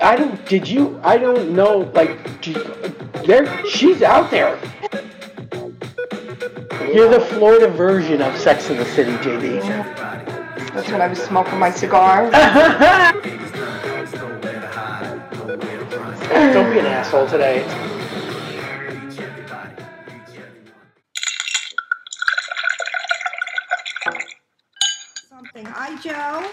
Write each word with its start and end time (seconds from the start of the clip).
I 0.00 0.16
don't. 0.16 0.44
Did 0.46 0.68
you? 0.68 1.00
I 1.02 1.18
don't 1.18 1.54
know. 1.54 1.90
Like, 1.94 2.40
do- 2.40 2.52
there. 3.24 3.64
She's 3.66 4.02
out 4.02 4.30
there. 4.30 4.58
You're 6.92 7.10
the 7.10 7.20
Florida 7.20 7.68
version 7.68 8.22
of 8.22 8.36
Sex 8.38 8.70
in 8.70 8.76
the 8.76 8.84
City, 8.84 9.12
JD. 9.12 9.60
That's 10.72 10.90
when 10.90 11.00
I 11.00 11.08
was 11.08 11.22
smoking 11.22 11.58
my 11.58 11.70
cigar. 11.70 12.30
Don't 16.52 16.72
be 16.72 16.78
an 16.78 16.86
asshole 16.86 17.26
today. 17.26 17.62
Something. 25.28 25.64
Hi, 25.66 25.96
Joe. 25.96 26.12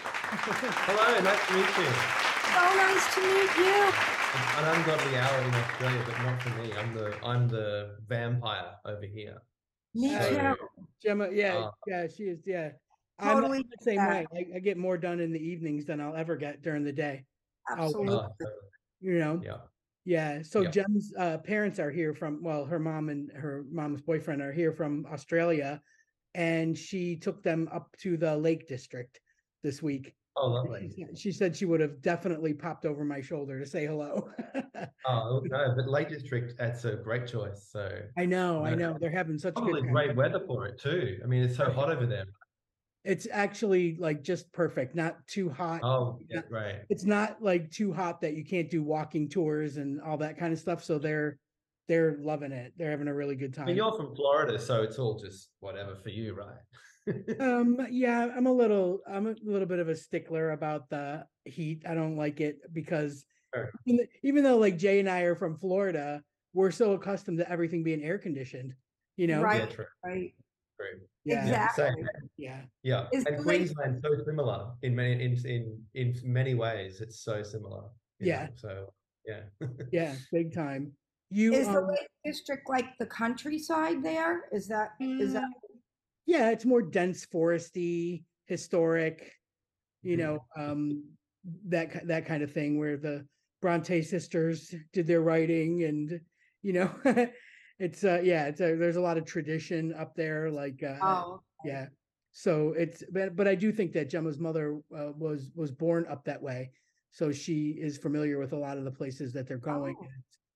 Hello, 0.86 1.20
nice 1.22 1.48
to 1.48 1.54
meet 1.54 1.78
you. 1.78 2.23
So 2.54 2.60
nice 2.60 3.16
to 3.16 3.22
meet 3.22 3.58
you. 3.58 3.92
An 4.58 4.66
ungodly 4.78 5.18
hour 5.18 5.40
in 5.42 5.54
Australia, 5.56 6.04
but 6.06 6.18
not 6.24 6.42
for 6.42 6.50
me. 6.62 6.72
I'm 6.74 6.94
the 6.94 7.26
I'm 7.26 7.48
the 7.48 7.98
vampire 8.08 8.72
over 8.86 9.06
here. 9.06 9.38
Me 9.96 10.10
So- 10.10 10.30
too. 10.30 10.86
Gemma, 11.04 11.30
yeah, 11.32 11.56
Uh, 11.58 11.72
yeah, 11.88 12.08
she 12.08 12.24
is, 12.24 12.40
yeah. 12.46 12.72
I'm 13.20 13.42
Totally 13.42 13.60
the 13.64 13.78
same 13.84 13.98
way. 13.98 14.26
I, 14.34 14.46
I 14.56 14.60
get 14.60 14.78
more 14.78 14.98
done 14.98 15.20
in 15.20 15.32
the 15.34 15.40
evenings 15.40 15.86
than 15.86 16.00
I'll 16.00 16.16
ever 16.16 16.36
get 16.38 16.62
during 16.62 16.84
the 16.84 16.94
day, 16.94 17.26
Absolutely. 17.70 18.16
uh, 18.16 18.30
you 19.02 19.20
know? 19.20 19.42
yeah. 19.44 19.58
Yeah, 20.06 20.42
so 20.42 20.62
Yeah. 20.62 20.70
Jem's 20.72 21.14
uh, 21.18 21.38
parents 21.40 21.78
are 21.80 21.92
here 21.92 22.14
from, 22.14 22.42
well, 22.44 22.66
her 22.66 22.80
mom 22.80 23.10
and 23.10 23.32
her 23.34 23.66
mom's 23.70 24.02
boyfriend 24.02 24.42
are 24.42 24.52
here 24.54 24.72
from 24.72 25.06
Australia. 25.12 25.82
And 26.36 26.78
she 26.78 27.16
took 27.18 27.44
them 27.44 27.70
up 27.72 27.96
to 28.00 28.18
the 28.18 28.36
Lake 28.36 28.68
District 28.68 29.20
this 29.62 29.82
week. 29.84 30.14
Oh, 30.36 30.48
She 30.50 30.54
lovely. 30.54 30.90
said- 30.98 31.18
She 31.18 31.32
said 31.32 31.56
she 31.56 31.66
would 31.66 31.80
have 31.80 32.02
definitely 32.02 32.54
popped 32.54 32.86
over 32.86 33.06
my 33.06 33.22
shoulder 33.22 33.60
to 33.60 33.66
say 33.66 33.86
hello. 33.86 34.30
Oh, 35.06 35.42
oh 35.42 35.42
no, 35.46 35.74
but 35.76 35.90
Lake 35.90 36.08
District, 36.08 36.58
that's 36.58 36.86
a 36.86 36.96
great 36.96 37.28
choice. 37.28 37.68
So 37.70 37.90
I 38.18 38.26
know, 38.26 38.64
I 38.64 38.74
know. 38.74 38.98
They're 39.00 39.12
having 39.12 39.38
such 39.38 39.52
a 39.52 39.62
probably 39.62 39.82
great 39.82 40.16
weather 40.16 40.40
for 40.48 40.66
it 40.66 40.80
too. 40.80 41.20
I 41.22 41.28
mean, 41.28 41.44
it's 41.44 41.58
so 41.58 41.70
hot 41.70 41.92
over 41.92 42.06
there. 42.06 42.24
It's 43.04 43.28
actually 43.30 43.98
like 43.98 44.24
just 44.24 44.50
perfect, 44.54 44.96
not 44.96 45.18
too 45.28 45.50
hot. 45.50 45.82
Oh, 45.84 46.20
yeah, 46.30 46.42
great. 46.50 46.84
it's 46.90 47.04
not 47.04 47.42
like 47.44 47.70
too 47.70 47.92
hot 47.92 48.22
that 48.22 48.34
you 48.36 48.46
can't 48.46 48.70
do 48.70 48.82
walking 48.82 49.28
tours 49.28 49.76
and 49.76 50.00
all 50.02 50.16
that 50.18 50.38
kind 50.38 50.54
of 50.54 50.60
stuff. 50.60 50.82
So 50.86 50.98
they're 51.00 51.38
they're 51.90 52.16
loving 52.22 52.54
it. 52.54 52.72
They're 52.78 52.92
having 52.92 53.10
a 53.10 53.14
really 53.14 53.36
good 53.36 53.52
I 53.56 53.58
time. 53.58 53.66
mean, 53.68 53.76
you're 53.76 53.92
from 53.98 54.16
Florida, 54.16 54.58
so 54.58 54.84
it's 54.84 54.98
all 55.00 55.20
just 55.20 55.50
whatever 55.60 55.96
for 55.98 56.10
you, 56.10 56.34
right? 56.34 56.48
um 57.40 57.86
yeah, 57.92 58.30
I'm 58.36 58.48
a 58.48 58.52
little 58.52 59.02
I'm 59.08 59.28
a 59.28 59.36
little 59.44 59.68
bit 59.68 59.80
of 59.80 59.90
a 59.90 59.96
stickler 59.96 60.52
about 60.52 60.90
the 60.90 61.26
heat. 61.46 61.84
I 61.88 61.94
don't 61.94 62.16
like 62.18 62.40
it 62.42 62.60
because 62.74 63.26
Sure. 63.54 63.70
even, 63.86 64.08
even 64.24 64.44
though 64.44 64.58
like 64.58 64.78
Jay 64.80 65.00
and 65.00 65.08
I 65.10 65.22
are 65.22 65.36
from 65.36 65.58
Florida, 65.58 66.24
we're 66.54 66.72
so 66.72 66.94
accustomed 66.94 67.38
to 67.38 67.48
everything 67.52 67.84
being 67.84 68.02
air 68.04 68.18
conditioned, 68.18 68.74
you 69.16 69.28
know? 69.28 69.40
yeah, 69.42 69.44
Right. 69.46 69.70
true, 69.70 69.86
Right. 70.04 70.34
Yeah. 71.24 71.46
Yeah, 71.46 71.66
Exactly. 71.70 72.04
same. 72.04 72.30
Yeah. 72.38 72.62
Yeah, 72.82 73.08
Is 73.14 73.26
and 73.26 73.38
the 73.38 73.42
Lake- 73.44 73.60
Queensland's 73.60 74.02
so 74.04 74.24
similar 74.26 74.72
in 74.82 74.96
many 74.96 75.24
in 75.24 75.38
in 75.46 75.82
in 75.94 76.16
many 76.24 76.56
ways. 76.56 77.00
It's 77.00 77.20
so 77.20 77.44
similar. 77.44 77.84
Yeah. 78.20 78.46
know, 78.46 78.52
So 78.56 78.94
yeah. 79.26 79.44
Yeah. 79.92 80.16
Big 80.32 80.52
time. 80.54 80.94
You 81.30 81.54
Is 81.54 81.68
the 81.68 81.78
um, 81.80 81.88
Lake 81.88 82.08
District 82.26 82.68
like 82.68 82.98
the 83.00 83.06
countryside 83.06 84.04
there? 84.04 84.46
Is 84.52 84.68
that, 84.68 84.92
is 85.00 85.34
that, 85.34 85.46
yeah 86.26 86.50
it's 86.52 86.66
more 86.66 86.82
dense 86.82 87.26
foresty 87.26 88.24
historic 88.46 89.34
you 90.02 90.16
Mhm. 90.16 90.20
know 90.20 90.46
um 90.56 91.04
that 91.66 92.08
that 92.08 92.26
kind 92.26 92.44
of 92.44 92.52
thing 92.52 92.78
where 92.78 92.98
the 92.98 93.28
bronte 93.62 94.02
sisters 94.02 94.74
did 94.92 95.08
their 95.08 95.22
writing 95.22 95.84
and 95.84 96.22
you 96.62 96.74
know 96.74 96.90
it's 97.80 98.04
uh 98.04 98.22
yeah 98.24 98.46
it's 98.46 98.62
a, 98.62 98.76
there's 98.76 98.96
a 98.96 99.02
lot 99.02 99.18
of 99.18 99.26
tradition 99.26 99.94
up 99.94 100.16
there 100.16 100.50
like 100.52 100.82
uh 100.84 101.00
oh, 101.02 101.42
yeah 101.64 101.88
so 102.32 102.74
it's 102.74 103.04
but, 103.12 103.36
but 103.36 103.48
i 103.48 103.56
do 103.56 103.72
think 103.72 103.92
that 103.94 104.10
gemma's 104.10 104.40
mother 104.40 104.80
uh, 104.98 105.12
was 105.16 105.52
was 105.56 105.72
born 105.72 106.06
up 106.08 106.24
that 106.26 106.42
way 106.42 106.72
so 107.12 107.32
she 107.32 107.70
is 107.72 107.98
familiar 107.98 108.40
with 108.40 108.54
a 108.54 108.58
lot 108.58 108.78
of 108.78 108.84
the 108.86 108.92
places 108.92 109.34
that 109.34 109.48
they're 109.48 109.58
going 109.58 109.96
Oh. 110.00 110.08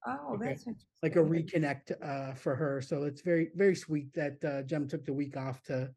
And 0.07 0.15
it's 0.15 0.23
oh, 0.29 0.33
Okay. 0.35 0.47
that's 0.47 0.65
like 1.03 1.15
a 1.15 1.19
reconnect 1.19 1.91
uh 2.01 2.33
for 2.33 2.55
her 2.55 2.81
so 2.81 3.03
it's 3.03 3.21
very 3.21 3.49
very 3.55 3.75
sweet 3.75 4.13
that 4.13 4.43
uh 4.43 4.61
jem 4.63 4.87
took 4.87 5.05
the 5.05 5.13
week 5.13 5.37
off 5.37 5.61
to 5.63 5.89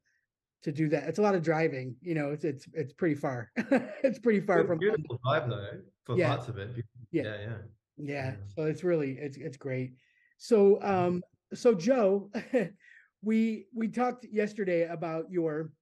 to 0.62 0.72
do 0.72 0.88
that 0.88 1.04
it's 1.08 1.18
a 1.18 1.22
lot 1.22 1.34
of 1.34 1.42
driving 1.42 1.94
you 2.02 2.14
know 2.14 2.30
it's 2.30 2.44
it's 2.44 2.66
it's 2.74 2.92
pretty 2.92 3.14
far 3.14 3.50
it's 4.04 4.18
pretty 4.18 4.40
far 4.40 4.58
Good- 4.58 4.66
from 4.66 4.78
London. 4.78 4.94
beautiful 4.96 5.20
drive 5.24 5.48
though 5.48 5.80
for 6.04 6.16
Yeah. 6.18 6.28
parts 6.28 6.48
of 6.48 6.58
it. 6.58 6.74
Be- 6.76 6.82
Yeah. 7.12 7.22
yeah, 7.22 7.36
yeah. 7.40 7.48
yeah 7.96 8.14
Yeah. 8.30 8.34
so 8.54 8.64
it's 8.64 8.84
really 8.84 9.12
it's 9.18 9.36
it's 9.36 9.56
great 9.56 9.94
so 10.38 10.82
um 10.82 11.22
so 11.54 11.74
joe 11.74 12.30
we 13.22 13.66
we 13.74 13.88
talked 13.88 14.24
yesterday 14.30 14.82
about 14.88 15.30
your 15.30 15.72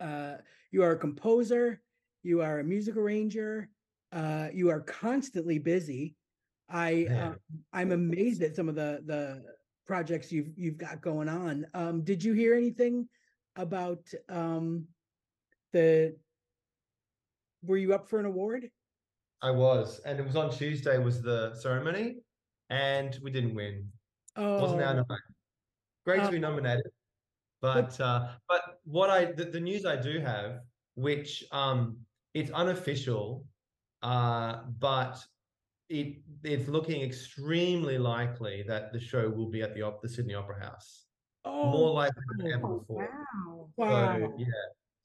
uh 0.00 0.34
you 0.70 0.82
are 0.82 0.92
a 0.92 0.98
composer 0.98 1.80
you 2.22 2.40
are 2.42 2.60
a 2.60 2.64
music 2.64 2.96
arranger 2.96 3.68
uh 4.12 4.48
you 4.52 4.68
are 4.70 4.80
constantly 4.80 5.58
busy 5.58 6.14
i 6.68 7.06
uh, 7.06 7.34
i'm 7.72 7.92
amazed 7.92 8.42
at 8.42 8.56
some 8.56 8.68
of 8.68 8.74
the 8.74 9.02
the 9.06 9.42
projects 9.86 10.32
you've 10.32 10.50
you've 10.56 10.78
got 10.78 11.00
going 11.00 11.28
on 11.28 11.66
um 11.74 12.02
did 12.02 12.22
you 12.22 12.32
hear 12.32 12.54
anything 12.54 13.08
about 13.56 14.00
um 14.28 14.86
the 15.72 16.16
were 17.62 17.76
you 17.76 17.94
up 17.94 18.08
for 18.08 18.18
an 18.18 18.26
award 18.26 18.70
I 19.42 19.50
was, 19.50 20.00
and 20.06 20.20
it 20.20 20.24
was 20.24 20.36
on 20.36 20.50
Tuesday 20.50 20.98
was 20.98 21.20
the 21.20 21.54
ceremony, 21.56 22.18
and 22.70 23.18
we 23.22 23.30
didn't 23.30 23.54
win. 23.54 23.88
oh 24.36 24.60
Wasn't 24.60 24.80
our 24.80 24.94
night. 24.94 25.06
Great 26.06 26.22
to 26.22 26.30
be 26.30 26.38
nominated, 26.38 26.86
but 27.60 28.00
uh, 28.00 28.28
but 28.48 28.78
what 28.84 29.10
I 29.10 29.32
the, 29.32 29.44
the 29.44 29.60
news 29.60 29.84
I 29.84 29.96
do 29.96 30.20
have, 30.20 30.60
which 30.94 31.44
um 31.50 31.98
it's 32.34 32.52
unofficial, 32.52 33.44
uh, 34.02 34.60
but 34.78 35.18
it 35.88 36.18
it's 36.44 36.68
looking 36.68 37.02
extremely 37.02 37.98
likely 37.98 38.62
that 38.66 38.92
the 38.92 39.00
show 39.00 39.28
will 39.30 39.48
be 39.48 39.62
at 39.62 39.74
the 39.74 39.82
op- 39.82 40.02
the 40.02 40.08
Sydney 40.08 40.34
Opera 40.34 40.60
House, 40.64 41.06
oh 41.44 41.70
more 41.70 41.92
likely 41.92 42.22
than 42.36 42.52
ever 42.52 42.78
before. 42.78 43.08
wow. 43.08 43.68
wow 43.76 44.18
So 44.18 44.34
yeah, 44.38 44.46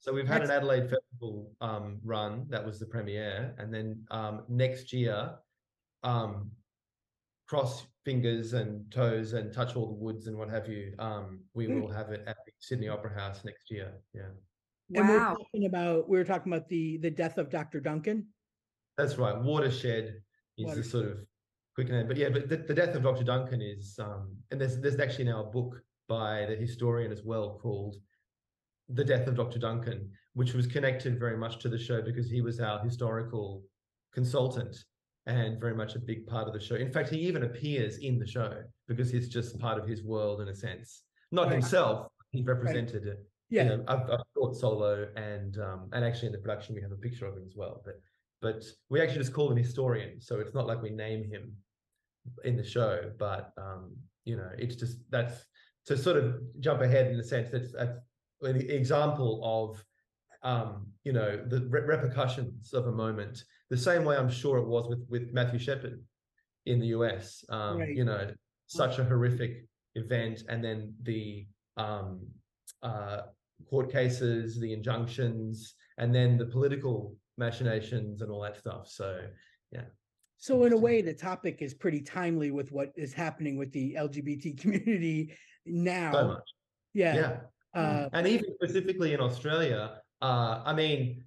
so 0.00 0.12
we've 0.12 0.26
had 0.28 0.42
an 0.42 0.50
Adelaide 0.50 0.88
Festival 0.90 1.52
um, 1.60 1.98
run 2.04 2.46
that 2.48 2.64
was 2.64 2.78
the 2.78 2.86
premiere, 2.86 3.54
and 3.58 3.72
then 3.72 4.04
um, 4.10 4.44
next 4.48 4.92
year, 4.92 5.36
um, 6.02 6.50
cross 7.48 7.86
fingers 8.04 8.52
and 8.52 8.90
toes 8.90 9.32
and 9.32 9.52
touch 9.52 9.76
all 9.76 9.86
the 9.86 9.92
woods 9.94 10.26
and 10.26 10.36
what 10.36 10.48
have 10.50 10.68
you. 10.68 10.94
Um, 10.98 11.40
we 11.54 11.66
Mm. 11.66 11.82
will 11.82 11.90
have 11.92 12.10
it 12.10 12.22
at 12.26 12.36
the 12.46 12.52
Sydney 12.58 12.88
Opera 12.88 13.14
House 13.14 13.44
next 13.44 13.70
year. 13.70 14.00
Yeah, 14.14 14.30
And 14.94 15.08
we're 15.08 15.18
Wow. 15.18 15.34
talking 15.34 15.66
about 15.66 16.08
we 16.08 16.18
were 16.18 16.24
talking 16.24 16.52
about 16.52 16.68
the 16.68 16.98
the 16.98 17.10
death 17.10 17.38
of 17.38 17.48
Dr. 17.50 17.80
Duncan. 17.80 18.28
that's 18.96 19.16
right. 19.16 19.36
Watershed 19.40 20.22
is 20.58 20.74
the 20.74 20.82
sort 20.84 21.06
of 21.06 21.24
quick 21.74 21.88
name, 21.88 22.06
but 22.08 22.16
yeah, 22.16 22.28
but 22.28 22.48
the, 22.48 22.56
the 22.56 22.74
death 22.74 22.94
of 22.94 23.02
Dr. 23.02 23.24
Duncan 23.24 23.62
is, 23.62 23.98
um, 23.98 24.36
and 24.50 24.60
there's 24.60 24.80
there's 24.80 24.98
actually 24.98 25.24
now 25.24 25.40
a 25.44 25.50
book 25.50 25.80
by 26.08 26.46
the 26.46 26.56
historian 26.56 27.12
as 27.12 27.22
well 27.24 27.58
called 27.62 27.96
The 28.88 29.04
Death 29.04 29.26
of 29.26 29.36
Dr. 29.36 29.58
Duncan, 29.58 30.10
which 30.34 30.54
was 30.54 30.66
connected 30.66 31.18
very 31.18 31.36
much 31.36 31.58
to 31.60 31.68
the 31.68 31.78
show 31.78 32.00
because 32.02 32.30
he 32.30 32.40
was 32.40 32.60
our 32.60 32.78
historical 32.80 33.62
consultant 34.12 34.76
and 35.26 35.60
very 35.60 35.74
much 35.74 35.94
a 35.94 35.98
big 35.98 36.26
part 36.26 36.48
of 36.48 36.54
the 36.54 36.60
show. 36.60 36.76
In 36.76 36.90
fact, 36.90 37.10
he 37.10 37.18
even 37.18 37.42
appears 37.42 37.98
in 37.98 38.18
the 38.18 38.26
show 38.26 38.62
because 38.86 39.10
he's 39.10 39.28
just 39.28 39.58
part 39.58 39.78
of 39.78 39.86
his 39.86 40.02
world 40.02 40.40
in 40.40 40.48
a 40.48 40.54
sense. 40.54 41.02
Not 41.30 41.44
Right. 41.48 41.52
himself, 41.52 42.08
he 42.32 42.42
represented 42.42 43.06
it. 43.06 43.18
Yeah. 43.50 43.64
You 43.64 43.68
know, 43.68 43.84
I've 43.88 44.06
taught 44.34 44.56
solo 44.56 45.08
and 45.16 45.58
um, 45.58 45.90
and 45.92 46.04
actually 46.04 46.28
in 46.28 46.32
the 46.32 46.38
production 46.38 46.74
we 46.74 46.80
have 46.82 46.92
a 46.92 46.96
picture 46.96 47.26
of 47.26 47.36
him 47.36 47.44
as 47.46 47.54
well. 47.54 47.82
But 47.84 48.00
but 48.40 48.64
we 48.88 49.00
actually 49.00 49.18
just 49.18 49.32
call 49.32 49.50
him 49.50 49.56
historian, 49.56 50.20
so 50.20 50.40
it's 50.40 50.54
not 50.54 50.66
like 50.66 50.82
we 50.82 50.90
name 50.90 51.24
him 51.24 51.52
in 52.44 52.56
the 52.56 52.64
show. 52.64 53.10
But 53.18 53.52
um, 53.56 53.96
you 54.24 54.36
know, 54.36 54.50
it's 54.58 54.76
just 54.76 54.98
that's 55.10 55.44
to 55.86 55.96
sort 55.96 56.16
of 56.16 56.40
jump 56.60 56.80
ahead 56.82 57.10
in 57.10 57.16
the 57.16 57.24
sense 57.24 57.50
that's 57.50 57.72
that's 57.72 57.98
an 58.42 58.56
example 58.70 59.40
of 59.42 59.84
um, 60.42 60.86
you 61.04 61.12
know 61.12 61.42
the 61.48 61.66
re- 61.68 61.82
repercussions 61.82 62.72
of 62.72 62.86
a 62.86 62.92
moment. 62.92 63.42
The 63.70 63.76
same 63.76 64.04
way 64.04 64.16
I'm 64.16 64.30
sure 64.30 64.58
it 64.58 64.66
was 64.66 64.88
with 64.88 65.04
with 65.08 65.32
Matthew 65.32 65.58
Shepard 65.58 66.02
in 66.66 66.80
the 66.80 66.88
US. 66.88 67.44
Um, 67.48 67.78
Right. 67.78 67.96
You 67.96 68.04
know, 68.04 68.30
such 68.66 68.98
a 68.98 69.04
horrific 69.04 69.64
event, 69.94 70.42
and 70.48 70.62
then 70.62 70.94
the 71.02 71.46
um, 71.76 72.20
uh, 72.82 73.22
court 73.68 73.90
cases, 73.90 74.60
the 74.60 74.72
injunctions, 74.72 75.74
and 75.98 76.14
then 76.14 76.38
the 76.38 76.46
political 76.46 77.16
machinations 77.38 78.20
and 78.20 78.30
all 78.30 78.42
that 78.42 78.56
stuff. 78.56 78.88
So 78.88 79.20
yeah. 79.72 79.84
So 80.38 80.64
in 80.64 80.72
a 80.72 80.76
way, 80.76 81.02
the 81.02 81.14
topic 81.14 81.62
is 81.62 81.74
pretty 81.74 82.00
timely 82.00 82.50
with 82.50 82.70
what 82.70 82.92
is 82.96 83.12
happening 83.12 83.56
with 83.56 83.72
the 83.72 83.96
LGBT 83.98 84.58
community 84.60 85.34
now. 85.66 86.12
so 86.12 86.28
much, 86.28 86.48
Yeah. 86.94 87.14
yeah. 87.14 87.36
Uh, 87.74 88.08
and 88.12 88.26
even 88.26 88.46
specifically 88.54 89.12
in 89.14 89.20
Australia, 89.20 90.00
uh, 90.22 90.62
I 90.64 90.72
mean, 90.74 91.24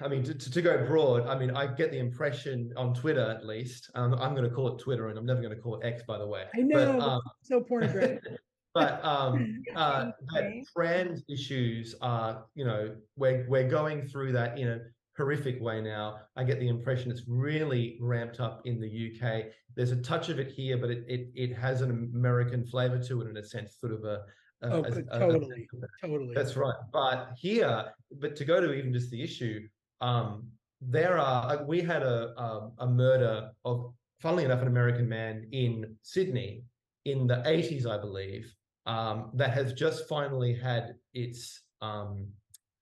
I 0.00 0.08
mean, 0.08 0.22
to, 0.24 0.34
to, 0.34 0.62
go 0.62 0.84
broad, 0.86 1.26
I 1.26 1.38
mean, 1.38 1.50
I 1.52 1.66
get 1.66 1.90
the 1.90 1.98
impression 1.98 2.72
on 2.76 2.92
Twitter, 2.94 3.30
at 3.30 3.46
least. 3.46 3.90
Um, 3.94 4.14
I'm 4.14 4.34
going 4.34 4.48
to 4.48 4.54
call 4.54 4.68
it 4.74 4.78
Twitter, 4.78 5.08
and 5.08 5.18
I'm 5.18 5.24
never 5.24 5.40
going 5.40 5.54
to 5.54 5.60
call 5.60 5.80
it 5.80 5.86
X, 5.86 6.02
by 6.06 6.18
the 6.18 6.26
way. 6.26 6.44
I 6.54 6.60
know, 6.60 6.98
But, 6.98 7.00
um, 7.00 7.20
so 7.42 7.60
pornographic. 7.60 8.20
but 8.74 9.04
um, 9.04 9.62
uh, 9.74 10.10
that 10.34 10.44
Okay. 10.44 10.64
trans 10.76 11.22
issues 11.28 11.94
are, 12.00 12.44
you 12.54 12.64
know, 12.64 12.96
we're 13.16 13.46
we're 13.48 13.68
going 13.68 14.06
through 14.06 14.32
that 14.32 14.58
in 14.58 14.68
a 14.68 14.78
horrific 15.16 15.60
way 15.60 15.80
now. 15.80 16.20
I 16.36 16.44
get 16.44 16.60
the 16.60 16.68
impression 16.68 17.10
it's 17.10 17.24
really 17.28 17.98
ramped 18.00 18.40
up 18.40 18.62
in 18.64 18.80
the 18.80 18.88
UK. 19.20 19.46
There's 19.76 19.92
a 19.92 20.00
touch 20.02 20.28
of 20.28 20.38
it 20.38 20.50
here, 20.50 20.76
but 20.78 20.90
it 20.90 21.04
it, 21.08 21.28
it 21.34 21.54
has 21.56 21.80
an 21.82 21.90
American 22.14 22.64
flavor 22.66 22.98
to 23.04 23.22
it 23.22 23.28
in 23.28 23.36
a 23.36 23.44
sense, 23.44 23.76
sort 23.80 23.92
of 23.92 24.04
a. 24.04 24.08
a- 24.08 24.20
Oh, 24.62 24.80
a- 24.84 24.90
good- 24.90 25.08
a- 25.10 25.16
a- 25.16 25.18
totally, 25.18 25.68
totally. 26.02 26.34
that's 26.34 26.54
right. 26.54 26.74
But 26.92 27.32
here, 27.38 27.94
but 28.18 28.36
to 28.36 28.44
go 28.44 28.60
to 28.60 28.74
even 28.74 28.92
just 28.92 29.10
the 29.10 29.22
issue, 29.22 29.66
um, 30.02 30.50
there 30.82 31.18
are 31.18 31.64
we 31.64 31.80
had 31.80 32.02
a, 32.02 32.34
a 32.38 32.70
a 32.80 32.86
murder 32.86 33.50
of, 33.64 33.94
funnily 34.20 34.44
enough, 34.44 34.60
an 34.60 34.68
American 34.68 35.08
man 35.08 35.48
in 35.52 35.96
Sydney 36.02 36.64
in 37.06 37.26
the 37.26 37.36
80s, 37.36 37.86
I 37.86 37.96
believe, 37.98 38.54
um, 38.86 39.30
that 39.34 39.52
has 39.52 39.72
just 39.72 40.08
finally 40.08 40.54
had 40.54 40.94
its 41.14 41.62
um, 41.80 42.26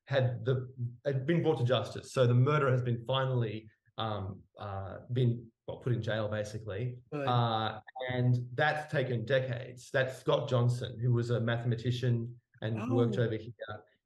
had 0.07 0.45
the 0.45 0.69
had 1.05 1.27
been 1.27 1.43
brought 1.43 1.59
to 1.59 1.65
justice. 1.65 2.13
So 2.13 2.27
the 2.27 2.35
murder 2.35 2.71
has 2.71 2.83
been 2.83 3.03
finally 3.07 3.69
um, 3.99 4.39
uh, 4.59 4.99
been 5.13 5.45
well 5.67 5.79
put 5.79 5.93
in 5.93 6.03
jail, 6.03 6.29
basically. 6.29 6.97
Uh, 7.13 7.79
and 8.13 8.37
that's 8.55 8.91
taken 8.91 9.25
decades. 9.27 9.91
That's 9.93 10.19
Scott 10.19 10.49
Johnson, 10.49 10.99
who 11.01 11.13
was 11.13 11.31
a 11.31 11.41
mathematician 11.41 12.35
and 12.63 12.91
worked 12.91 13.19
Oh, 13.19 13.25
over 13.25 13.37
here. 13.37 13.53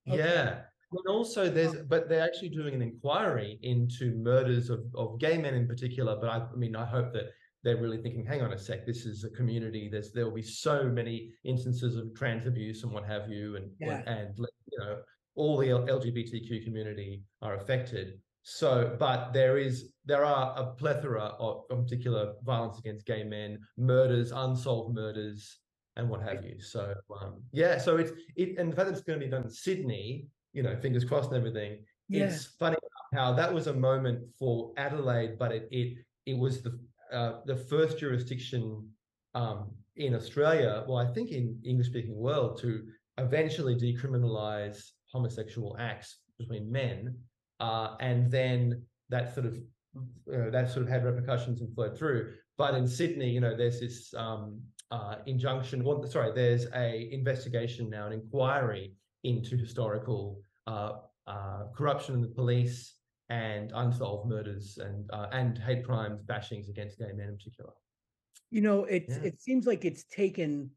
okay. 0.09 0.19
Yeah. 0.19 0.61
And 0.95 1.07
also 1.09 1.49
there's 1.49 1.75
but 1.89 2.09
they're 2.09 2.23
actually 2.23 2.51
doing 2.51 2.75
an 2.75 2.83
inquiry 2.83 3.59
into 3.63 4.15
murders 4.17 4.69
of, 4.69 4.85
of 4.95 5.19
gay 5.19 5.39
men 5.39 5.55
in 5.55 5.67
particular. 5.67 6.17
But 6.21 6.29
I, 6.29 6.37
I 6.53 6.57
mean 6.57 6.77
I 6.77 6.85
hope 6.85 7.13
that 7.15 7.27
they're 7.63 7.77
really 7.77 7.99
thinking, 7.99 8.25
hang 8.25 8.43
on 8.43 8.53
a 8.53 8.59
sec, 8.59 8.85
this 8.87 9.07
is 9.07 9.25
a 9.25 9.31
community. 9.31 9.89
There's 9.89 10.13
there 10.13 10.25
will 10.25 10.35
be 10.35 10.43
so 10.43 10.85
many 10.85 11.33
instances 11.45 11.97
of 11.97 12.15
trans 12.15 12.47
abuse 12.47 12.83
and 12.83 12.93
what 12.93 13.05
have 13.05 13.29
you, 13.29 13.57
and 13.57 13.71
Yeah. 13.81 14.03
and 14.07 14.37
you 14.39 14.79
know 14.79 15.03
all 15.35 15.57
the 15.57 15.69
LGBTQ 15.69 16.65
community 16.65 17.23
are 17.41 17.55
affected. 17.55 18.19
So, 18.43 18.97
but 18.99 19.33
there 19.33 19.57
is 19.57 19.93
there 20.05 20.25
are 20.25 20.55
a 20.59 20.75
plethora 20.75 21.27
of, 21.39 21.63
of 21.71 21.85
particular 21.85 22.35
violence 22.43 22.79
against 22.79 23.07
gay 23.07 23.23
men, 23.23 23.61
murders, 23.77 24.33
unsolved 24.33 24.95
murders, 24.95 25.59
and 25.97 26.09
what 26.09 26.23
have 26.23 26.45
you. 26.45 26.61
So, 26.61 26.95
um, 27.21 27.43
yeah. 27.53 27.79
So 27.79 27.97
it's 27.99 28.13
it, 28.37 28.59
and 28.59 28.73
the 28.73 28.77
fact 28.77 28.89
that 28.89 28.97
it's 28.97 29.05
going 29.05 29.21
to 29.21 29.25
be 29.25 29.31
done 29.31 29.45
in 29.45 29.51
Sydney, 29.51 30.27
you 30.53 30.63
know, 30.65 30.77
fingers 30.77 31.05
crossed 31.05 31.29
and 31.31 31.37
everything. 31.37 31.85
Yeah. 32.09 32.25
It's 32.25 32.47
funny 32.47 32.77
how 33.15 33.33
that 33.35 33.53
was 33.53 33.69
a 33.69 33.73
moment 33.73 34.25
for 34.39 34.73
Adelaide, 34.77 35.39
but 35.39 35.53
it 35.53 35.69
it 35.71 35.99
it 36.27 36.37
was 36.37 36.63
the 36.63 36.79
uh, 37.13 37.41
the 37.47 37.57
first 37.57 37.99
jurisdiction 37.99 38.89
um, 39.35 39.71
in 39.97 40.15
Australia, 40.15 40.85
well, 40.87 40.99
I 40.99 41.13
think 41.13 41.31
in 41.31 41.59
English 41.65 41.89
speaking 41.89 42.17
world, 42.17 42.59
to 42.63 42.85
eventually 43.19 43.75
decriminalize 43.77 44.91
homosexual 45.13 45.77
acts 45.79 46.19
between 46.39 46.71
men, 46.71 47.17
uh, 47.61 47.97
and 48.01 48.31
then 48.31 48.83
that 49.11 49.35
sort 49.35 49.47
of 49.47 49.57
uh, 50.33 50.51
that 50.51 50.71
sort 50.71 50.85
of 50.85 50.89
had 50.89 51.05
repercussions 51.05 51.61
and 51.61 51.75
flowed 51.75 51.97
through. 51.99 52.33
But 52.57 52.75
in 52.75 52.87
Sydney, 52.87 53.31
you 53.31 53.41
know, 53.41 53.57
there's 53.57 53.81
this 53.81 54.15
um, 54.17 54.61
uh, 54.91 55.17
injunction. 55.27 55.85
Well, 55.85 56.05
sorry, 56.07 56.33
there's 56.35 56.67
a 56.75 57.09
investigation 57.13 57.91
now, 57.91 58.07
an 58.07 58.13
inquiry 58.13 58.95
into 59.25 59.57
historical 59.57 60.41
uh, 60.67 60.93
uh, 61.27 61.65
corruption 61.77 62.15
in 62.15 62.23
the 62.23 62.29
police 62.29 62.95
and 63.33 63.73
unsolved 63.75 64.29
murders 64.29 64.79
and 64.79 65.09
uh, 65.11 65.29
and 65.33 65.57
hate 65.57 65.85
crimes, 65.85 66.21
bashings 66.23 66.69
against 66.69 66.99
gay 66.99 67.13
men 67.15 67.29
in 67.29 67.37
particular. 67.37 67.73
You 68.51 68.61
know, 68.61 68.85
it's 68.85 69.17
Yeah. 69.17 69.25
it 69.29 69.41
seems 69.41 69.67
like 69.67 69.85
it's 69.85 70.05
taken 70.05 70.71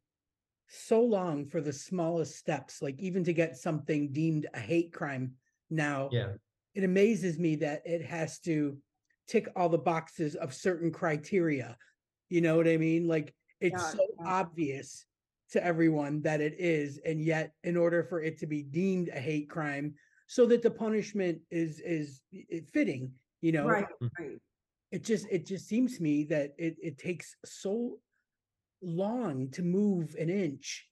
so 0.67 1.01
long 1.03 1.45
for 1.45 1.59
the 1.61 1.73
smallest 1.73 2.37
steps, 2.37 2.81
like 2.81 2.97
even 2.99 3.23
to 3.25 3.33
get 3.33 3.57
something 3.57 4.11
deemed 4.13 4.47
a 4.53 4.59
hate 4.59 4.93
crime 4.93 5.33
now. 5.69 6.09
Yeah, 6.11 6.29
It 6.73 6.83
amazes 6.83 7.37
me 7.37 7.55
that 7.57 7.81
it 7.85 8.03
has 8.05 8.39
to 8.39 8.77
tick 9.27 9.49
all 9.55 9.69
the 9.69 9.77
boxes 9.77 10.35
of 10.35 10.53
certain 10.53 10.91
criteria. 10.91 11.77
You 12.29 12.41
know 12.41 12.55
what 12.55 12.67
I 12.67 12.77
mean? 12.77 13.07
Like 13.07 13.35
it's 13.59 13.83
Yeah, 13.83 13.91
so 13.91 14.07
yeah. 14.19 14.31
obvious 14.31 15.05
to 15.51 15.63
everyone 15.63 16.21
that 16.21 16.39
it 16.41 16.55
is, 16.57 16.99
and 17.05 17.21
yet 17.21 17.53
in 17.63 17.75
order 17.77 18.03
for 18.03 18.21
it 18.21 18.39
to 18.39 18.47
be 18.47 18.63
deemed 18.63 19.09
a 19.09 19.19
hate 19.19 19.49
crime, 19.49 19.95
so 20.27 20.45
that 20.47 20.61
the 20.61 20.71
punishment 20.71 21.39
is 21.51 21.79
is 21.79 22.21
fitting, 22.73 23.11
you 23.41 23.51
know, 23.51 23.65
Right, 23.67 23.85
right. 24.19 24.37
it 24.91 25.03
just 25.03 25.27
it 25.31 25.45
just 25.45 25.67
seems 25.67 25.97
to 25.97 26.03
me 26.03 26.23
that 26.25 26.53
it 26.57 26.75
it 26.81 26.97
takes 26.97 27.35
so 27.45 27.99
long 28.81 29.49
to 29.49 29.61
move 29.63 30.15
an 30.19 30.29
inch 30.29 30.87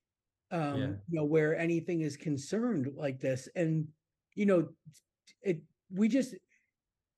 um 0.52 0.80
Yeah. 0.80 0.88
you 1.10 1.16
know 1.20 1.26
where 1.26 1.56
anything 1.58 2.02
is 2.02 2.18
concerned 2.18 2.90
like 2.96 3.20
this 3.20 3.48
and 3.56 3.88
you 4.36 4.46
know 4.46 4.70
it 5.42 5.62
we 5.92 6.08
just 6.08 6.34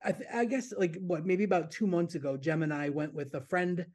i 0.04 0.12
th- 0.12 0.28
i 0.34 0.44
guess 0.44 0.72
like 0.76 0.96
what 1.00 1.24
maybe 1.24 1.44
about 1.44 1.70
2 1.70 1.86
months 1.86 2.14
ago 2.14 2.36
Gem 2.36 2.62
and 2.62 2.74
I 2.74 2.88
went 2.90 3.14
with 3.14 3.34
a 3.34 3.40
friend 3.40 3.86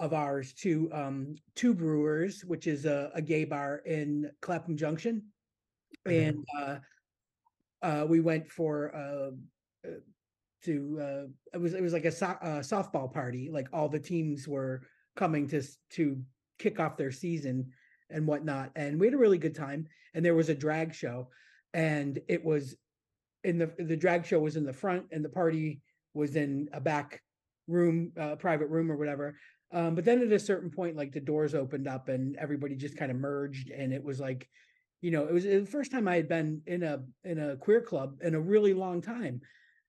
of 0.00 0.12
ours 0.12 0.52
to 0.54 0.90
um 0.92 1.36
two 1.54 1.72
brewers 1.72 2.44
which 2.44 2.66
is 2.66 2.84
a, 2.84 3.10
a 3.14 3.22
gay 3.22 3.44
bar 3.44 3.78
in 3.86 4.30
clapham 4.42 4.76
junction 4.76 5.22
Okay. 6.06 6.24
and 6.24 6.44
uh 6.58 6.76
uh 7.84 8.04
we 8.08 8.18
went 8.18 8.50
for 8.50 8.94
uh 8.96 9.30
uh, 9.88 9.98
to 10.64 10.98
uh 11.00 11.26
it 11.52 11.60
was 11.60 11.74
it 11.74 11.82
was 11.82 11.92
like 11.92 12.06
a 12.06 12.10
so- 12.10 12.38
uh, 12.42 12.60
softball 12.60 13.12
party 13.12 13.50
like 13.52 13.68
all 13.72 13.88
the 13.88 14.00
teams 14.00 14.48
were 14.48 14.82
coming 15.14 15.46
to 15.46 15.62
to 15.90 16.20
kick 16.58 16.80
off 16.80 16.96
their 16.96 17.12
season 17.12 17.70
and 18.10 18.26
whatnot 18.26 18.70
and 18.74 18.98
we 18.98 19.06
had 19.06 19.14
a 19.14 19.18
really 19.18 19.38
good 19.38 19.54
time 19.54 19.86
and 20.14 20.24
there 20.24 20.34
was 20.34 20.48
a 20.48 20.54
drag 20.54 20.94
show 20.94 21.28
and 21.74 22.18
it 22.28 22.44
was 22.44 22.76
in 23.44 23.58
the 23.58 23.70
the 23.78 23.96
drag 23.96 24.24
show 24.24 24.40
was 24.40 24.56
in 24.56 24.64
the 24.64 24.72
front 24.72 25.04
and 25.12 25.24
the 25.24 25.28
party 25.28 25.80
was 26.14 26.36
in 26.36 26.68
a 26.72 26.80
back 26.80 27.20
room 27.68 28.12
uh, 28.18 28.36
private 28.36 28.68
room 28.68 28.90
or 28.90 28.96
whatever 28.96 29.36
um 29.72 29.94
but 29.94 30.04
then 30.04 30.22
at 30.22 30.32
a 30.32 30.38
certain 30.38 30.70
point 30.70 30.96
like 30.96 31.12
the 31.12 31.20
doors 31.20 31.54
opened 31.54 31.88
up 31.88 32.08
and 32.08 32.36
everybody 32.36 32.74
just 32.74 32.96
kind 32.96 33.10
of 33.10 33.18
merged 33.18 33.70
and 33.70 33.92
it 33.92 34.02
was 34.02 34.20
like 34.20 34.48
you 35.04 35.10
know 35.10 35.26
it 35.26 35.34
was 35.34 35.44
the 35.44 35.66
first 35.66 35.90
time 35.92 36.08
i 36.08 36.16
had 36.16 36.26
been 36.26 36.62
in 36.66 36.82
a 36.82 36.98
in 37.24 37.38
a 37.38 37.56
queer 37.56 37.82
club 37.82 38.16
in 38.22 38.34
a 38.34 38.40
really 38.40 38.72
long 38.72 39.02
time 39.02 39.38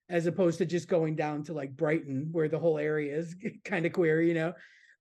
as 0.10 0.26
opposed 0.26 0.58
to 0.58 0.66
just 0.66 0.90
going 0.90 1.16
down 1.16 1.42
to 1.42 1.54
like 1.54 1.76
brighton 1.78 2.28
where 2.34 2.50
the 2.50 2.60
whole 2.60 2.78
area 2.78 3.18
is 3.18 3.34
kind 3.64 3.86
of 3.86 3.94
queer 3.94 4.22
you 4.22 4.34
know 4.34 4.54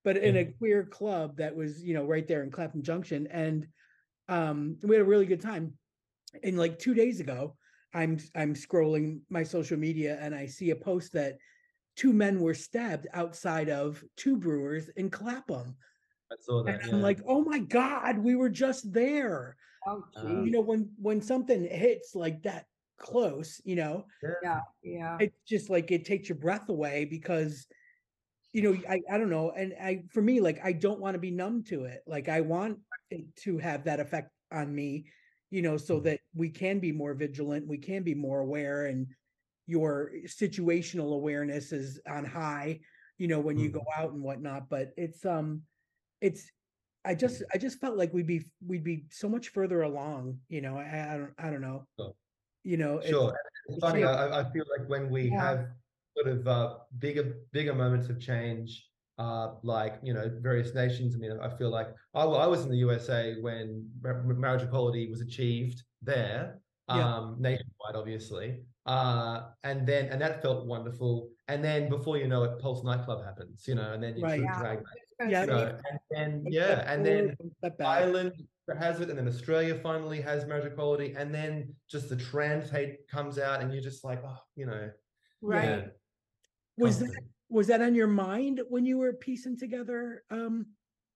but 0.04 0.16
in 0.16 0.37
a 0.37 0.44
queer 0.44 0.85
club 0.85 1.37
that 1.37 1.54
was 1.54 1.83
you 1.83 1.94
know 1.94 2.04
right 2.04 2.28
there 2.28 2.44
in 2.44 2.50
clapham 2.50 2.80
junction 2.80 3.26
and 3.33 3.66
um 4.28 4.76
we 4.85 4.94
had 4.94 5.02
a 5.02 5.09
really 5.09 5.26
good 5.26 5.40
time 5.40 5.73
and 6.44 6.56
like 6.56 6.78
two 6.78 6.94
days 6.94 7.18
ago 7.18 7.56
i'm 7.92 8.16
i'm 8.37 8.54
scrolling 8.54 9.18
my 9.30 9.42
social 9.42 9.76
media 9.76 10.16
and 10.21 10.33
i 10.33 10.47
see 10.47 10.71
a 10.71 10.76
post 10.76 11.12
that 11.12 11.38
two 11.97 12.12
men 12.12 12.38
were 12.38 12.54
stabbed 12.54 13.09
outside 13.14 13.68
of 13.68 14.02
two 14.16 14.37
brewers 14.37 14.88
in 14.90 15.11
clapham 15.11 15.75
I 16.30 16.37
saw 16.38 16.61
and 16.61 16.68
that. 16.68 16.85
i'm 16.85 16.99
yeah. 16.99 17.02
like 17.02 17.18
oh 17.26 17.42
my 17.42 17.59
god 17.59 18.16
we 18.16 18.37
were 18.37 18.49
just 18.49 18.92
there 18.92 19.56
Oh, 19.87 20.05
Uh, 20.17 20.29
you 20.29 20.50
know 20.50 20.61
when 20.61 20.91
when 21.00 21.21
something 21.21 21.64
hits 21.64 22.14
like 22.14 22.43
that 22.43 22.67
close 22.99 23.61
you 23.64 23.76
know 23.76 24.07
Yeah, 24.43 24.61
yeah. 24.83 25.17
it's 25.19 25.37
just 25.47 25.69
like 25.71 25.91
it 25.91 26.05
takes 26.05 26.29
your 26.29 26.38
breath 26.38 26.69
away 26.69 27.05
because 27.05 27.67
you 28.53 28.62
know 28.62 28.76
I, 28.88 29.00
I 29.11 29.19
don't 29.19 29.31
know 29.31 29.50
and 29.50 29.75
i 29.81 30.05
for 30.12 30.23
me 30.23 30.41
like 30.41 30.61
i 30.64 30.73
don't 30.73 31.00
want 31.00 31.14
to 31.14 31.19
be 31.19 31.31
numb 31.31 31.64
to 31.64 31.85
it 31.85 32.03
like 32.07 32.29
i 32.29 32.41
want 32.41 32.79
it 33.11 33.25
to 33.45 33.59
have 33.59 33.85
that 33.85 34.00
effect 34.00 34.31
on 34.53 34.75
me 34.75 35.07
you 35.50 35.61
know 35.62 35.76
so 35.76 35.99
Mhm. 35.99 36.05
that 36.05 36.21
we 36.35 36.49
can 36.49 36.79
be 36.79 36.93
more 36.93 37.14
vigilant 37.14 37.67
we 37.67 37.79
can 37.79 38.03
be 38.03 38.14
more 38.14 38.41
aware 38.41 38.87
and 38.87 39.09
your 39.67 40.12
situational 40.26 41.14
awareness 41.14 41.73
is 41.73 42.00
on 42.09 42.25
high 42.25 42.79
you 43.19 43.26
know 43.26 43.41
when 43.41 43.59
you 43.59 43.71
go 43.71 43.85
out 43.97 44.12
and 44.12 44.23
whatnot 44.23 44.69
but 44.69 44.93
it's 44.97 45.25
um 45.25 45.62
it's 46.21 46.50
i 47.04 47.14
just 47.14 47.42
i 47.52 47.58
just 47.58 47.78
felt 47.80 47.96
like 47.96 48.12
we'd 48.12 48.26
be 48.26 48.44
we'd 48.66 48.84
be 48.84 49.04
so 49.11 49.28
much 49.28 49.49
further 49.50 49.82
along 49.82 50.38
you 50.49 50.61
know 50.61 50.76
i, 50.78 51.14
I 51.14 51.16
don't 51.18 51.34
i 51.38 51.50
don't 51.50 51.61
know 51.61 51.87
Sure. 51.99 52.14
you 52.64 52.76
know 52.76 53.00
Sure. 53.00 53.32
It's 53.68 53.78
funny. 53.80 54.00
Yeah. 54.00 54.11
I, 54.11 54.40
I 54.40 54.52
feel 54.52 54.64
like 54.76 54.87
when 54.88 55.08
we 55.11 55.30
Yeah. 55.30 55.40
have 55.42 55.61
sort 56.16 56.28
of 56.28 56.46
uh, 56.46 56.75
bigger 56.99 57.37
bigger 57.52 57.75
moments 57.75 58.08
of 58.11 58.20
change, 58.20 58.68
uh, 59.18 59.54
like 59.62 59.94
you 60.02 60.12
know 60.12 60.30
various 60.42 60.75
nations. 60.75 61.14
I 61.14 61.18
mean, 61.18 61.32
I 61.40 61.49
feel 61.56 61.70
like 61.70 61.88
I, 62.12 62.26
well, 62.26 62.37
I 62.37 62.46
was 62.46 62.61
in 62.64 62.70
the 62.70 62.76
USA 62.88 63.37
when 63.40 63.88
marriage 64.04 64.62
equality 64.62 65.08
was 65.08 65.23
achieved 65.23 65.82
there, 66.02 66.61
Yeah. 66.88 67.16
um, 67.16 67.37
nationwide, 67.40 67.96
obviously. 67.96 68.49
Uh, 68.84 69.49
and 69.64 69.87
then 69.88 70.02
and 70.12 70.20
that 70.20 70.42
felt 70.42 70.66
wonderful. 70.66 71.30
And 71.49 71.64
then 71.64 71.88
before 71.88 72.18
you 72.18 72.28
know 72.28 72.44
it, 72.44 72.58
Pulse 72.58 72.84
nightclub 72.84 73.25
happens, 73.25 73.66
you 73.66 73.76
know, 73.76 73.92
and 73.94 74.02
then 74.02 74.12
you 74.18 74.25
Right. 74.25 74.40
sort 74.40 74.50
of 74.50 74.54
Yeah. 74.56 74.61
drag 74.61 74.78
Yeah. 75.21 75.40
you 75.42 75.47
know, 75.47 75.78
and 75.90 75.99
then 76.11 76.47
yeah, 76.49 76.92
and 76.92 77.04
then 77.04 77.37
forward, 77.37 77.75
one. 77.78 77.87
Ireland 77.87 78.33
has 78.78 79.00
it, 79.00 79.11
and 79.11 79.18
then 79.18 79.28
Australia 79.28 79.75
finally 79.75 80.21
has 80.21 80.47
marriage 80.47 80.66
equality, 80.66 81.14
and 81.16 81.35
then 81.35 81.75
just 81.90 82.09
the 82.09 82.16
trans 82.16 82.71
hate 82.71 83.06
comes 83.09 83.38
out, 83.38 83.61
and 83.61 83.73
you're 83.73 83.83
just 83.83 84.04
like, 84.04 84.23
oh, 84.26 84.38
you 84.56 84.66
know, 84.66 84.90
Right. 85.40 85.64
yeah, 85.64 85.80
Was 86.78 86.99
that 87.00 87.14
was 87.49 87.66
that 87.68 87.83
on 87.83 87.94
your 87.94 88.06
mind 88.06 88.62
when 88.68 88.85
you 88.87 88.99
were 88.99 89.12
piecing 89.12 89.56
together 89.59 90.25
um 90.30 90.66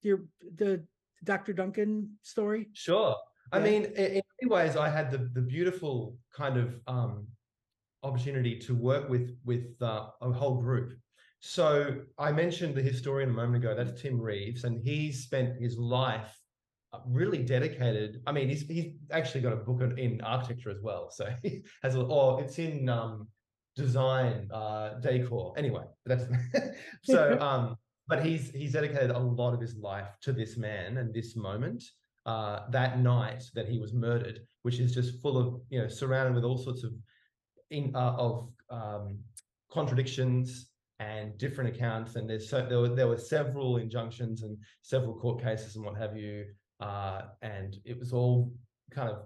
your 0.02 0.26
the 0.54 0.84
Dr. 1.24 1.52
Duncan 1.52 2.18
story? 2.22 2.68
Sure. 2.74 3.16
I 3.50 3.58
mean, 3.60 3.84
in 3.84 4.22
many 4.40 4.50
ways, 4.50 4.76
I 4.76 4.88
had 4.90 5.10
the 5.10 5.30
the 5.32 5.40
beautiful 5.40 6.16
kind 6.32 6.56
of 6.58 6.78
um, 6.86 7.26
opportunity 8.02 8.58
to 8.58 8.74
work 8.74 9.08
with 9.08 9.36
with 9.44 9.74
uh, 9.80 10.08
a 10.20 10.30
whole 10.30 10.60
group. 10.60 10.92
So 11.40 12.00
I 12.18 12.32
mentioned 12.32 12.74
the 12.74 12.82
historian 12.82 13.30
a 13.30 13.32
moment 13.32 13.62
ago. 13.64 13.74
That's 13.74 14.00
Tim 14.00 14.20
Reeves, 14.20 14.64
and 14.64 14.82
he's 14.82 15.22
spent 15.22 15.60
his 15.60 15.78
life 15.78 16.36
uh, 16.92 16.98
really 17.06 17.42
dedicated. 17.42 18.20
I 18.26 18.32
mean, 18.32 18.48
he's 18.48 18.66
he's 18.66 18.94
actually 19.12 19.42
got 19.42 19.52
a 19.52 19.56
book 19.56 19.80
in- 19.82 19.98
in 19.98 20.20
architecture 20.22 20.70
as 20.70 20.80
well. 20.82 21.10
So 21.10 21.28
he 21.42 21.62
has, 21.82 21.94
a, 21.94 22.00
or 22.02 22.42
it's 22.42 22.58
in 22.58 22.88
um, 22.88 23.28
design, 23.76 24.48
uh, 24.52 24.94
decor. 25.00 25.54
Anyway, 25.56 25.84
that's 26.06 26.24
so. 27.02 27.38
Um, 27.40 27.76
but 28.08 28.24
he's 28.24 28.50
he's 28.52 28.72
dedicated 28.72 29.10
a 29.10 29.18
lot 29.18 29.52
of 29.52 29.60
his 29.60 29.76
life 29.76 30.08
to 30.22 30.32
this 30.32 30.56
man 30.56 30.96
and 30.96 31.12
this 31.12 31.36
moment 31.36 31.84
uh, 32.24 32.60
that 32.70 33.00
night 33.00 33.44
that 33.54 33.68
he 33.68 33.78
was 33.78 33.92
murdered, 33.92 34.40
which 34.62 34.80
is 34.80 34.94
just 34.94 35.20
full 35.20 35.36
of 35.36 35.60
you 35.68 35.78
know 35.80 35.88
surrounded 35.88 36.34
with 36.34 36.44
all 36.44 36.56
sorts 36.56 36.84
of 36.84 36.92
in 37.70 37.94
uh, 37.94 38.14
of 38.16 38.48
um, 38.70 39.18
contradictions 39.70 40.70
and 41.00 41.36
different 41.38 41.74
accounts. 41.74 42.16
And 42.16 42.28
there's 42.28 42.48
so 42.48 42.64
there 42.66 42.80
were 42.80 42.94
there 42.94 43.08
were 43.08 43.18
several 43.18 43.76
injunctions 43.78 44.42
and 44.42 44.56
several 44.82 45.14
court 45.14 45.42
cases 45.42 45.76
and 45.76 45.84
what 45.84 45.96
have 45.96 46.16
you. 46.16 46.46
Uh, 46.80 47.22
and 47.42 47.76
it 47.84 47.98
was 47.98 48.12
all 48.12 48.52
kind 48.90 49.10
of 49.10 49.22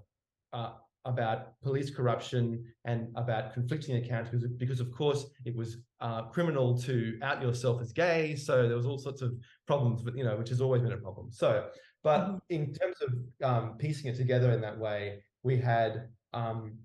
uh, 0.53 0.73
about 1.05 1.61
police 1.63 1.91
corruption 1.91 2.65
and 2.85 3.09
about 3.17 3.53
conflicting 3.53 3.97
accounts 3.97 4.31
because, 4.31 4.47
because 4.57 4.81
of 4.81 4.93
course 4.93 5.27
it 5.45 5.55
was 5.55 5.79
uh, 6.01 6.23
criminal 6.23 6.79
to 6.79 7.19
out 7.23 7.43
yourself 7.43 7.81
as 7.81 7.93
gay 7.93 8.37
so 8.37 8.69
there 8.69 8.77
was 8.77 8.87
all 8.87 8.99
sorts 8.99 9.21
of 9.21 9.35
problems 9.67 10.03
but 10.03 10.17
you 10.17 10.23
know 10.23 10.37
which 10.37 10.49
has 10.49 10.61
always 10.61 10.81
been 10.81 10.93
a 10.93 10.97
problem 10.97 11.29
so 11.33 11.69
but 12.05 12.21
Mhm. 12.29 12.41
in 12.51 12.73
terms 12.73 12.97
of 13.03 13.15
um, 13.43 13.77
piecing 13.79 14.11
it 14.11 14.17
together 14.17 14.53
in 14.53 14.61
that 14.61 14.79
way 14.79 15.25
we 15.43 15.57
had 15.57 16.09
um, 16.33 16.79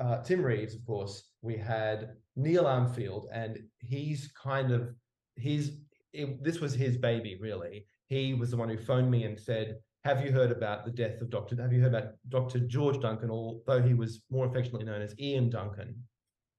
uh, 0.00 0.22
tim 0.22 0.42
reeves 0.42 0.74
of 0.74 0.84
course 0.84 1.30
we 1.46 1.56
had 1.56 2.16
neil 2.34 2.64
armfield 2.64 3.26
and 3.32 3.58
he's 3.78 4.30
kind 4.40 4.72
of 4.72 4.90
it, 5.38 6.42
this 6.42 6.60
was 6.60 6.74
his 6.74 6.96
baby 6.96 7.38
really 7.40 7.86
he 8.08 8.34
was 8.34 8.50
the 8.50 8.56
one 8.56 8.68
who 8.68 8.78
phoned 8.78 9.10
me 9.10 9.24
and 9.24 9.38
said 9.38 9.76
have 10.06 10.24
you 10.24 10.30
heard 10.30 10.52
about 10.52 10.84
the 10.84 10.92
death 10.92 11.20
of 11.20 11.30
Dr. 11.30 11.60
Have 11.60 11.72
you 11.72 11.80
heard 11.80 11.92
about 11.92 12.12
Dr. 12.28 12.60
George 12.60 13.00
Duncan, 13.00 13.28
although 13.28 13.82
he 13.82 13.92
was 13.92 14.20
more 14.30 14.46
affectionately 14.46 14.84
known 14.84 15.02
as 15.02 15.18
Ian 15.18 15.50
Duncan? 15.50 15.96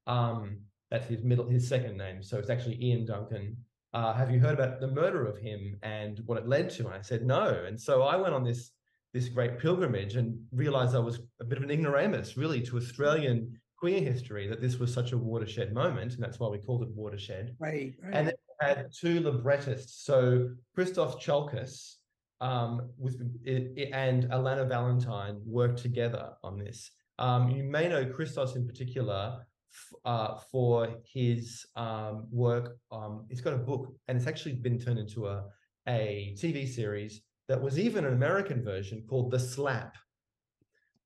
Um, 0.06 0.58
that's 0.92 1.08
his 1.08 1.24
middle, 1.24 1.48
his 1.48 1.66
second 1.66 1.96
name. 1.98 2.22
So 2.22 2.38
it's 2.38 2.50
actually 2.50 2.78
Ian 2.84 3.06
Duncan. 3.06 3.56
Uh, 3.94 4.14
have 4.14 4.32
you 4.32 4.40
heard 4.42 4.54
about 4.54 4.82
the 4.82 4.90
murder 4.90 5.26
of 5.26 5.38
him 5.38 5.78
and 5.82 6.20
what 6.26 6.38
it 6.38 6.46
led 6.46 6.70
to? 6.72 6.88
And 6.88 6.96
I 6.96 7.02
said 7.02 7.26
no. 7.26 7.64
And 7.66 7.80
so 7.80 8.02
I 8.02 8.18
went 8.18 8.34
on 8.34 8.44
this 8.44 8.72
this 9.14 9.30
great 9.30 9.58
pilgrimage 9.58 10.18
and 10.18 10.38
realized 10.52 10.94
I 10.94 11.00
was 11.00 11.22
a 11.40 11.46
bit 11.46 11.58
of 11.58 11.64
an 11.64 11.72
ignoramus, 11.72 12.36
really, 12.36 12.62
to 12.64 12.76
Australian 12.76 13.58
queer 13.78 14.02
history. 14.02 14.48
That 14.48 14.62
this 14.62 14.78
was 14.78 14.94
such 14.94 15.12
a 15.12 15.18
watershed 15.18 15.74
moment, 15.74 16.14
and 16.14 16.24
that's 16.24 16.40
why 16.40 16.50
we 16.50 16.58
called 16.60 16.84
it 16.84 16.90
watershed 16.94 17.56
Right, 17.60 17.94
right. 18.04 18.14
and 18.14 18.28
then 18.28 18.36
we 18.62 18.68
had 18.68 18.92
two 18.92 19.20
librettists. 19.22 20.04
So 20.06 20.50
Christos 20.76 21.16
Tsiolkas 21.16 21.96
um, 22.42 22.90
was 22.98 23.16
it, 23.44 23.74
it- 23.76 23.90
and 23.94 24.26
Alana 24.26 24.68
Valentine 24.68 25.42
worked 25.46 25.80
together 25.82 26.34
on 26.44 26.58
this. 26.58 26.92
Um, 27.20 27.50
you 27.50 27.64
may 27.64 27.88
know 27.88 28.06
Christos 28.06 28.56
in 28.56 28.68
particular 28.68 29.40
f- 29.74 30.00
uh, 30.06 30.38
for 30.52 30.98
his 31.04 31.66
um, 31.76 32.28
work. 32.32 32.78
Um, 32.92 33.26
he's 33.30 33.42
got 33.42 33.54
a 33.54 33.58
book, 33.58 33.92
and 34.08 34.18
it's 34.18 34.28
actually 34.28 34.56
been 34.56 34.80
turned 34.80 35.00
into 35.00 35.28
a 35.28 35.46
a 35.88 36.36
TV 36.38 36.68
series 36.68 37.22
that 37.48 37.62
was 37.62 37.80
even 37.80 38.04
an 38.06 38.12
American 38.14 38.62
version 38.62 39.04
called 39.10 39.32
The 39.32 39.40
Slap. 39.40 39.96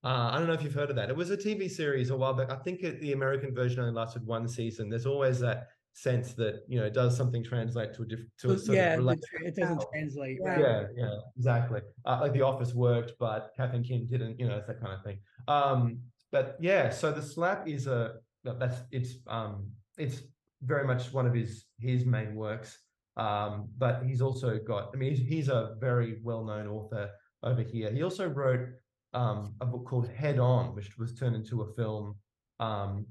Uh, 0.04 0.32
I 0.32 0.38
don't 0.38 0.48
know 0.48 0.54
if 0.54 0.64
you've 0.64 0.74
heard 0.74 0.90
of 0.90 0.96
that. 0.96 1.10
It 1.10 1.16
was 1.16 1.30
a 1.30 1.38
TV 1.38 1.70
series 1.70 2.10
a 2.10 2.18
while 2.18 2.34
back. 2.34 2.52
I 2.52 2.56
think 2.56 2.82
it, 2.82 3.00
the 3.02 3.14
American 3.14 3.54
version 3.54 3.82
only 3.82 3.94
lasted 3.94 4.26
one 4.26 4.48
season. 4.48 4.90
There's 4.90 5.06
always 5.06 5.40
that 5.42 5.68
sense 5.94 6.34
that 6.34 6.64
you 6.68 6.80
know 6.80 6.90
does 6.90 7.16
something 7.16 7.44
translate 7.44 7.94
to 7.94 8.04
a 8.04 8.06
different 8.06 8.32
to 8.40 8.52
a 8.52 8.58
sort 8.58 8.78
yeah, 8.78 8.94
of 8.94 9.00
the 9.00 9.04
related 9.04 9.24
tra- 9.30 9.48
it 9.48 9.56
doesn't 9.56 9.84
translate, 9.92 10.40
yeah. 10.42 10.50
right? 10.50 10.60
yeah, 10.60 10.84
yeah, 10.96 11.16
exactly. 11.38 11.82
Uh, 12.06 12.18
like 12.22 12.34
The 12.34 12.42
Office 12.42 12.74
worked, 12.74 13.14
but 13.20 13.52
Kath 13.56 13.74
and 13.74 13.86
Kim 13.86 14.08
didn't. 14.08 14.40
You 14.40 14.48
know, 14.48 14.58
it's 14.58 14.68
that 14.68 14.82
kind 14.82 14.94
of 14.94 15.04
thing. 15.04 15.20
Um, 15.48 16.00
but 16.32 16.58
yeah, 16.60 16.90
so 16.90 17.12
the 17.12 17.22
slap 17.22 17.68
is 17.68 17.86
a 17.88 18.16
that's 18.44 18.78
it's 18.92 19.18
um 19.28 19.70
it's 19.98 20.24
very 20.64 20.88
much 20.88 21.14
one 21.14 21.28
of 21.28 21.34
his 21.34 21.66
his 21.80 22.06
main 22.06 22.36
works. 22.36 22.80
Um, 23.18 23.70
but 23.78 24.04
he's 24.04 24.22
also 24.22 24.58
got. 24.58 24.92
I 24.94 24.98
mean, 24.98 25.12
he's, 25.12 25.28
he's 25.28 25.50
a 25.50 25.76
very 25.80 26.20
well 26.24 26.44
known 26.44 26.68
author 26.68 27.12
over 27.44 27.62
here. 27.62 27.92
He 27.92 28.04
also 28.04 28.28
wrote 28.28 28.68
um 29.14 29.54
a 29.62 29.66
book 29.66 29.86
called 29.86 30.08
Head 30.10 30.40
On, 30.40 30.76
which 30.76 30.98
was 30.98 31.14
turned 31.14 31.36
into 31.36 31.62
a 31.62 31.74
film. 31.74 32.16
Um, 32.60 33.06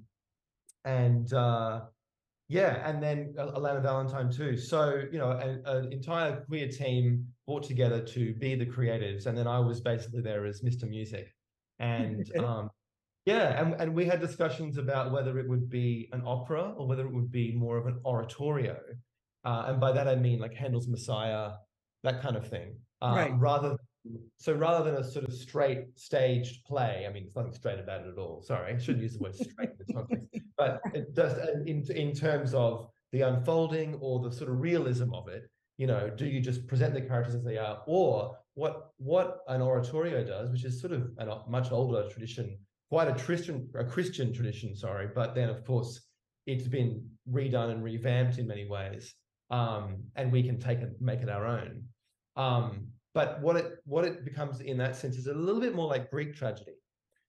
and 0.84 1.32
uh, 1.32 1.82
yeah, 2.48 2.88
and 2.88 3.02
then 3.02 3.34
Al- 3.38 3.52
Alana 3.52 3.82
Valentine 3.82 4.30
too. 4.30 4.56
So 4.56 5.02
you 5.12 5.18
know, 5.18 5.30
an, 5.32 5.62
an 5.66 5.92
entire 5.92 6.40
queer 6.46 6.68
team 6.68 7.26
brought 7.46 7.64
together 7.64 8.00
to 8.00 8.34
be 8.34 8.54
the 8.54 8.66
creatives, 8.66 9.26
and 9.26 9.36
then 9.36 9.46
I 9.46 9.58
was 9.58 9.80
basically 9.80 10.22
there 10.22 10.46
as 10.46 10.62
Mr. 10.62 10.88
Music, 10.88 11.34
and 11.78 12.24
um, 12.44 12.70
yeah, 13.26 13.60
and 13.60 13.74
and 13.80 13.94
we 13.94 14.06
had 14.06 14.20
discussions 14.20 14.78
about 14.78 15.12
whether 15.12 15.38
it 15.38 15.48
would 15.48 15.68
be 15.68 16.08
an 16.12 16.22
opera 16.24 16.72
or 16.76 16.86
whether 16.88 17.06
it 17.06 17.12
would 17.12 17.30
be 17.30 17.52
more 17.52 17.76
of 17.76 17.86
an 17.86 18.00
oratorio, 18.04 18.78
uh, 19.44 19.64
and 19.68 19.78
by 19.80 19.92
that 19.92 20.08
I 20.08 20.16
mean 20.16 20.40
like 20.40 20.54
Handel's 20.54 20.88
Messiah, 20.88 21.50
that 22.04 22.22
kind 22.22 22.36
of 22.36 22.48
thing, 22.48 22.76
uh, 23.02 23.12
Right. 23.14 23.32
rather. 23.38 23.76
So 24.38 24.54
rather 24.54 24.90
than 24.90 25.00
a 25.00 25.04
sort 25.04 25.26
of 25.26 25.34
straight 25.34 25.86
staged 25.94 26.64
play, 26.64 27.06
I 27.08 27.12
mean, 27.12 27.24
there's 27.24 27.36
nothing 27.36 27.52
straight 27.52 27.78
about 27.78 28.00
it 28.00 28.08
at 28.08 28.18
all. 28.18 28.42
Sorry, 28.42 28.72
I 28.72 28.78
shouldn't 28.78 29.02
use 29.02 29.14
the 29.14 29.20
word 29.20 29.34
straight 29.34 29.70
in 29.70 29.76
this 29.78 29.94
context 29.94 30.40
but 30.60 30.82
does 31.14 31.32
uh, 31.32 31.54
in 31.66 31.84
in 31.90 32.12
terms 32.12 32.52
of 32.54 32.88
the 33.12 33.22
unfolding 33.22 33.94
or 34.00 34.20
the 34.20 34.30
sort 34.30 34.50
of 34.50 34.60
realism 34.60 35.12
of 35.14 35.26
it 35.28 35.50
you 35.78 35.86
know 35.86 36.10
do 36.10 36.26
you 36.26 36.40
just 36.40 36.66
present 36.66 36.92
the 36.92 37.00
characters 37.00 37.34
as 37.34 37.42
they 37.42 37.56
are 37.56 37.78
or 37.86 38.36
what 38.54 38.90
what 38.98 39.38
an 39.48 39.62
oratorio 39.62 40.22
does 40.22 40.50
which 40.50 40.64
is 40.64 40.80
sort 40.80 40.92
of 40.92 41.02
a 41.18 41.26
much 41.48 41.72
older 41.72 42.08
tradition 42.10 42.58
quite 42.90 43.08
a 43.08 43.14
christian 43.24 43.68
a 43.74 43.84
christian 43.84 44.32
tradition 44.32 44.76
sorry 44.76 45.08
but 45.14 45.34
then 45.34 45.48
of 45.48 45.64
course 45.64 45.92
it's 46.46 46.68
been 46.68 47.02
redone 47.32 47.70
and 47.70 47.82
revamped 47.82 48.36
in 48.38 48.46
many 48.46 48.66
ways 48.68 49.14
um 49.50 49.96
and 50.16 50.30
we 50.30 50.42
can 50.42 50.58
take 50.60 50.80
it 50.80 50.92
make 51.00 51.22
it 51.22 51.30
our 51.30 51.46
own 51.46 51.82
um 52.36 52.86
but 53.14 53.40
what 53.40 53.56
it 53.56 53.78
what 53.84 54.04
it 54.04 54.24
becomes 54.24 54.60
in 54.60 54.76
that 54.78 54.96
sense 54.96 55.16
is 55.16 55.26
a 55.26 55.34
little 55.34 55.60
bit 55.60 55.74
more 55.74 55.88
like 55.88 56.10
greek 56.10 56.34
tragedy 56.34 56.76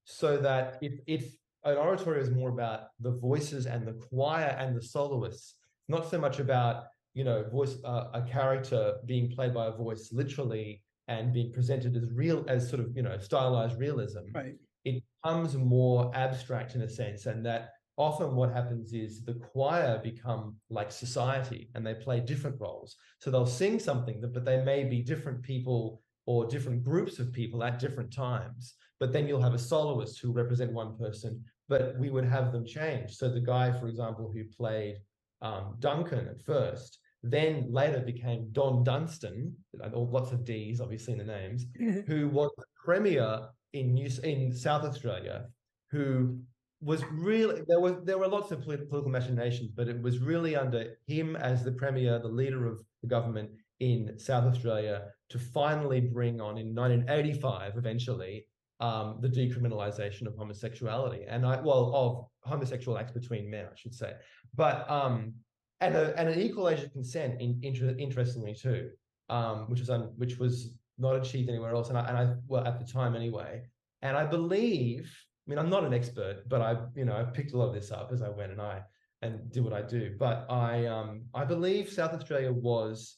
so 0.05 0.37
that 0.37 0.77
if 0.81 0.99
if 1.07 1.35
an 1.63 1.77
oratorio 1.77 2.21
is 2.21 2.31
more 2.31 2.49
about 2.49 2.87
the 2.99 3.11
voices 3.11 3.65
and 3.65 3.87
the 3.87 3.93
choir 3.93 4.55
and 4.57 4.75
the 4.75 4.81
soloists, 4.81 5.55
not 5.87 6.09
so 6.09 6.19
much 6.19 6.39
about 6.39 6.85
you 7.13 7.23
know 7.23 7.43
voice 7.51 7.77
uh, 7.85 8.05
a 8.13 8.21
character 8.21 8.95
being 9.05 9.29
played 9.31 9.53
by 9.53 9.67
a 9.67 9.71
voice 9.71 10.09
literally 10.11 10.81
and 11.07 11.33
being 11.33 11.51
presented 11.51 11.95
as 11.95 12.05
real 12.13 12.45
as 12.47 12.67
sort 12.67 12.81
of 12.81 12.95
you 12.95 13.03
know 13.03 13.17
stylized 13.17 13.79
realism. 13.79 14.19
Right. 14.33 14.55
It 14.83 15.03
becomes 15.23 15.55
more 15.55 16.11
abstract 16.15 16.73
in 16.73 16.81
a 16.81 16.89
sense, 16.89 17.27
and 17.27 17.45
that 17.45 17.69
often 18.01 18.35
what 18.35 18.51
happens 18.51 18.93
is 18.93 19.23
the 19.23 19.35
choir 19.35 19.99
become 20.03 20.55
like 20.69 20.91
society 20.91 21.69
and 21.75 21.85
they 21.85 21.93
play 21.93 22.19
different 22.19 22.59
roles. 22.59 22.95
So 23.19 23.29
they'll 23.29 23.45
sing 23.45 23.79
something, 23.79 24.21
but 24.33 24.43
they 24.43 24.63
may 24.63 24.83
be 24.83 25.01
different 25.01 25.43
people 25.43 26.01
or 26.25 26.45
different 26.45 26.83
groups 26.83 27.19
of 27.19 27.31
people 27.31 27.63
at 27.63 27.79
different 27.79 28.11
times. 28.11 28.73
But 28.99 29.13
then 29.13 29.27
you'll 29.27 29.41
have 29.41 29.53
a 29.53 29.59
soloist 29.59 30.19
who 30.19 30.31
represent 30.31 30.73
one 30.73 30.97
person, 30.97 31.43
but 31.69 31.97
we 31.99 32.09
would 32.09 32.25
have 32.25 32.51
them 32.51 32.65
change. 32.65 33.15
So 33.15 33.29
the 33.29 33.39
guy, 33.39 33.71
for 33.71 33.87
example, 33.87 34.31
who 34.33 34.43
played 34.45 34.97
um, 35.41 35.75
Duncan 35.79 36.27
at 36.27 36.41
first, 36.41 36.99
then 37.23 37.67
later 37.69 37.99
became 37.99 38.49
Don 38.51 38.83
Dunstan, 38.83 39.53
lots 39.93 40.31
of 40.31 40.43
D's 40.43 40.81
obviously 40.81 41.13
in 41.13 41.19
the 41.19 41.25
names, 41.25 41.65
who 42.07 42.29
was 42.29 42.51
the 42.57 42.65
premier 42.83 43.47
in 43.73 43.93
New 43.93 44.09
in 44.23 44.51
South 44.51 44.83
Australia, 44.83 45.45
who 45.91 46.39
was 46.81 47.03
really 47.11 47.61
there 47.67 47.79
was 47.79 47.95
there 48.03 48.17
were 48.17 48.27
lots 48.27 48.51
of 48.51 48.63
polit- 48.63 48.89
political 48.89 49.11
machinations, 49.11 49.69
but 49.71 49.87
it 49.87 50.01
was 50.01 50.17
really 50.17 50.55
under 50.55 50.97
him 51.05 51.35
as 51.35 51.63
the 51.63 51.71
premier, 51.71 52.19
the 52.19 52.27
leader 52.27 52.67
of 52.67 52.81
the 53.01 53.07
government 53.07 53.51
in 53.79 54.17
South 54.17 54.45
Australia, 54.45 55.05
to 55.29 55.39
finally 55.39 56.01
bring 56.01 56.41
on 56.41 56.57
in 56.57 56.73
1985 56.73 57.77
eventually 57.77 58.47
um, 58.79 59.19
the 59.21 59.29
decriminalization 59.29 60.25
of 60.25 60.35
homosexuality 60.35 61.23
and 61.27 61.45
I 61.45 61.61
well 61.61 61.91
of 61.95 62.49
homosexual 62.49 62.97
acts 62.97 63.11
between 63.11 63.49
men, 63.49 63.65
I 63.71 63.75
should 63.75 63.93
say, 63.93 64.13
but 64.55 64.89
um, 64.89 65.33
and 65.81 65.95
a, 65.95 66.17
and 66.19 66.29
an 66.29 66.39
equal 66.39 66.67
age 66.67 66.81
of 66.81 66.91
consent 66.91 67.39
in, 67.39 67.59
inter- 67.61 67.95
interestingly 67.97 68.55
too, 68.55 68.89
um, 69.29 69.69
which 69.69 69.79
was 69.79 69.89
un, 69.91 70.11
which 70.17 70.37
was 70.39 70.73
not 70.97 71.15
achieved 71.15 71.49
anywhere 71.49 71.75
else, 71.75 71.89
and 71.89 71.97
I, 71.97 72.07
and 72.07 72.17
I 72.17 72.33
well 72.47 72.65
at 72.65 72.79
the 72.79 72.91
time 72.91 73.15
anyway, 73.15 73.61
and 74.01 74.17
I 74.17 74.25
believe. 74.25 75.11
I 75.45 75.49
mean, 75.49 75.59
I'm 75.59 75.69
not 75.69 75.83
an 75.83 75.93
expert, 75.93 76.47
but 76.47 76.61
I, 76.61 76.77
you 76.95 77.05
know, 77.05 77.15
I 77.15 77.23
picked 77.23 77.53
a 77.53 77.57
lot 77.57 77.69
of 77.69 77.73
this 77.73 77.91
up 77.91 78.11
as 78.11 78.21
I 78.21 78.29
went, 78.29 78.51
and 78.51 78.61
I 78.61 78.83
and 79.21 79.51
did 79.51 79.63
what 79.63 79.73
I 79.73 79.81
do. 79.81 80.15
But 80.17 80.45
I, 80.49 80.85
um, 80.85 81.23
I 81.33 81.45
believe 81.45 81.89
South 81.89 82.13
Australia 82.13 82.51
was, 82.51 83.17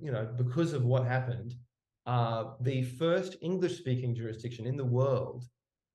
you 0.00 0.12
know, 0.12 0.28
because 0.36 0.72
of 0.72 0.84
what 0.84 1.06
happened, 1.06 1.54
uh, 2.06 2.44
the 2.60 2.82
first 2.82 3.36
English-speaking 3.40 4.14
jurisdiction 4.14 4.66
in 4.66 4.76
the 4.76 4.84
world 4.84 5.44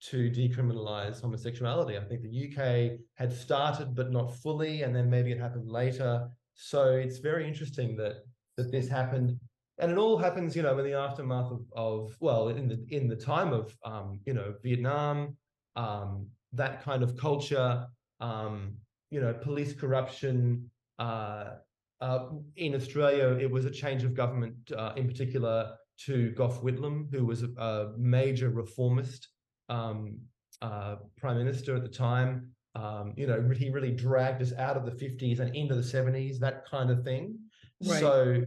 to 0.02 0.30
decriminalize 0.30 1.22
homosexuality. 1.22 1.98
I 1.98 2.04
think 2.04 2.22
the 2.22 2.46
UK 2.48 3.00
had 3.16 3.34
started, 3.34 3.96
but 3.96 4.12
not 4.12 4.36
fully, 4.36 4.84
and 4.84 4.96
then 4.96 5.10
maybe 5.10 5.32
it 5.32 5.40
happened 5.40 5.70
later. 5.70 6.28
So 6.54 6.94
it's 6.94 7.18
very 7.18 7.48
interesting 7.48 7.96
that 7.98 8.18
that 8.58 8.72
this 8.72 8.88
happened, 8.88 9.38
and 9.80 9.92
it 9.92 9.98
all 9.98 10.18
happens, 10.18 10.56
you 10.56 10.62
know, 10.62 10.78
in 10.78 10.86
the 10.86 10.94
aftermath 10.94 11.52
of, 11.52 11.62
of 11.76 12.16
well, 12.20 12.50
in 12.50 12.68
the 12.68 12.86
in 12.90 13.08
the 13.08 13.16
time 13.16 13.52
of, 13.52 13.76
um, 13.84 14.20
you 14.26 14.34
know, 14.34 14.54
Vietnam, 14.64 15.36
um, 15.75 16.27
that 16.53 16.84
kind 16.84 17.03
of 17.03 17.17
culture, 17.17 17.86
um, 18.20 18.75
you 19.10 19.22
know, 19.22 19.34
police 19.34 19.74
corruption. 19.74 20.70
Uh, 21.00 21.55
uh, 22.01 22.27
in 22.58 22.75
Australia, 22.75 23.38
it 23.39 23.50
was 23.50 23.65
a 23.65 23.72
change 23.72 24.03
of 24.03 24.13
government, 24.13 24.55
uh, 24.77 24.91
in 24.96 25.08
particular 25.08 25.74
to 26.05 26.32
Gough 26.32 26.62
Whitlam, 26.62 27.10
who 27.12 27.25
was 27.25 27.44
a, 27.44 27.50
a 27.58 27.94
major 27.98 28.50
reformist 28.50 29.29
um, 29.70 30.20
uh, 30.62 30.98
prime 31.17 31.38
minister 31.38 31.75
at 31.75 31.84
the 31.84 31.89
time. 31.89 32.50
Um, 32.75 33.13
you 33.15 33.27
know, 33.27 33.41
he 33.55 33.70
really 33.70 33.91
dragged 33.91 34.41
us 34.41 34.51
out 34.58 34.75
of 34.75 34.86
the 34.86 34.91
50s 34.91 35.39
and 35.39 35.55
into 35.55 35.75
the 35.75 35.82
70s, 35.82 36.39
that 36.39 36.65
kind 36.70 36.89
of 36.89 37.03
thing. 37.03 37.39
Right. 37.86 38.00
So 38.00 38.44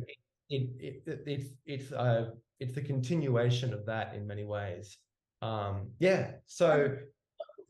it, 0.50 0.68
it, 0.78 1.02
it, 1.06 1.22
it's 1.26 1.48
it's 1.66 1.92
uh, 1.92 2.30
it's 2.60 2.74
the 2.74 2.82
continuation 2.82 3.72
of 3.72 3.86
that 3.86 4.14
in 4.14 4.26
many 4.26 4.44
ways. 4.44 4.98
Um, 5.40 5.90
yeah. 5.98 6.32
So 6.46 6.96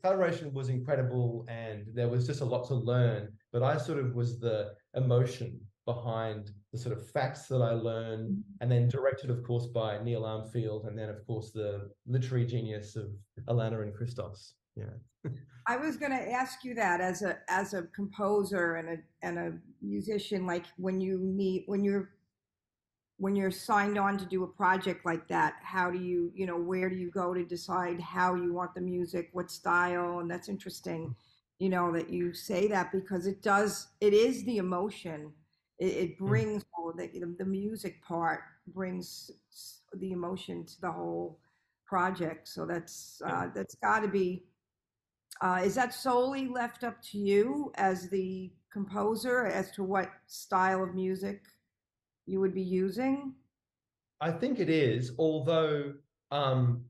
Federation 0.01 0.53
was 0.53 0.69
incredible, 0.69 1.45
and 1.47 1.85
there 1.93 2.07
was 2.07 2.25
just 2.25 2.41
a 2.41 2.45
lot 2.45 2.67
to 2.67 2.75
learn. 2.75 3.29
But 3.51 3.63
I 3.63 3.77
sort 3.77 3.99
of 3.99 4.15
was 4.15 4.39
the 4.39 4.73
emotion 4.95 5.59
behind 5.85 6.51
the 6.71 6.77
sort 6.77 6.95
of 6.95 7.09
facts 7.09 7.47
that 7.47 7.61
I 7.61 7.71
learned, 7.71 8.43
and 8.61 8.71
then 8.71 8.87
directed, 8.87 9.29
of 9.29 9.43
course, 9.43 9.67
by 9.67 10.01
Neil 10.03 10.21
Armfield, 10.21 10.87
and 10.87 10.97
then, 10.97 11.09
of 11.09 11.25
course, 11.25 11.51
the 11.51 11.89
literary 12.05 12.45
genius 12.45 12.95
of 12.95 13.07
Alana 13.47 13.81
and 13.81 13.93
Christos. 13.93 14.53
Yeah. 14.75 15.31
I 15.67 15.77
was 15.77 15.97
going 15.97 16.11
to 16.11 16.31
ask 16.31 16.63
you 16.63 16.73
that 16.75 17.01
as 17.01 17.21
a 17.21 17.37
as 17.47 17.73
a 17.73 17.83
composer 17.95 18.75
and 18.75 18.89
a 18.89 18.97
and 19.21 19.37
a 19.37 19.53
musician, 19.81 20.45
like 20.45 20.65
when 20.77 21.01
you 21.01 21.19
meet 21.19 21.63
when 21.67 21.83
you're 21.83 22.09
when 23.19 23.35
you're 23.35 23.51
signed 23.51 23.97
on 23.97 24.17
to 24.17 24.25
do 24.25 24.43
a 24.43 24.47
project 24.47 25.05
like 25.05 25.27
that, 25.27 25.55
how 25.61 25.91
do 25.91 25.99
you 25.99 26.31
you 26.33 26.45
know 26.45 26.57
where 26.57 26.89
do 26.89 26.95
you 26.95 27.11
go 27.11 27.33
to 27.33 27.43
decide 27.43 27.99
how 27.99 28.33
you 28.33 28.53
want 28.53 28.73
the 28.73 28.81
music, 28.81 29.29
what 29.33 29.51
style, 29.51 30.19
and 30.19 30.31
that's 30.31 30.47
interesting, 30.49 31.13
you 31.59 31.69
know, 31.69 31.91
that 31.91 32.09
you 32.09 32.33
say 32.33 32.67
that 32.67 32.91
because 32.91 33.27
it 33.27 33.41
does 33.41 33.89
it 33.99 34.13
is 34.13 34.43
the 34.45 34.57
emotion. 34.57 35.33
It, 35.79 35.85
it 35.85 36.17
brings 36.17 36.63
all 36.77 36.93
the 36.93 37.09
the 37.37 37.45
music 37.45 38.01
part 38.01 38.41
brings 38.67 39.31
the 39.93 40.11
emotion 40.11 40.65
to 40.65 40.81
the 40.81 40.91
whole 40.91 41.39
project. 41.85 42.47
So 42.47 42.65
that's 42.65 43.21
uh, 43.25 43.47
that's 43.53 43.75
got 43.75 43.99
to 43.99 44.07
be. 44.07 44.45
Uh, 45.41 45.61
is 45.63 45.75
that 45.75 45.93
solely 45.93 46.47
left 46.47 46.83
up 46.83 47.01
to 47.01 47.17
you 47.17 47.71
as 47.75 48.09
the 48.09 48.51
composer 48.71 49.45
as 49.45 49.71
to 49.71 49.83
what 49.83 50.09
style 50.27 50.83
of 50.83 50.93
music 50.95 51.41
you 52.29 52.39
would 52.39 52.53
be 52.53 52.61
using? 52.61 53.33
I 54.21 54.31
think 54.31 54.59
it 54.59 54.69
is, 54.69 55.13
although 55.17 55.93
um, 56.31 56.85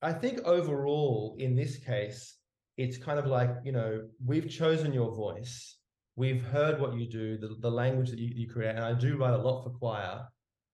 I 0.00 0.12
think 0.12 0.40
overall 0.40 1.36
in 1.38 1.54
this 1.54 1.76
case, 1.78 2.36
it's 2.76 2.96
kind 2.96 3.18
of 3.18 3.26
like, 3.26 3.50
you 3.64 3.72
know, 3.72 4.08
we've 4.24 4.48
chosen 4.48 4.92
your 4.92 5.14
voice, 5.14 5.76
we've 6.16 6.42
heard 6.42 6.80
what 6.80 6.94
you 6.94 7.08
do, 7.08 7.36
the, 7.38 7.56
the 7.60 7.70
language 7.70 8.10
that 8.10 8.18
you, 8.18 8.32
you 8.34 8.48
create, 8.48 8.70
and 8.76 8.84
I 8.84 8.94
do 8.94 9.16
write 9.16 9.34
a 9.34 9.38
lot 9.38 9.62
for 9.62 9.70
choir, 9.70 10.26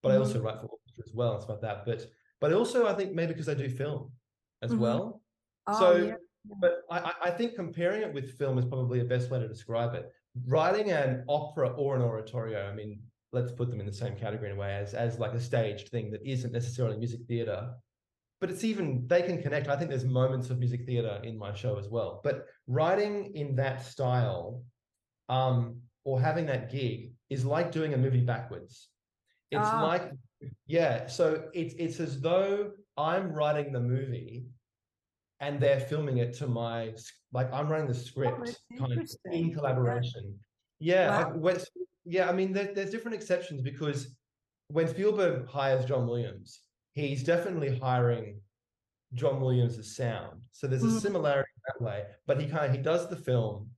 but 0.02 0.12
I 0.12 0.16
Mhm. 0.16 0.20
also 0.20 0.40
write 0.40 0.60
for 0.60 0.66
orchestra 0.66 1.04
as 1.06 1.12
well 1.14 1.34
and 1.34 1.42
stuff 1.42 1.60
like 1.62 1.62
that. 1.62 1.86
But 1.86 2.06
but 2.40 2.52
also 2.52 2.86
I 2.86 2.94
think 2.94 3.14
maybe 3.14 3.32
because 3.32 3.48
I 3.48 3.54
do 3.54 3.68
film 3.68 4.12
as 4.62 4.70
Mhm. 4.72 4.78
well. 4.78 5.22
Oh, 5.66 5.78
So, 5.78 5.96
yeah. 5.96 6.14
but 6.60 6.82
I, 6.88 6.98
I- 7.00 7.20
I 7.28 7.30
think 7.32 7.56
comparing 7.56 8.02
it 8.02 8.12
with 8.14 8.38
film 8.38 8.58
is 8.58 8.64
probably 8.64 9.00
the 9.00 9.04
best 9.08 9.28
way 9.30 9.40
to 9.40 9.48
describe 9.48 9.94
it. 9.94 10.12
Writing 10.46 10.92
an 10.92 11.24
opera 11.28 11.70
or 11.70 11.96
an 11.96 12.02
oratorio, 12.02 12.68
I 12.70 12.74
mean, 12.74 13.02
let's 13.32 13.52
put 13.52 13.70
them 13.70 13.80
in 13.80 13.86
the 13.86 13.92
same 13.92 14.16
category 14.16 14.50
in 14.50 14.56
a 14.56 14.60
way 14.60 14.74
as 14.74 14.94
as 14.94 15.18
like 15.18 15.32
a 15.34 15.40
staged 15.40 15.88
thing 15.88 16.10
that 16.10 16.22
isn't 16.24 16.52
necessarily 16.52 16.96
music 16.96 17.20
theater. 17.28 17.70
But 18.40 18.50
it's 18.50 18.64
even 18.64 19.06
they 19.08 19.22
can 19.22 19.42
connect. 19.42 19.68
I 19.68 19.76
think 19.76 19.90
there's 19.90 20.04
moments 20.04 20.48
of 20.50 20.58
music 20.58 20.86
theater 20.86 21.20
in 21.24 21.36
my 21.36 21.52
show 21.52 21.76
as 21.76 21.88
well. 21.88 22.20
But 22.22 22.46
writing 22.68 23.34
in 23.34 23.56
that 23.56 23.84
style, 23.84 24.62
um, 25.28 25.80
or 26.04 26.20
having 26.20 26.46
that 26.46 26.70
gig 26.70 27.12
is 27.30 27.44
like 27.44 27.72
doing 27.72 27.94
a 27.94 27.98
movie 27.98 28.20
backwards. 28.22 28.88
It's 29.50 29.60
Ah. 29.66 29.82
like, 29.86 30.12
yeah. 30.66 31.06
So 31.08 31.50
it's 31.52 31.74
it's 31.78 31.98
as 32.00 32.20
though 32.20 32.72
I'm 32.96 33.32
writing 33.32 33.72
the 33.72 33.80
movie 33.80 34.46
and 35.40 35.60
they're 35.60 35.80
filming 35.80 36.18
it 36.18 36.32
to 36.34 36.46
my 36.46 36.94
like 37.32 37.52
I'm 37.52 37.68
writing 37.68 37.88
the 37.88 37.94
script 37.94 38.38
that's 38.44 38.58
kind 38.78 38.92
of 38.92 39.10
in 39.32 39.52
collaboration. 39.52 40.38
Yeah, 40.78 41.08
Wow. 41.08 41.36
like, 41.40 41.60
yeah. 42.08 42.28
I 42.28 42.32
mean, 42.32 42.52
there, 42.52 42.72
there's 42.74 42.90
different 42.90 43.16
exceptions 43.16 43.60
because 43.62 44.16
when 44.68 44.88
Spielberg 44.88 45.46
hires 45.48 45.84
John 45.84 46.06
Williams, 46.06 46.60
he's 46.94 47.22
definitely 47.22 47.78
hiring 47.78 48.40
John 49.14 49.40
Williams' 49.40 49.96
sound. 49.96 50.40
So 50.52 50.66
there's 50.66 50.84
a 50.84 50.88
Mhm. 50.88 51.00
similarity 51.00 51.50
that 51.66 51.82
way. 51.84 52.04
But 52.26 52.40
he 52.40 52.46
kind 52.48 52.66
of 52.66 52.72
he 52.72 52.78
does 52.82 53.08
the 53.08 53.16
film, 53.16 53.70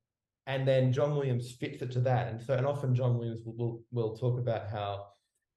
and 0.47 0.66
then 0.66 0.93
John 0.93 1.14
Williams 1.16 1.53
fits 1.53 1.83
it 1.83 1.90
to 1.93 2.01
that. 2.01 2.29
And 2.29 2.40
so 2.43 2.55
and 2.55 2.66
often 2.66 2.95
John 2.95 3.16
Williams 3.19 3.43
will 3.45 3.57
will, 3.57 3.85
will 3.93 4.16
talk 4.16 4.38
about 4.38 4.69
how 4.69 5.07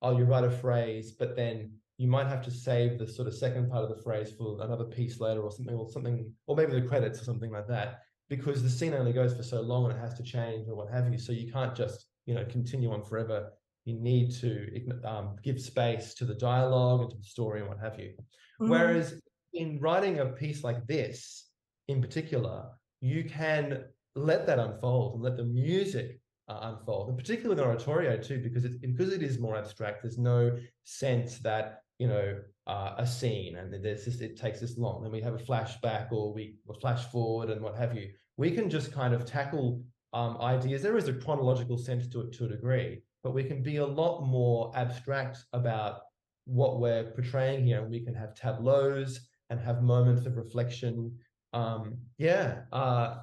oh 0.02 0.18
you 0.18 0.26
write 0.26 0.44
a 0.44 0.52
phrase, 0.52 1.14
but 1.14 1.36
then 1.36 1.80
you 1.98 2.08
might 2.08 2.28
have 2.28 2.44
to 2.44 2.52
save 2.52 2.98
the 3.00 3.08
sort 3.08 3.28
of 3.28 3.34
second 3.36 3.70
part 3.70 3.84
of 3.84 3.96
the 3.96 4.04
phrase 4.04 4.32
for 4.32 4.62
another 4.62 4.86
piece 4.86 5.20
later 5.20 5.42
or 5.42 5.52
something 5.52 5.76
or 5.76 5.88
something 5.90 6.34
or 6.48 6.56
maybe 6.56 6.74
the 6.74 6.88
credits 6.88 7.22
or 7.22 7.24
something 7.24 7.52
like 7.52 7.68
that 7.68 8.02
because 8.30 8.64
the 8.64 8.70
scene 8.70 8.94
only 8.96 9.14
goes 9.14 9.34
for 9.36 9.44
so 9.44 9.62
long 9.62 9.86
and 9.86 9.94
it 9.94 10.00
has 10.02 10.16
to 10.16 10.24
change 10.24 10.68
or 10.68 10.76
what 10.76 10.90
have 10.90 11.10
you 11.12 11.20
so 11.20 11.32
you 11.32 11.52
can't 11.52 11.76
just 11.76 12.08
you 12.26 12.34
know 12.34 12.46
continue 12.46 12.92
on 12.92 13.04
forever 13.04 13.52
you 13.86 13.96
need 14.00 14.32
to 14.32 14.70
um, 15.04 15.36
give 15.44 15.60
space 15.60 16.14
to 16.14 16.26
the 16.26 16.36
dialogue 16.36 17.02
and 17.02 17.10
to 17.12 17.18
the 17.18 17.24
story 17.24 17.60
and 17.60 17.70
what 17.70 17.80
have 17.80 18.00
you 18.00 18.14
Mhm. 18.62 18.70
Whereas 18.70 19.22
in 19.54 19.80
writing 19.80 20.20
a 20.20 20.26
piece 20.28 20.64
like 20.64 20.86
this, 20.88 21.50
in 21.88 22.02
particular, 22.02 22.70
you 23.02 23.24
can 23.24 23.86
let 24.16 24.48
that 24.48 24.60
unfold 24.60 25.16
and 25.16 25.24
let 25.24 25.38
the 25.38 25.44
music 25.44 26.20
uh, 26.48 26.76
unfold, 26.78 27.10
and 27.10 27.18
particularly 27.18 27.56
the 27.56 27.68
oratorio 27.68 28.18
too, 28.18 28.40
because 28.42 28.66
it's 28.66 28.76
because 28.76 29.14
it 29.14 29.24
is 29.24 29.40
more 29.40 29.58
abstract. 29.58 30.04
There's 30.04 30.18
no 30.18 30.58
sense 30.84 31.40
that 31.40 31.80
you 32.00 32.08
know 32.08 32.40
uh, 32.68 32.96
a 32.98 33.06
scene 33.06 33.58
and 33.58 33.74
there's 33.84 34.06
just 34.06 34.22
it 34.22 34.38
takes 34.38 34.60
this 34.60 34.78
long. 34.78 35.04
Then 35.04 35.12
we 35.12 35.22
have 35.22 35.36
a 35.36 35.38
flashback 35.38 36.12
or 36.12 36.34
we 36.34 36.56
flash 36.82 37.06
forward 37.12 37.50
and 37.50 37.62
what 37.62 37.76
have 37.76 37.96
you. 37.96 38.10
We 38.38 38.52
can 38.52 38.70
just 38.70 38.92
kind 38.92 39.14
of 39.14 39.26
tackle 39.26 39.84
um, 40.14 40.38
ideas. 40.42 40.82
There 40.82 40.98
is 40.98 41.08
a 41.08 41.14
chronological 41.14 41.78
sense 41.78 42.08
to 42.10 42.22
it 42.22 42.34
to 42.34 42.46
a 42.46 42.50
degree, 42.50 43.02
but 43.24 43.34
we 43.34 43.44
can 43.44 43.62
be 43.64 43.78
a 43.78 43.86
lot 43.86 44.26
more 44.26 44.72
abstract 44.76 45.40
about 45.54 46.02
what 46.46 46.80
we're 46.80 47.12
portraying 47.12 47.64
here 47.66 47.82
and 47.82 47.90
we 47.90 48.02
can 48.04 48.14
have 48.14 48.36
tableaus 48.36 49.20
and 49.50 49.60
have 49.60 49.82
moments 49.82 50.26
of 50.26 50.36
reflection 50.36 51.18
um 51.54 51.98
yeah 52.18 52.64
uh 52.74 53.20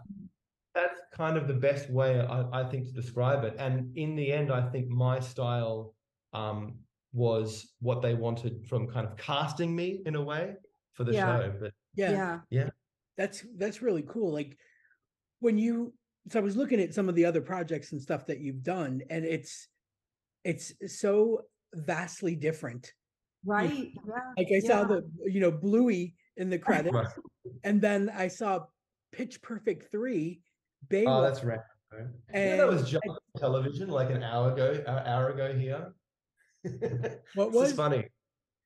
that's 0.75 1.01
kind 1.13 1.37
of 1.37 1.47
the 1.47 1.53
best 1.53 1.91
way 1.91 2.19
I, 2.21 2.61
I 2.61 2.65
think 2.71 2.87
to 2.87 2.93
describe 2.93 3.45
it 3.45 3.57
and 3.59 3.95
in 3.97 4.15
the 4.17 4.33
end 4.33 4.51
i 4.51 4.71
think 4.71 4.89
my 4.89 5.21
style 5.21 5.95
um 6.33 6.79
was 7.13 7.75
what 7.81 8.01
they 8.01 8.15
wanted 8.15 8.67
from 8.67 8.87
kind 8.87 9.07
of 9.07 9.17
casting 9.19 9.77
me 9.77 10.01
in 10.07 10.15
a 10.15 10.23
way 10.23 10.55
for 10.93 11.05
the 11.05 11.13
Yeah. 11.13 11.27
show 11.27 11.53
but 11.61 11.73
Yeah, 11.95 12.39
yeah. 12.51 12.71
that's 13.19 13.45
that's 13.59 13.83
really 13.83 14.03
cool. 14.03 14.33
Like 14.33 14.57
when 15.41 15.59
you 15.59 15.93
so 16.29 16.39
I 16.39 16.43
was 16.43 16.57
looking 16.57 16.81
at 16.81 16.95
some 16.95 17.09
of 17.09 17.15
the 17.15 17.25
other 17.25 17.41
projects 17.41 17.93
and 17.93 18.01
stuff 18.01 18.27
that 18.27 18.41
you've 18.41 18.63
done, 18.63 19.03
and 19.11 19.25
it's 19.25 19.69
it's 20.45 20.73
so 21.01 21.43
vastly 21.75 22.35
different. 22.37 22.93
Right. 23.45 23.89
Yeah. 24.07 24.13
Like 24.37 24.49
I 24.55 24.61
saw 24.61 24.85
the 24.85 25.09
you 25.27 25.41
know 25.41 25.51
Bluey 25.51 26.15
in 26.37 26.51
the 26.51 26.59
credits, 26.67 26.95
Right. 26.95 27.07
and 27.65 27.81
then 27.81 28.11
I 28.15 28.29
saw 28.29 28.65
Pitch 29.13 29.41
Perfect 29.43 29.91
three, 29.91 30.41
oh, 30.43 30.95
Baywatch. 30.95 31.05
oh 31.09 31.23
that's 31.23 31.43
right 31.45 31.61
right. 31.93 32.07
yeah, 32.33 32.57
that 32.57 32.69
was 32.69 32.89
just 32.89 33.03
on 33.09 33.17
television 33.39 33.89
like 33.89 34.11
an 34.11 34.23
hour 34.23 34.53
ago 34.53 34.83
an 34.87 35.07
hour 35.07 35.31
ago 35.31 35.53
here 35.53 35.93
What 37.35 37.51
was? 37.53 37.73
funny 37.73 38.05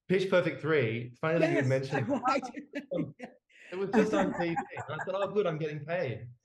Pitch 0.08 0.28
Perfect 0.28 0.60
three. 0.60 1.12
Funny 1.20 1.38
that 1.38 1.48
you 1.50 1.56
Yes, 1.56 1.66
mentioned. 1.66 2.06
I 3.74 3.78
watched 3.78 3.94
It 3.94 4.00
was 4.00 4.10
just 4.10 4.14
on 4.14 4.34
TV. 4.34 4.56
And 4.88 5.00
I 5.00 5.04
thought, 5.04 5.14
oh, 5.14 5.32
good, 5.32 5.46
I'm 5.46 5.58
getting 5.58 5.80
paid. 5.84 6.26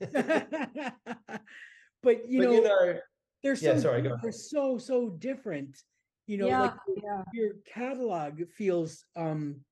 but 2.02 2.28
you 2.28 2.38
but 2.38 2.44
know, 2.44 2.52
you 2.52 2.62
know, 2.62 2.98
they're 3.42 3.54
yeah, 3.56 3.76
so 3.76 3.80
sorry, 3.80 4.02
di- 4.02 4.08
go 4.08 4.16
they're 4.22 4.32
so 4.32 4.78
so 4.78 5.10
different. 5.10 5.82
You 6.26 6.38
know, 6.38 6.48
yeah, 6.48 6.60
like 6.60 6.74
yeah. 7.02 7.22
your 7.32 7.50
catalog 7.72 8.40
feels 8.56 9.04
um 9.16 9.64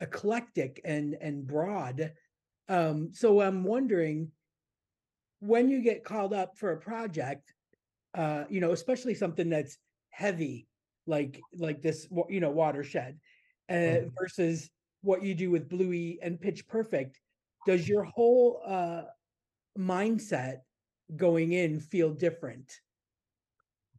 eclectic 0.00 0.80
and 0.84 1.16
and 1.20 1.46
broad. 1.46 2.12
Um, 2.68 3.10
so 3.12 3.40
I'm 3.40 3.64
wondering 3.64 4.32
when 5.40 5.70
you 5.70 5.80
get 5.82 6.04
called 6.04 6.34
up 6.34 6.56
for 6.56 6.72
a 6.72 6.80
project, 6.80 7.54
uh, 8.14 8.44
you 8.50 8.60
know, 8.60 8.72
especially 8.72 9.14
something 9.14 9.48
that's 9.48 9.78
heavy, 10.10 10.66
like 11.06 11.40
like 11.56 11.82
this, 11.82 12.06
you 12.28 12.40
know, 12.40 12.50
watershed, 12.50 13.18
uh, 13.70 13.72
Mhm. 13.74 14.12
versus 14.18 14.70
what 15.02 15.22
you 15.22 15.34
do 15.34 15.50
with 15.50 15.68
Bluey 15.68 16.18
and 16.22 16.40
Pitch 16.40 16.66
Perfect. 16.66 17.20
Does 17.66 17.88
your 17.88 18.04
whole 18.04 18.62
uh 18.66 19.02
mindset 19.78 20.58
going 21.16 21.52
in 21.52 21.80
feel 21.80 22.12
different? 22.12 22.72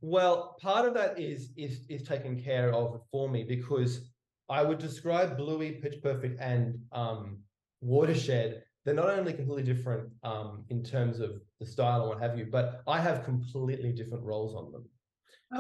Well, 0.02 0.56
part 0.62 0.88
of 0.88 0.94
that 0.94 1.20
is 1.20 1.52
is 1.58 1.86
is 1.90 2.04
taken 2.04 2.42
care 2.42 2.74
of 2.74 3.02
for 3.12 3.30
me 3.30 3.44
because 3.44 4.10
I 4.50 4.64
would 4.64 4.80
describe 4.80 5.38
Bluey, 5.38 5.74
Pitch 5.74 6.02
Perfect, 6.02 6.40
and 6.40 6.80
um, 6.92 7.40
Watershed. 7.82 8.64
They're 8.86 8.94
not 8.94 9.10
only 9.10 9.34
completely 9.34 9.64
different 9.74 10.10
um, 10.24 10.64
in 10.70 10.84
terms 10.84 11.20
of 11.20 11.42
the 11.60 11.66
style 11.66 12.02
and 12.02 12.10
what 12.10 12.22
have 12.22 12.38
you, 12.38 12.48
but 12.50 12.82
I 12.88 13.00
have 13.00 13.24
completely 13.26 13.92
different 13.92 14.24
roles 14.24 14.56
on 14.56 14.72
them. 14.72 14.90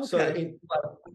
So 0.05 0.19
Okay. 0.19 0.41
in 0.41 0.59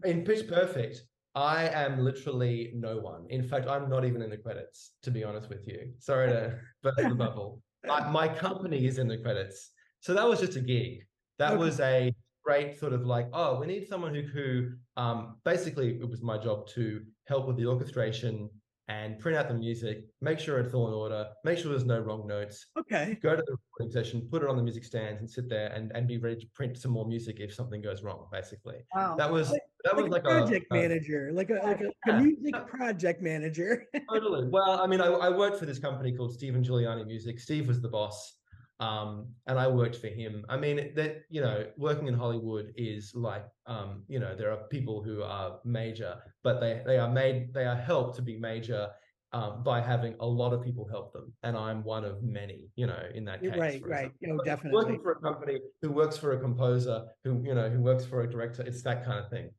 in 0.09 0.23
Pitch 0.23 0.47
Perfect, 0.47 1.03
I 1.35 1.67
am 1.67 1.99
literally 1.99 2.71
no 2.75 2.97
one. 2.97 3.25
In 3.29 3.43
fact, 3.43 3.67
I'm 3.67 3.89
not 3.89 4.05
even 4.05 4.21
in 4.21 4.29
the 4.29 4.37
credits, 4.37 4.91
to 5.03 5.11
be 5.11 5.23
honest 5.23 5.49
with 5.49 5.67
you. 5.67 5.93
Sorry 5.99 6.29
to 6.29 6.57
burst 6.83 6.97
the 6.97 7.15
bubble. 7.15 7.61
I, 7.89 8.09
my 8.09 8.27
company 8.27 8.85
is 8.85 8.97
in 8.99 9.07
the 9.07 9.17
credits. 9.17 9.71
So 9.99 10.13
that 10.13 10.27
was 10.27 10.39
just 10.39 10.55
a 10.55 10.61
gig. 10.61 11.05
That 11.37 11.53
Okay. 11.53 11.57
was 11.57 11.79
a 11.79 12.13
great 12.43 12.79
sort 12.79 12.93
of 12.93 13.05
like, 13.05 13.27
oh, 13.33 13.59
we 13.59 13.67
need 13.67 13.87
someone 13.87 14.15
who 14.15 14.21
who 14.21 14.71
um 14.97 15.37
basically 15.43 15.97
it 15.99 16.07
was 16.07 16.21
my 16.21 16.37
job 16.37 16.67
to 16.67 17.01
help 17.27 17.47
with 17.47 17.57
the 17.57 17.65
orchestration 17.65 18.49
and 18.87 19.17
print 19.19 19.35
out 19.37 19.47
the 19.47 19.53
music, 19.53 20.05
make 20.21 20.39
sure 20.39 20.59
it's 20.59 20.73
all 20.75 20.87
in 20.87 20.93
order, 20.93 21.27
make 21.43 21.57
sure 21.57 21.71
there's 21.71 21.85
no 21.85 21.99
wrong 21.99 22.27
notes, 22.27 22.67
okay. 22.77 23.17
go 23.21 23.35
to 23.35 23.41
the 23.45 23.53
recording 23.57 23.91
session, 23.91 24.27
put 24.29 24.43
it 24.43 24.47
on 24.47 24.55
the 24.55 24.61
music 24.61 24.83
stands 24.83 25.21
and 25.21 25.29
sit 25.29 25.49
there 25.49 25.71
and, 25.73 25.91
and 25.95 26.07
be 26.07 26.19
ready 26.19 26.39
to 26.39 26.47
print 26.53 26.77
some 26.77 26.91
more 26.91 27.07
music 27.07 27.37
if 27.39 27.51
something 27.51 27.81
goes 27.81 28.03
wrong, 28.03 28.27
basically. 28.31 28.85
Wow. 28.93 29.15
That 29.17 29.31
was 29.31 29.57
that 29.85 29.95
was 29.95 30.07
like, 30.07 30.23
like 30.23 30.33
a 30.33 30.39
project 30.41 30.65
a, 30.71 30.75
a 30.75 30.81
manager, 30.81 31.31
like 31.33 31.49
a 31.51 31.59
like 31.63 31.81
a, 31.81 31.85
a 31.85 31.91
Yeah. 32.07 32.19
music 32.19 32.67
project 32.67 33.21
manager. 33.21 33.85
totally. 34.11 34.47
Well, 34.49 34.81
I 34.81 34.87
mean, 34.87 34.99
I, 34.99 35.07
I 35.07 35.29
worked 35.29 35.59
for 35.59 35.67
this 35.67 35.79
company 35.79 36.11
called 36.11 36.33
Stephen 36.33 36.63
Giuliani 36.63 37.05
Music. 37.05 37.39
Steve 37.39 37.67
was 37.67 37.81
the 37.81 37.89
boss, 37.89 38.37
um, 38.79 39.27
and 39.45 39.59
I 39.59 39.67
worked 39.67 39.97
for 39.97 40.07
him. 40.07 40.43
I 40.49 40.57
mean, 40.57 40.93
that 40.95 41.21
you 41.29 41.41
know, 41.41 41.67
working 41.77 42.07
in 42.07 42.15
Hollywood 42.15 42.73
is 42.75 43.11
like, 43.13 43.45
um, 43.67 44.03
you 44.07 44.19
know, 44.19 44.35
there 44.35 44.51
are 44.51 44.67
people 44.69 45.03
who 45.03 45.21
are 45.21 45.59
major, 45.63 46.15
but 46.43 46.59
they 46.59 46.81
they 46.85 46.97
are 46.97 47.11
made 47.11 47.53
they 47.53 47.65
are 47.65 47.75
helped 47.77 48.15
to 48.17 48.21
be 48.21 48.37
major. 48.37 48.89
Um, 49.33 49.63
by 49.63 49.81
having 49.81 50.15
a 50.21 50.25
lot 50.25 50.53
of 50.53 50.61
people 50.61 50.87
help 50.87 51.11
them, 51.11 51.33
and 51.43 51.57
I'm 51.57 51.83
one 51.83 52.05
of 52.05 52.23
many, 52.23 52.69
you 52.77 52.87
know, 52.87 53.01
in 53.13 53.25
that 53.25 53.41
case. 53.41 53.51
right, 53.57 53.81
right. 53.85 54.11
But 54.21 54.45
definitely. 54.45 54.77
Working 54.77 55.01
for 55.01 55.11
a 55.11 55.19
company 55.19 55.59
who 55.81 55.91
works 55.91 56.15
for 56.15 56.31
a 56.31 56.39
composer, 56.39 57.03
who 57.25 57.43
you 57.43 57.53
know, 57.53 57.67
who 57.67 57.81
works 57.81 58.05
for 58.05 58.21
a 58.21 58.29
director, 58.31 58.61
it's 58.61 58.81
that 58.83 59.03
kind 59.03 59.19
of 59.19 59.29
thing. 59.29 59.49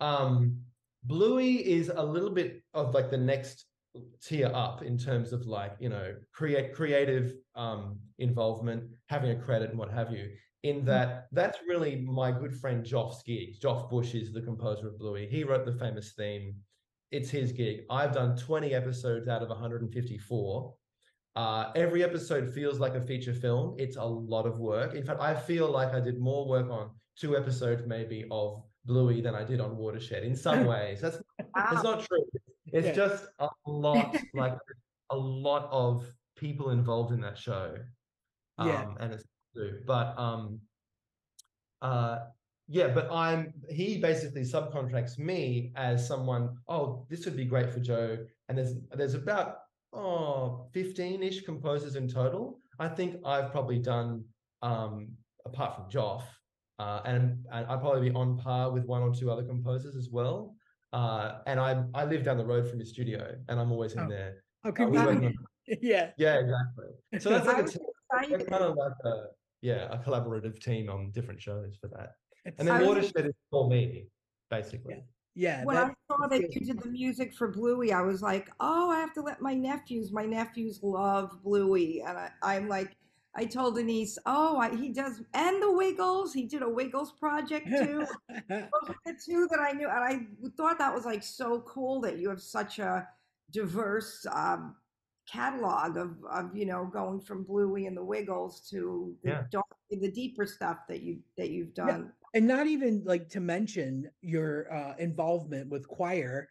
Um, 0.00 0.60
Bluey 1.04 1.56
is 1.56 1.90
a 1.94 2.02
little 2.02 2.30
bit 2.30 2.62
of 2.74 2.94
like 2.94 3.10
the 3.10 3.16
next 3.16 3.66
tier 4.22 4.50
up 4.52 4.82
in 4.82 4.98
terms 4.98 5.32
of 5.32 5.46
like 5.46 5.74
you 5.80 5.88
know 5.88 6.14
create 6.30 6.74
creative 6.74 7.32
um 7.54 7.98
involvement 8.18 8.84
having 9.08 9.30
a 9.30 9.34
credit 9.34 9.70
and 9.70 9.78
what 9.78 9.90
have 9.90 10.12
you 10.12 10.28
in 10.64 10.84
that 10.84 11.28
that's 11.32 11.58
really 11.66 11.96
my 11.96 12.30
good 12.30 12.54
friend 12.54 12.84
Joff's 12.84 13.22
gig. 13.22 13.58
Joff 13.60 13.88
Bush 13.88 14.14
is 14.14 14.32
the 14.32 14.42
composer 14.42 14.88
of 14.88 14.98
Bluey. 14.98 15.28
He 15.30 15.44
wrote 15.44 15.64
the 15.64 15.72
famous 15.72 16.12
theme. 16.12 16.56
It's 17.12 17.30
his 17.30 17.52
gig. 17.52 17.82
I've 17.88 18.12
done 18.12 18.36
20 18.36 18.74
episodes 18.74 19.28
out 19.28 19.42
of 19.42 19.48
154 19.48 20.74
uh, 21.36 21.70
every 21.76 22.02
episode 22.02 22.52
feels 22.52 22.80
like 22.80 22.94
a 22.94 23.00
feature 23.00 23.34
film. 23.34 23.74
It's 23.78 23.96
a 23.96 24.04
lot 24.04 24.46
of 24.46 24.58
work. 24.58 24.94
In 24.94 25.04
fact 25.04 25.20
I 25.20 25.34
feel 25.34 25.70
like 25.70 25.92
I 25.94 26.00
did 26.00 26.18
more 26.18 26.48
work 26.48 26.68
on 26.70 26.90
two 27.16 27.36
episodes 27.36 27.82
maybe 27.86 28.24
of 28.30 28.62
Bluey 28.86 29.20
than 29.20 29.34
I 29.34 29.44
did 29.44 29.60
on 29.60 29.76
Watershed 29.76 30.22
in 30.24 30.34
some 30.36 30.64
ways 30.72 31.00
that's 31.00 31.16
it's 31.38 31.82
not 31.82 32.06
true. 32.06 32.24
It's 32.66 32.86
Yeah. 32.88 32.92
just 32.92 33.24
a 33.38 33.48
lot, 33.66 34.16
like 34.34 34.56
a 35.10 35.16
lot 35.16 35.68
of 35.70 36.04
people 36.36 36.70
involved 36.70 37.12
in 37.12 37.20
that 37.22 37.36
show. 37.38 37.74
Um, 38.58 38.68
Yeah. 38.68 38.94
and 39.00 39.12
it's 39.14 39.24
true. 39.54 39.80
but 39.86 40.18
um, 40.18 40.60
uh, 41.82 42.18
yeah, 42.68 42.88
but 42.88 43.08
I'm 43.12 43.52
he 43.70 43.98
basically 44.00 44.42
subcontracts 44.42 45.18
me 45.18 45.72
as 45.76 46.06
someone. 46.06 46.56
Oh, 46.68 47.06
this 47.08 47.24
would 47.24 47.36
be 47.36 47.44
great 47.44 47.70
for 47.72 47.80
Joe. 47.80 48.18
And 48.48 48.58
there's 48.58 48.74
there's 48.94 49.14
about 49.14 49.58
oh 49.92 50.68
15-ish 50.74 51.42
composers 51.44 51.94
in 51.96 52.08
total. 52.08 52.58
I 52.78 52.88
think 52.88 53.20
I've 53.24 53.50
probably 53.52 53.78
done 53.78 54.24
um, 54.62 55.08
apart 55.44 55.76
from 55.76 55.88
Joff, 55.90 56.22
uh, 56.78 57.00
and 57.04 57.44
and 57.52 57.66
I'd 57.66 57.80
probably 57.80 58.08
be 58.10 58.14
on 58.14 58.36
par 58.38 58.70
with 58.70 58.84
one 58.84 59.02
or 59.02 59.14
two 59.14 59.30
other 59.30 59.42
composers 59.42 59.96
as 59.96 60.10
well. 60.10 60.54
Uh, 60.92 61.38
and 61.46 61.58
I 61.60 61.82
I 61.94 62.04
live 62.04 62.22
down 62.24 62.36
the 62.38 62.44
road 62.44 62.68
from 62.68 62.78
his 62.78 62.90
studio, 62.90 63.34
and 63.48 63.58
I'm 63.60 63.72
always 63.72 63.92
in 63.94 64.00
Oh, 64.00 64.08
there. 64.08 64.42
How 64.64 64.70
Uh, 64.70 64.72
we're 64.78 64.86
working 64.90 65.06
convenient. 65.06 65.36
on- 65.38 65.44
yeah. 65.82 66.10
yeah, 66.16 66.38
exactly. 66.38 66.86
So 67.18 67.30
that's 67.30 67.46
like 67.46 67.56
I 67.56 67.60
a 67.60 67.62
was 67.62 67.72
team. 67.72 67.82
excited. 68.12 68.46
Kind 68.48 68.64
of 68.64 68.76
like 68.76 68.92
a 69.04 69.24
yeah 69.62 69.88
a 69.90 69.98
collaborative 69.98 70.60
team 70.60 70.88
on 70.90 71.10
different 71.12 71.40
shows 71.40 71.76
for 71.80 71.88
that. 71.88 72.12
And 72.58 72.68
I 72.70 72.78
then 72.78 72.80
was- 72.80 72.88
Watershed 72.88 73.26
is 73.26 73.34
for 73.50 73.68
me, 73.68 74.06
basically. 74.50 75.02
Yeah. 75.34 75.64
when 75.64 75.76
I 75.76 75.92
saw 76.08 76.26
that 76.28 76.40
you 76.54 76.60
did 76.64 76.80
the 76.80 76.88
music 76.88 77.34
for 77.34 77.48
Bluey, 77.48 77.92
I 77.92 78.00
was 78.00 78.22
like, 78.22 78.48
oh, 78.58 78.90
I 78.90 79.00
have 79.00 79.12
to 79.14 79.20
let 79.20 79.42
my 79.42 79.52
nephews. 79.54 80.10
My 80.10 80.24
nephews 80.24 80.80
love 80.82 81.42
Bluey, 81.42 82.00
and 82.06 82.16
I, 82.16 82.30
I'm 82.42 82.68
like, 82.68 82.96
I 83.36 83.44
told 83.44 83.76
Denise, 83.76 84.18
oh, 84.24 84.56
I, 84.58 84.74
he 84.74 84.88
does, 84.88 85.22
and 85.34 85.62
the 85.62 85.70
Wiggles. 85.70 86.32
He 86.32 86.44
did 86.44 86.62
a 86.62 86.68
Wiggles 86.68 87.12
project 87.12 87.66
too. 87.78 88.04
Those 88.48 88.88
are 88.88 88.96
the 89.04 89.14
two 89.24 89.46
that 89.50 89.60
I 89.60 89.72
knew, 89.72 89.88
and 89.88 90.02
I 90.04 90.26
thought 90.56 90.78
that 90.78 90.94
was 90.94 91.04
like 91.04 91.22
so 91.22 91.60
cool 91.66 92.00
that 92.00 92.18
you 92.18 92.30
have 92.30 92.40
such 92.40 92.78
a 92.78 93.06
diverse 93.50 94.26
um, 94.32 94.74
catalog 95.30 95.96
of, 95.96 96.16
of 96.30 96.56
you 96.56 96.64
know 96.66 96.88
going 96.90 97.20
from 97.20 97.44
Bluey 97.44 97.86
and 97.86 97.96
the 97.96 98.04
Wiggles 98.04 98.66
to 98.70 99.14
the 99.22 99.30
Yeah. 99.30 99.42
dark, 99.50 99.66
the 99.90 100.10
deeper 100.10 100.46
stuff 100.46 100.78
that 100.88 101.02
you 101.02 101.18
that 101.36 101.50
you've 101.50 101.72
Yeah. 101.76 101.86
done. 101.86 102.12
and 102.34 102.46
not 102.46 102.66
even 102.66 103.02
like 103.04 103.28
to 103.30 103.40
mention 103.40 104.10
your 104.22 104.72
uh, 104.72 104.94
involvement 104.98 105.70
with 105.70 105.86
choir, 105.88 106.48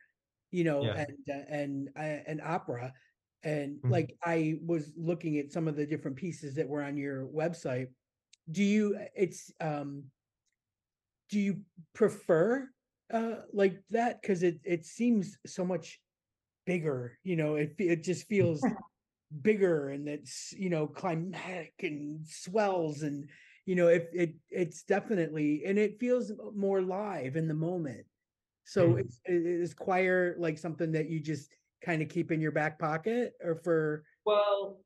you 0.52 0.63
know, 0.63 0.84
Yeah. 0.84 1.06
and 1.06 1.30
uh, 1.30 1.45
and 1.50 1.89
uh, 1.98 2.21
and 2.28 2.41
opera, 2.41 2.93
and 3.45 3.77
Mhm. 3.84 3.91
like 3.91 4.17
I 4.23 4.60
was 4.65 4.91
looking 4.97 5.38
at 5.38 5.51
some 5.51 5.67
of 5.69 5.75
the 5.77 5.86
different 5.86 6.17
pieces 6.17 6.55
that 6.55 6.67
were 6.67 6.84
on 6.84 6.97
your 6.97 7.27
website. 7.27 7.88
Do 8.51 8.63
you? 8.63 8.99
It's 9.15 9.51
um. 9.62 10.12
Do 11.29 11.39
you 11.39 11.62
prefer 11.93 12.69
uh 13.13 13.41
like 13.53 13.84
that 13.91 14.21
because 14.21 14.41
it 14.41 14.60
it 14.63 14.84
seems 14.84 15.38
so 15.45 15.63
much 15.63 16.01
bigger 16.65 17.19
you 17.21 17.36
know 17.36 17.53
it 17.55 17.75
it 17.77 18.03
just 18.03 18.27
feels 18.27 18.65
bigger 19.41 19.89
and 19.89 20.10
it's 20.10 20.53
you 20.53 20.69
know 20.71 20.88
climatic 20.88 21.73
and 21.84 22.25
swells 22.27 23.03
and 23.03 23.29
you 23.67 23.75
know 23.75 23.88
it 23.89 24.10
it 24.12 24.36
it's 24.49 24.84
definitely 24.84 25.65
and 25.65 25.77
it 25.77 25.99
feels 25.99 26.31
more 26.55 26.81
live 26.81 27.36
in 27.36 27.47
the 27.47 27.53
moment 27.53 28.08
so 28.63 28.95
Mm. 28.95 29.01
it's, 29.01 29.21
i- 29.27 29.31
is 29.31 29.73
choir 29.75 30.36
like 30.39 30.58
something 30.58 30.91
that 30.93 31.08
you 31.10 31.19
just 31.19 31.51
kind 31.86 32.02
of 32.02 32.10
keep 32.10 32.32
in 32.32 32.41
your 32.41 32.52
back 32.52 32.80
pocket 32.80 33.34
or 33.43 33.56
for 33.56 34.04
Well, 34.26 34.82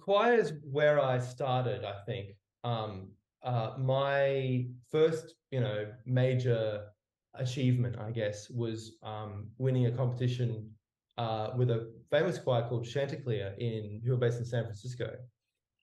choir 0.00 0.34
is 0.34 0.54
where 0.78 0.98
I 1.00 1.18
started, 1.18 1.84
I 1.84 1.96
think. 2.06 2.30
Um, 2.64 3.12
uh, 3.42 3.74
my 3.78 4.66
first, 4.90 5.34
you 5.50 5.60
know, 5.60 5.92
major 6.06 6.86
achievement, 7.34 7.98
I 7.98 8.10
guess, 8.10 8.48
was 8.50 8.96
um, 9.02 9.48
winning 9.58 9.86
a 9.86 9.90
competition 9.92 10.70
uh, 11.18 11.50
with 11.56 11.70
a 11.70 11.92
famous 12.10 12.38
choir 12.38 12.66
called 12.68 12.84
Chanticleer 12.86 13.54
in 13.58 14.00
who 14.04 14.14
are 14.14 14.16
based 14.24 14.38
in 14.38 14.44
San 14.44 14.64
Francisco. 14.64 15.16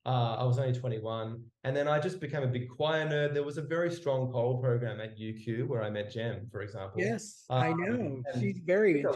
Uh, 0.06 0.36
I 0.40 0.44
was 0.46 0.58
only 0.58 0.74
21, 0.74 1.44
and 1.66 1.76
then 1.76 1.88
I 1.88 2.00
just 2.00 2.20
became 2.20 2.42
a 2.44 2.48
big 2.48 2.70
choir 2.70 3.06
nerd. 3.06 3.34
There 3.34 3.44
was 3.44 3.58
a 3.58 3.62
very 3.62 3.92
strong 3.92 4.32
choral 4.32 4.58
program 4.58 5.00
at 5.02 5.20
UQ 5.20 5.68
where 5.68 5.84
I 5.84 5.90
met 5.90 6.10
Jem, 6.10 6.48
for 6.52 6.62
example. 6.62 7.00
yes 7.02 7.44
i 7.50 7.68
Um, 7.70 7.78
know 7.82 8.24
and 8.26 8.42
she's 8.42 8.60
very 8.60 9.06
I 9.06 9.12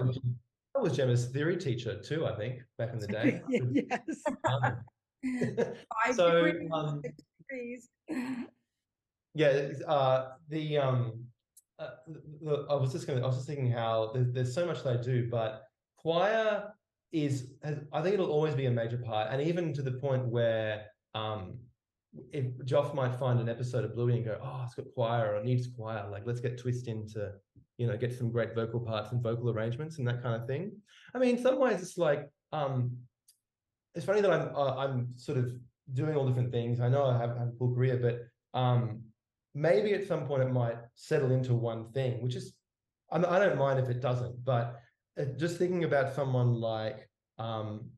was, 0.84 0.96
Gemma's 0.96 1.26
theory 1.28 1.58
teacher 1.58 2.00
too, 2.02 2.26
I 2.26 2.36
think, 2.36 2.62
back 2.78 2.94
in 2.94 3.00
the 3.00 3.08
day. 3.08 3.42
yes 3.50 4.24
Um, 4.46 4.78
Five 6.06 6.16
so 6.16 6.44
degrees, 6.46 6.70
um, 6.74 7.02
yeah, 9.34 9.70
uh, 9.88 10.32
the 10.50 10.78
um, 10.78 11.24
uh, 11.80 11.92
the, 12.08 12.22
the- 12.42 12.66
I 12.70 12.76
was 12.76 12.92
just 12.92 13.08
gonna, 13.08 13.22
I 13.24 13.28
was 13.28 13.38
just 13.38 13.48
thinking 13.48 13.72
how 13.72 14.12
there's, 14.14 14.32
there's 14.32 14.54
so 14.54 14.66
much 14.66 14.84
that 14.84 15.00
I 15.00 15.02
do, 15.02 15.30
but 15.30 15.64
choir 15.98 16.74
is, 17.12 17.54
has, 17.64 17.80
I 17.92 18.02
think 18.02 18.16
it'll 18.16 18.32
always 18.32 18.54
be 18.54 18.66
a 18.66 18.72
major 18.72 18.98
part, 18.98 19.30
and 19.32 19.42
even 19.42 19.74
to 19.74 19.82
the 19.82 19.94
point 19.94 20.26
where, 20.28 20.86
um, 21.16 21.58
if 22.32 22.46
Joff 22.66 22.94
might 22.94 23.18
find 23.18 23.40
an 23.40 23.50
episode 23.50 23.86
of 23.86 23.96
Bluey 23.96 24.16
and 24.18 24.26
go, 24.26 24.38
oh, 24.44 24.62
it's 24.66 24.76
got 24.76 24.86
choir 24.94 25.32
or 25.32 25.38
it 25.38 25.46
needs 25.46 25.68
choir, 25.68 26.08
like 26.12 26.28
let's 26.28 26.40
get 26.40 26.60
twist 26.60 26.88
into, 26.88 27.32
you 27.78 27.88
know, 27.88 27.98
get 27.98 28.18
some 28.18 28.32
great 28.32 28.54
vocal 28.54 28.80
parts 28.80 29.12
and 29.12 29.22
vocal 29.22 29.50
arrangements 29.50 29.98
and 29.98 30.08
that 30.08 30.22
kind 30.22 30.40
of 30.40 30.48
thing. 30.48 30.72
I 31.14 31.20
mean, 31.20 31.38
in 31.38 31.42
some 31.42 31.60
ways, 31.60 31.82
it's 31.82 31.98
like, 31.98 32.30
um, 32.52 32.92
it's 33.96 34.06
funny 34.06 34.22
that 34.22 34.32
I'm, 34.32 34.56
uh, 34.56 34.76
I'm 34.78 35.10
sort 35.16 35.38
of 35.38 35.54
doing 35.92 36.16
all 36.16 36.28
different 36.28 36.52
things. 36.52 36.80
I 36.80 36.90
know 36.90 37.06
I 37.06 37.18
have, 37.18 37.38
have 37.38 37.48
a 37.48 37.54
cool 37.58 37.74
career, 37.74 37.98
but 37.98 38.60
um, 38.60 39.02
maybe 39.54 39.94
at 39.94 40.08
some 40.08 40.26
point 40.26 40.44
it 40.44 40.52
might 40.52 40.78
settle 40.96 41.32
into 41.32 41.54
one 41.54 41.92
thing, 41.92 42.22
which 42.22 42.36
is, 42.36 42.54
I, 43.12 43.18
I 43.18 43.40
don't 43.40 43.58
mind 43.58 43.80
if 43.80 43.90
it 43.90 44.02
doesn't, 44.02 44.44
but 44.44 44.80
uh, 45.20 45.26
just 45.38 45.58
thinking 45.58 45.84
about 45.84 46.14
someone 46.16 46.56
like 46.56 47.08
um, 47.38 47.90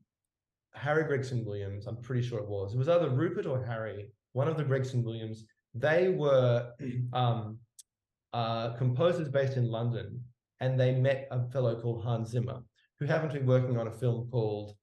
Harry 0.74 1.04
Gregson 1.04 1.44
Williams, 1.44 1.86
I'm 1.86 1.96
pretty 1.96 2.26
sure 2.26 2.38
it 2.38 2.48
was, 2.48 2.74
it 2.74 2.78
was 2.78 2.88
either 2.88 3.10
Rupert 3.10 3.46
or 3.46 3.62
Harry, 3.62 4.10
one 4.32 4.48
of 4.48 4.56
the 4.56 4.64
Gregson 4.64 5.02
Williams, 5.02 5.44
they 5.74 6.08
were 6.08 6.72
um, 7.12 7.58
uh, 8.36 8.76
composers 8.76 9.30
based 9.30 9.56
in 9.56 9.70
London, 9.70 10.22
and 10.60 10.78
they 10.78 10.92
met 10.92 11.26
a 11.30 11.40
fellow 11.52 11.80
called 11.80 12.04
Hans 12.04 12.30
Zimmer, 12.32 12.58
who 12.98 13.06
happened 13.06 13.32
to 13.32 13.40
be 13.40 13.46
working 13.46 13.78
on 13.78 13.86
a 13.88 13.98
film 14.02 14.28
called 14.30 14.76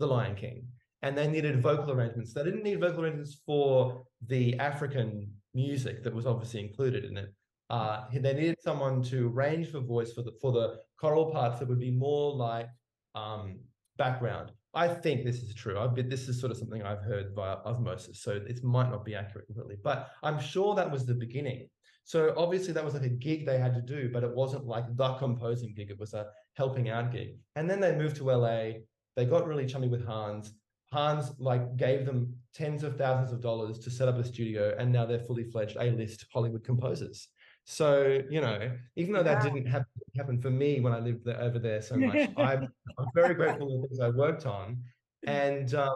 The 0.00 0.06
Lion 0.06 0.34
King. 0.34 0.66
And 1.02 1.16
they 1.16 1.28
needed 1.28 1.62
vocal 1.62 1.92
arrangements. 1.92 2.34
They 2.34 2.42
didn't 2.42 2.64
need 2.64 2.80
vocal 2.80 3.04
arrangements 3.04 3.36
for 3.46 4.02
the 4.26 4.58
African 4.58 5.30
music 5.54 6.02
that 6.02 6.12
was 6.12 6.26
obviously 6.26 6.60
included 6.60 7.04
in 7.04 7.16
it. 7.16 7.32
Uh, 7.70 8.06
they 8.12 8.34
needed 8.34 8.56
someone 8.60 9.00
to 9.04 9.28
arrange 9.28 9.70
for 9.70 9.80
voice 9.80 10.12
for 10.12 10.22
the 10.22 10.32
for 10.42 10.50
the 10.50 10.66
choral 11.00 11.30
parts 11.30 11.60
that 11.60 11.68
would 11.68 11.78
be 11.78 11.92
more 11.92 12.34
like 12.34 12.68
um, 13.14 13.60
background. 13.96 14.50
I 14.74 14.88
think 14.88 15.24
this 15.24 15.40
is 15.46 15.54
true. 15.54 15.78
I've 15.78 15.94
been, 15.94 16.08
this 16.08 16.28
is 16.28 16.40
sort 16.40 16.50
of 16.50 16.58
something 16.58 16.82
I've 16.82 17.02
heard 17.12 17.26
via 17.36 17.56
osmosis, 17.64 18.22
so 18.24 18.32
it 18.32 18.64
might 18.64 18.90
not 18.90 19.04
be 19.04 19.14
accurate 19.14 19.46
completely, 19.46 19.76
but 19.90 20.10
I'm 20.24 20.40
sure 20.40 20.74
that 20.74 20.90
was 20.90 21.06
the 21.06 21.14
beginning. 21.14 21.68
So 22.08 22.32
obviously 22.38 22.72
that 22.72 22.82
was 22.82 22.94
like 22.94 23.02
a 23.02 23.10
gig 23.10 23.44
they 23.44 23.58
had 23.58 23.74
to 23.74 23.82
do, 23.82 24.08
but 24.10 24.24
it 24.24 24.34
wasn't 24.34 24.64
like 24.64 24.96
the 24.96 25.12
composing 25.16 25.74
gig. 25.74 25.90
It 25.90 25.98
was 25.98 26.14
a 26.14 26.28
helping 26.54 26.88
out 26.88 27.12
gig. 27.12 27.36
And 27.54 27.68
then 27.68 27.80
they 27.80 27.94
moved 27.94 28.16
to 28.16 28.30
LA. 28.30 28.78
They 29.14 29.26
got 29.26 29.46
really 29.46 29.66
chummy 29.66 29.88
with 29.88 30.06
Hans. 30.06 30.54
Hans 30.90 31.32
like 31.38 31.76
gave 31.76 32.06
them 32.06 32.34
tens 32.54 32.82
of 32.82 32.96
thousands 32.96 33.30
of 33.34 33.42
dollars 33.42 33.78
to 33.80 33.90
set 33.90 34.08
up 34.08 34.16
a 34.16 34.24
studio, 34.24 34.74
and 34.78 34.90
now 34.90 35.04
they're 35.04 35.18
fully 35.18 35.44
fledged 35.44 35.76
A-list 35.78 36.24
Hollywood 36.32 36.64
composers. 36.64 37.28
So 37.66 38.22
you 38.30 38.40
know, 38.40 38.70
even 38.96 39.12
though 39.12 39.22
that 39.22 39.40
Wow. 39.40 39.52
didn't 39.52 39.66
happen, 39.66 39.86
happen 40.16 40.40
for 40.40 40.48
me 40.50 40.80
when 40.80 40.94
I 40.94 41.00
lived 41.00 41.26
there, 41.26 41.38
over 41.38 41.58
there 41.58 41.82
so 41.82 41.96
much, 41.96 42.22
I'm, 42.38 42.68
I'm 42.98 43.10
very 43.14 43.34
grateful 43.34 43.68
for 43.68 43.82
the 43.82 43.88
things 43.88 44.00
I 44.00 44.08
worked 44.08 44.46
on. 44.46 44.82
And 45.26 45.74
um, 45.74 45.94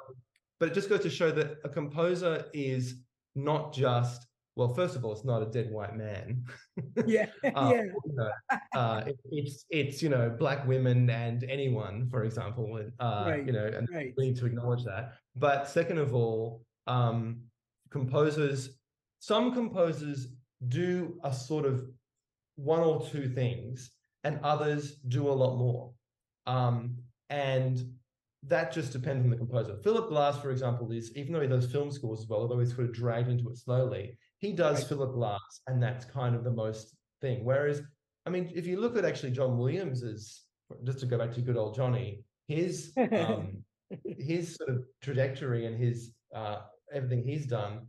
but 0.60 0.68
it 0.68 0.74
just 0.74 0.90
goes 0.90 1.00
to 1.04 1.10
show 1.10 1.30
that 1.30 1.56
a 1.64 1.70
composer 1.70 2.44
is 2.52 2.96
not 3.34 3.72
just 3.72 4.26
well. 4.56 4.74
First 4.74 4.96
of 4.96 5.04
all, 5.04 5.12
it's 5.12 5.24
not 5.24 5.42
a 5.42 5.46
dead 5.46 5.70
white 5.70 5.96
man. 5.96 6.44
Yeah, 7.06 7.26
Uh, 7.44 7.70
yeah. 7.74 7.82
you 7.82 8.14
know, 8.14 8.30
uh, 8.74 9.02
it- 9.06 9.18
it's 9.30 9.64
it's 9.70 10.02
you 10.02 10.08
know 10.08 10.30
black 10.30 10.66
women 10.66 11.08
and 11.10 11.44
anyone, 11.44 12.08
for 12.10 12.24
example, 12.24 12.76
and, 12.76 12.92
uh, 13.00 13.24
Right, 13.28 13.46
you 13.46 13.52
know, 13.52 13.66
and 13.66 13.88
right. 13.92 14.12
we 14.16 14.26
need 14.28 14.36
to 14.36 14.46
acknowledge 14.46 14.84
that. 14.84 15.14
But 15.36 15.68
second 15.68 15.98
of 15.98 16.14
all, 16.14 16.62
um, 16.86 17.42
composers, 17.90 18.78
some 19.20 19.52
composers 19.52 20.28
do 20.68 21.18
a 21.24 21.32
sort 21.32 21.64
of 21.66 21.84
one 22.56 22.80
or 22.80 23.06
two 23.06 23.28
things, 23.28 23.90
and 24.24 24.38
others 24.42 24.96
do 25.08 25.28
a 25.28 25.32
lot 25.42 25.56
more. 25.56 25.92
Um, 26.46 26.96
and 27.30 27.78
that 28.44 28.72
just 28.72 28.92
depends 28.92 29.24
on 29.24 29.30
the 29.30 29.36
composer. 29.36 29.76
Philip 29.84 30.08
Glass, 30.08 30.38
for 30.40 30.50
example, 30.50 30.90
is 30.92 31.16
even 31.16 31.32
though 31.32 31.40
he 31.40 31.48
does 31.48 31.70
film 31.70 31.90
scores 31.90 32.20
as 32.20 32.28
well, 32.28 32.40
although 32.40 32.58
he's 32.58 32.74
sort 32.74 32.88
of 32.88 32.92
dragged 32.94 33.28
into 33.28 33.48
it 33.50 33.56
slowly, 33.56 34.16
he 34.42 34.52
does 34.52 34.80
Right. 34.80 34.88
Philip 34.88 35.14
Glass, 35.14 35.60
and 35.68 35.82
that's 35.82 36.04
kind 36.04 36.34
of 36.34 36.42
the 36.42 36.50
most 36.50 36.96
thing. 37.20 37.44
Whereas, 37.44 37.80
I 38.26 38.30
mean, 38.30 38.50
if 38.54 38.66
you 38.66 38.78
look 38.78 38.96
at 38.98 39.04
actually 39.04 39.30
John 39.30 39.56
Williams's, 39.56 40.42
just 40.84 40.98
to 40.98 41.06
go 41.06 41.16
back 41.16 41.32
to 41.34 41.40
good 41.40 41.56
old 41.56 41.76
Johnny, 41.76 42.24
his 42.48 42.92
um, 43.12 43.62
his 44.04 44.56
sort 44.56 44.70
of 44.70 44.84
trajectory 45.00 45.66
and 45.66 45.78
his 45.78 46.12
uh, 46.34 46.62
everything 46.92 47.22
he's 47.22 47.46
done, 47.46 47.86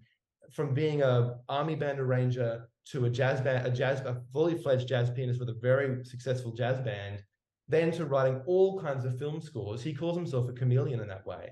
from 0.51 0.75
being 0.75 1.01
a 1.01 1.39
army 1.49 1.75
band 1.75 1.99
arranger 1.99 2.69
to 2.91 3.05
a 3.05 3.09
jazz 3.09 3.41
band, 3.41 3.65
a 3.65 3.71
jazz, 3.71 4.01
a 4.01 4.21
fully 4.31 4.55
fledged 4.55 4.87
jazz 4.87 5.09
pianist 5.09 5.39
with 5.39 5.49
a 5.49 5.59
very 5.59 6.05
successful 6.05 6.51
jazz 6.53 6.79
band, 6.81 7.23
then 7.67 7.91
to 7.91 8.05
writing 8.05 8.41
all 8.45 8.79
kinds 8.79 9.05
of 9.05 9.17
film 9.17 9.41
scores. 9.41 9.81
He 9.81 9.93
calls 9.93 10.15
himself 10.15 10.47
a 10.49 10.53
chameleon 10.53 10.99
in 10.99 11.07
that 11.07 11.25
way. 11.25 11.49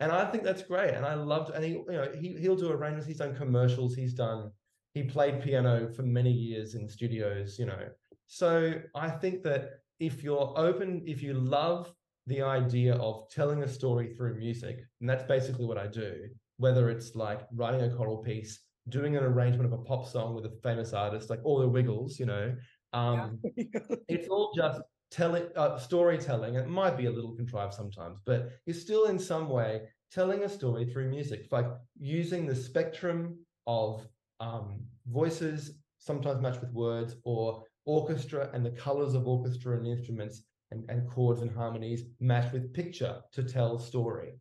And 0.00 0.12
I 0.12 0.24
think 0.30 0.44
that's 0.44 0.62
great. 0.62 0.94
And 0.94 1.04
I 1.04 1.14
loved, 1.14 1.50
and 1.50 1.64
he, 1.64 1.70
you 1.72 1.84
know, 1.88 2.08
he, 2.18 2.36
he'll 2.38 2.56
do 2.56 2.70
arrangements. 2.70 3.06
He's 3.06 3.18
done 3.18 3.34
commercials. 3.34 3.94
He's 3.94 4.14
done, 4.14 4.50
he 4.94 5.02
played 5.02 5.42
piano 5.42 5.88
for 5.88 6.02
many 6.02 6.30
years 6.30 6.74
in 6.74 6.88
studios, 6.88 7.58
you 7.58 7.66
know. 7.66 7.88
So 8.26 8.74
I 8.94 9.10
think 9.10 9.42
that 9.42 9.80
if 9.98 10.22
you're 10.22 10.52
open, 10.56 11.02
if 11.06 11.22
you 11.22 11.34
love 11.34 11.92
the 12.26 12.42
idea 12.42 12.94
of 12.94 13.28
telling 13.30 13.62
a 13.62 13.68
story 13.68 14.14
through 14.14 14.38
music, 14.38 14.84
and 15.00 15.08
that's 15.08 15.24
basically 15.24 15.64
what 15.64 15.78
I 15.78 15.86
do, 15.86 16.28
whether 16.58 16.90
it's 16.90 17.14
like 17.14 17.40
writing 17.54 17.82
a 17.82 17.90
choral 17.90 18.18
piece, 18.18 18.60
doing 18.88 19.16
an 19.16 19.24
arrangement 19.24 19.72
of 19.72 19.78
a 19.78 19.82
pop 19.82 20.06
song 20.06 20.34
with 20.34 20.44
a 20.46 20.52
famous 20.62 20.92
artist, 20.92 21.30
like 21.30 21.40
all 21.42 21.58
the 21.58 21.68
Wiggles, 21.68 22.18
you 22.18 22.26
know, 22.26 22.54
um, 22.92 23.40
it's 24.08 24.28
all 24.28 24.52
just 24.54 24.80
telling 25.10 25.44
uh, 25.56 25.78
storytelling. 25.78 26.54
It 26.56 26.68
might 26.68 26.96
be 26.96 27.06
a 27.06 27.10
little 27.10 27.34
contrived 27.34 27.74
sometimes 27.74 28.20
but 28.24 28.50
you're 28.66 28.74
still 28.74 29.06
in 29.06 29.18
some 29.18 29.48
way 29.48 29.82
telling 30.12 30.42
a 30.42 30.48
story 30.48 30.86
through 30.86 31.10
music 31.10 31.46
like 31.50 31.66
using 31.98 32.46
the 32.46 32.54
spectrum 32.54 33.38
of 33.66 34.06
um, 34.40 34.80
voices 35.06 35.72
sometimes 35.98 36.40
matched 36.40 36.60
with 36.60 36.72
words 36.72 37.16
or 37.24 37.62
orchestra 37.84 38.50
and 38.52 38.64
the 38.64 38.70
colors 38.70 39.14
of 39.14 39.26
orchestra 39.26 39.76
and 39.76 39.86
instruments 39.86 40.42
and, 40.70 40.84
and 40.88 41.08
chords 41.08 41.40
and 41.40 41.50
harmonies 41.50 42.04
matched 42.20 42.52
with 42.52 42.72
picture 42.72 43.20
to 43.32 43.42
tell 43.42 43.78
story. 43.78 44.32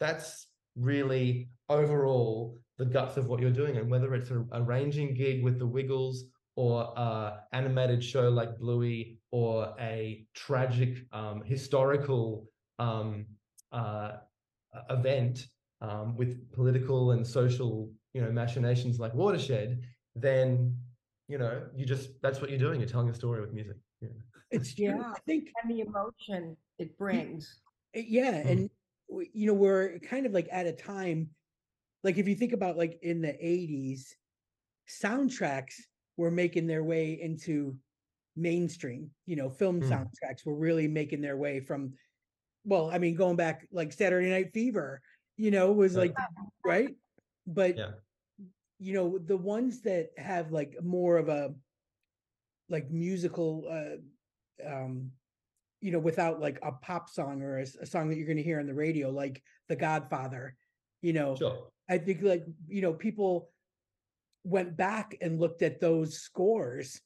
That's 0.00 0.48
really 0.76 1.48
overall 1.68 2.56
the 2.78 2.84
guts 2.84 3.16
of 3.16 3.28
what 3.28 3.40
you're 3.40 3.50
doing 3.50 3.76
and 3.76 3.90
whether 3.90 4.14
it's 4.14 4.30
a 4.30 4.44
arranging 4.52 5.14
gig 5.14 5.44
with 5.44 5.58
the 5.58 5.66
wiggles 5.66 6.24
or 6.56 6.92
a 6.96 7.40
animated 7.52 8.02
show 8.02 8.28
like 8.28 8.58
Bluey, 8.58 9.13
or 9.34 9.74
a 9.80 10.24
tragic 10.32 10.98
um, 11.12 11.42
historical 11.44 12.48
um, 12.78 13.26
uh, 13.72 14.12
event 14.90 15.48
um, 15.80 16.16
with 16.16 16.52
political 16.52 17.10
and 17.10 17.26
social, 17.26 17.90
you 18.12 18.22
know, 18.22 18.30
machinations 18.30 19.00
like 19.00 19.12
Watershed, 19.12 19.82
then 20.14 20.78
you 21.26 21.38
know 21.38 21.62
you 21.74 21.84
just 21.84 22.10
that's 22.22 22.40
what 22.40 22.48
you're 22.48 22.60
doing. 22.60 22.78
You're 22.78 22.88
telling 22.88 23.10
a 23.10 23.14
story 23.14 23.40
with 23.40 23.52
music. 23.52 23.76
Yeah. 24.00 24.08
It's. 24.50 24.78
Yeah. 24.78 25.12
I 25.16 25.18
think 25.26 25.48
And 25.60 25.72
the 25.72 25.80
emotion 25.80 26.56
it 26.78 26.96
brings. 26.96 27.60
Yeah 27.92 28.42
Mm. 28.44 28.50
and 28.50 28.70
you 29.32 29.46
know 29.48 29.54
we're 29.54 29.98
kind 29.98 30.26
of 30.26 30.32
like 30.32 30.48
at 30.52 30.66
a 30.66 30.72
time 30.72 31.30
like 32.04 32.18
if 32.18 32.28
you 32.28 32.36
think 32.36 32.52
about 32.52 32.76
like 32.76 32.98
in 33.02 33.20
the 33.20 33.32
80s 33.32 34.14
soundtracks 35.02 35.76
were 36.16 36.30
making 36.30 36.66
their 36.66 36.84
way 36.84 37.18
into 37.20 37.76
mainstream 38.36 39.10
you 39.26 39.36
know 39.36 39.48
film 39.48 39.80
Mm. 39.80 39.90
soundtracks 39.90 40.44
were 40.44 40.56
really 40.56 40.88
making 40.88 41.20
their 41.20 41.36
way 41.36 41.60
from 41.60 41.92
well 42.64 42.90
i 42.90 42.98
mean 42.98 43.14
going 43.14 43.36
back 43.36 43.66
like 43.70 43.92
saturday 43.92 44.28
night 44.30 44.52
fever 44.52 45.00
you 45.36 45.50
know 45.50 45.70
was 45.72 45.94
like 45.94 46.14
right 46.64 46.96
but 47.46 47.76
Yeah. 47.76 47.90
you 48.80 48.92
know 48.94 49.18
the 49.18 49.36
ones 49.36 49.82
that 49.82 50.10
have 50.16 50.50
like 50.50 50.76
more 50.82 51.16
of 51.16 51.28
a 51.28 51.54
like 52.68 52.90
musical 52.90 53.64
uh 53.70 54.68
um 54.68 55.10
you 55.80 55.92
know 55.92 55.98
without 55.98 56.40
like 56.40 56.58
a 56.62 56.72
pop 56.72 57.08
song 57.10 57.42
or 57.42 57.58
a 57.58 57.66
song 57.86 58.08
that 58.08 58.16
you're 58.16 58.26
going 58.26 58.36
to 58.36 58.42
hear 58.42 58.58
on 58.58 58.66
the 58.66 58.74
radio 58.74 59.10
like 59.10 59.42
the 59.68 59.76
godfather 59.76 60.56
you 61.02 61.12
know 61.12 61.36
Sure. 61.36 61.68
i 61.88 61.98
think 61.98 62.22
like 62.22 62.44
you 62.66 62.80
know 62.82 62.92
people 62.92 63.50
went 64.44 64.76
back 64.76 65.16
and 65.20 65.40
looked 65.40 65.62
at 65.62 65.80
those 65.80 66.18
scores 66.18 67.00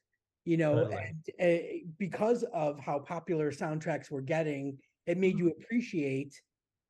you 0.48 0.56
know 0.56 0.86
and 0.86 1.22
uh, 1.46 1.62
because 1.98 2.42
of 2.54 2.78
how 2.80 2.98
popular 2.98 3.52
soundtracks 3.52 4.10
were 4.10 4.22
getting 4.22 4.78
it 5.06 5.18
made 5.18 5.38
you 5.38 5.48
appreciate 5.50 6.34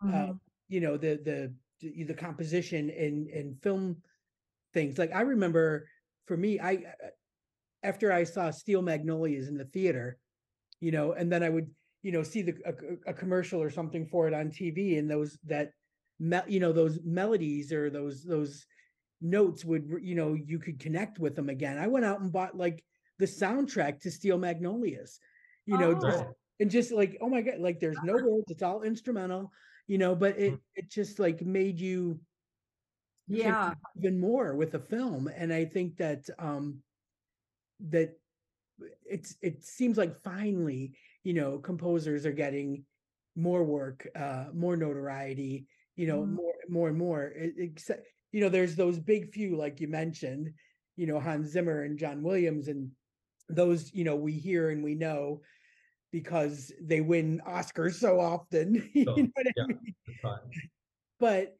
Mm-hmm. 0.04 0.30
uh, 0.30 0.34
you 0.68 0.80
know 0.80 0.96
the 0.96 1.18
the 1.28 2.04
the 2.04 2.14
composition 2.14 2.88
in 2.88 3.26
in 3.38 3.56
film 3.64 3.96
things. 4.72 4.96
Like 4.96 5.12
i 5.12 5.22
remember 5.22 5.88
for 6.26 6.36
me 6.36 6.60
i 6.60 6.74
uh, 6.74 7.08
after 7.82 8.12
i 8.12 8.22
saw 8.22 8.52
steel 8.52 8.80
magnolias 8.80 9.48
in 9.48 9.56
the 9.58 9.64
theater 9.64 10.18
you 10.80 10.92
know 10.92 11.12
and 11.18 11.32
then 11.32 11.42
i 11.42 11.48
would 11.48 11.68
you 12.04 12.12
know 12.12 12.22
see 12.22 12.42
the 12.42 12.54
a, 12.64 13.10
a 13.10 13.12
commercial 13.12 13.60
or 13.60 13.70
something 13.70 14.06
for 14.06 14.28
it 14.28 14.34
on 14.34 14.50
tv 14.50 15.00
and 15.00 15.10
those 15.10 15.36
that 15.44 15.72
me, 16.20 16.38
you 16.46 16.60
know 16.60 16.72
those 16.72 17.00
melodies 17.04 17.72
or 17.72 17.90
those 17.90 18.22
those 18.22 18.66
notes 19.20 19.64
would 19.64 19.90
you 20.00 20.14
know 20.14 20.34
you 20.34 20.58
could 20.58 20.78
connect 20.78 21.18
with 21.18 21.34
them 21.34 21.48
again. 21.48 21.78
I 21.78 21.88
went 21.88 22.04
out 22.04 22.20
and 22.20 22.32
bought 22.32 22.56
like 22.56 22.84
the 23.18 23.26
soundtrack 23.26 24.00
to 24.00 24.10
Steel 24.10 24.38
Magnolias. 24.38 25.18
You 25.66 25.78
know, 25.78 25.94
Oh. 25.94 26.00
just 26.06 26.24
and 26.60 26.70
just 26.70 26.92
like 26.92 27.18
oh 27.20 27.28
my 27.28 27.42
god, 27.42 27.60
like 27.60 27.80
there's 27.80 28.02
no 28.02 28.16
words, 28.16 28.50
it's 28.50 28.62
all 28.62 28.82
instrumental. 28.82 29.52
You 29.86 29.98
know, 29.98 30.14
but 30.14 30.38
it 30.38 30.52
Mm. 30.52 30.60
it 30.74 30.90
just 30.90 31.18
like 31.18 31.42
made 31.42 31.80
you 31.80 32.20
Yeah. 33.28 33.74
even 33.96 34.18
more 34.18 34.54
with 34.54 34.72
the 34.72 34.78
film 34.78 35.28
and 35.28 35.52
i 35.52 35.64
think 35.64 35.96
that 35.98 36.24
um 36.38 36.82
that 37.80 38.16
it's 39.04 39.36
it 39.42 39.64
seems 39.64 39.96
like 39.98 40.22
finally 40.22 40.96
you 41.24 41.34
know 41.34 41.58
composers 41.58 42.24
are 42.26 42.32
getting 42.32 42.84
more 43.36 43.62
work 43.64 44.06
uh 44.16 44.46
more 44.54 44.76
notoriety 44.76 45.66
you 45.96 46.06
know 46.06 46.24
Mhm. 46.24 46.36
more 46.36 46.54
more 46.68 46.88
and 46.88 46.98
more 46.98 47.24
it, 47.24 47.54
except 47.58 48.06
you 48.32 48.40
know 48.40 48.48
there's 48.48 48.76
those 48.76 48.98
big 48.98 49.32
few 49.32 49.56
like 49.56 49.80
you 49.80 49.88
mentioned 49.88 50.52
you 50.96 51.06
know 51.06 51.20
hans 51.20 51.48
zimmer 51.50 51.82
and 51.82 51.98
john 51.98 52.22
williams 52.22 52.68
and 52.68 52.90
those 53.48 53.92
you 53.94 54.04
know 54.04 54.16
we 54.16 54.32
hear 54.32 54.70
and 54.70 54.82
we 54.82 54.94
know 54.94 55.40
because 56.12 56.72
they 56.80 57.00
win 57.00 57.40
oscars 57.46 57.94
so 57.94 58.20
often 58.20 58.88
you 58.94 59.04
know 59.04 59.12
what 59.12 59.46
I 59.46 59.66
mean? 59.66 59.94
But 61.20 61.56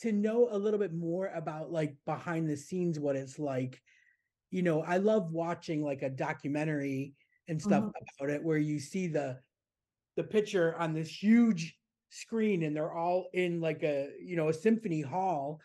to 0.00 0.12
know 0.12 0.48
a 0.50 0.58
little 0.58 0.78
bit 0.78 0.92
more 0.92 1.28
about 1.28 1.70
like 1.70 1.94
behind 2.04 2.48
the 2.48 2.56
scenes 2.56 2.98
what 2.98 3.16
it's 3.16 3.38
like 3.38 3.80
you 4.50 4.62
know 4.62 4.82
i 4.82 4.96
love 4.96 5.32
watching 5.32 5.82
like 5.82 6.02
a 6.02 6.10
documentary 6.10 7.14
and 7.48 7.60
stuff 7.60 7.82
mm-hmm. 7.82 8.24
about 8.24 8.34
it 8.34 8.42
where 8.42 8.58
you 8.58 8.78
see 8.78 9.06
the 9.06 9.38
the 10.16 10.24
picture 10.24 10.76
on 10.78 10.92
this 10.92 11.08
huge 11.08 11.76
screen 12.10 12.62
and 12.62 12.76
they're 12.76 12.92
all 12.92 13.26
in 13.32 13.60
like 13.60 13.82
a 13.82 14.10
you 14.22 14.36
know 14.36 14.48
a 14.48 14.52
symphony 14.52 15.00
hall 15.00 15.60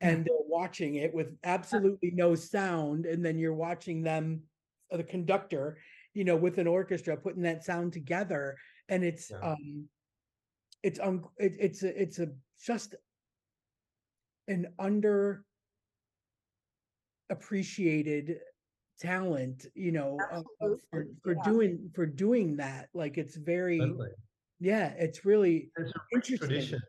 and 0.00 0.24
they're 0.24 0.36
watching 0.48 0.96
it 0.96 1.12
with 1.14 1.34
absolutely 1.44 2.10
no 2.14 2.34
sound 2.34 3.06
and 3.06 3.24
then 3.24 3.38
you're 3.38 3.54
watching 3.54 4.02
them 4.02 4.42
the 4.90 5.02
conductor 5.04 5.78
you 6.14 6.24
know 6.24 6.36
with 6.36 6.58
an 6.58 6.66
orchestra 6.66 7.16
putting 7.16 7.42
that 7.42 7.64
sound 7.64 7.92
together 7.92 8.56
and 8.88 9.04
it's 9.04 9.30
Yeah. 9.30 9.50
um 9.52 9.88
it's 10.82 11.00
um 11.00 11.26
it, 11.38 11.56
it's 11.58 11.82
a 11.82 12.00
it's 12.00 12.18
a 12.18 12.28
just 12.64 12.94
an 14.48 14.66
under 14.78 15.44
appreciated 17.30 18.38
talent 19.00 19.66
you 19.74 19.92
know 19.92 20.16
of- 20.32 20.44
for, 20.90 21.06
for 21.22 21.32
yeah. 21.34 21.42
doing 21.44 21.90
for 21.94 22.06
doing 22.06 22.56
that 22.56 22.88
like 22.94 23.18
it's 23.18 23.36
very 23.36 23.80
yeah 24.60 24.88
it's 24.96 25.24
really 25.24 25.70
It's 25.76 25.92
interesting 26.14 26.48
tradition. 26.48 26.80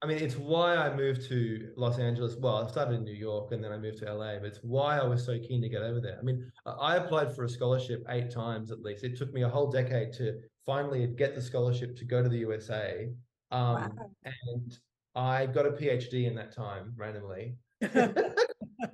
I 0.00 0.06
mean, 0.06 0.18
it's 0.18 0.36
why 0.36 0.76
I 0.76 0.94
moved 0.94 1.28
to 1.28 1.72
Los 1.76 1.98
Angeles. 1.98 2.36
Well, 2.36 2.64
I 2.64 2.70
started 2.70 2.94
in 2.94 3.04
New 3.04 3.14
York 3.14 3.50
and 3.50 3.62
then 3.62 3.72
I 3.72 3.78
moved 3.78 3.98
to 3.98 4.12
LA, 4.12 4.36
but 4.38 4.44
it's 4.46 4.62
why 4.62 4.96
I 4.98 5.04
was 5.04 5.24
so 5.24 5.38
keen 5.40 5.60
to 5.62 5.68
get 5.68 5.82
over 5.82 6.00
there. 6.00 6.18
I 6.18 6.22
mean, 6.22 6.50
I- 6.64 6.96
applied 6.96 7.34
for 7.34 7.44
a 7.44 7.48
scholarship 7.48 8.04
eight 8.08 8.30
times 8.30 8.70
at 8.70 8.80
least. 8.80 9.02
It 9.02 9.16
took 9.16 9.32
me 9.32 9.42
a 9.42 9.48
whole 9.48 9.70
decade 9.70 10.12
to 10.14 10.40
finally 10.64 11.04
get 11.08 11.34
the 11.34 11.42
scholarship 11.42 11.96
to 11.96 12.04
go 12.04 12.22
to 12.22 12.28
the 12.28 12.38
USA. 12.38 13.08
Um, 13.50 13.74
Wow. 13.96 14.10
and 14.24 14.78
I 15.16 15.46
got 15.46 15.66
a 15.66 15.72
PhD 15.72 16.26
in 16.26 16.34
that 16.36 16.52
time 16.52 16.92
randomly. 16.96 17.56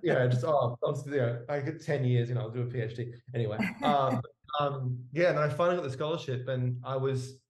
yeah, 0.02 0.26
just 0.26 0.44
oh, 0.44 0.78
I 0.82 0.86
was, 0.90 1.06
you 1.06 1.16
know, 1.16 1.44
I 1.48 1.60
get 1.60 1.82
ten 1.82 2.04
years, 2.04 2.28
you 2.28 2.34
know, 2.34 2.42
I'll 2.42 2.50
do 2.50 2.62
a 2.62 2.66
PhD 2.66 3.12
anyway. 3.34 3.58
Um, 3.82 4.20
um, 4.60 5.04
yeah, 5.12 5.30
and 5.30 5.38
I 5.38 5.48
finally 5.48 5.76
got 5.76 5.84
the 5.84 5.90
scholarship, 5.90 6.48
and 6.48 6.80
I 6.84 6.96
was, 6.96 7.40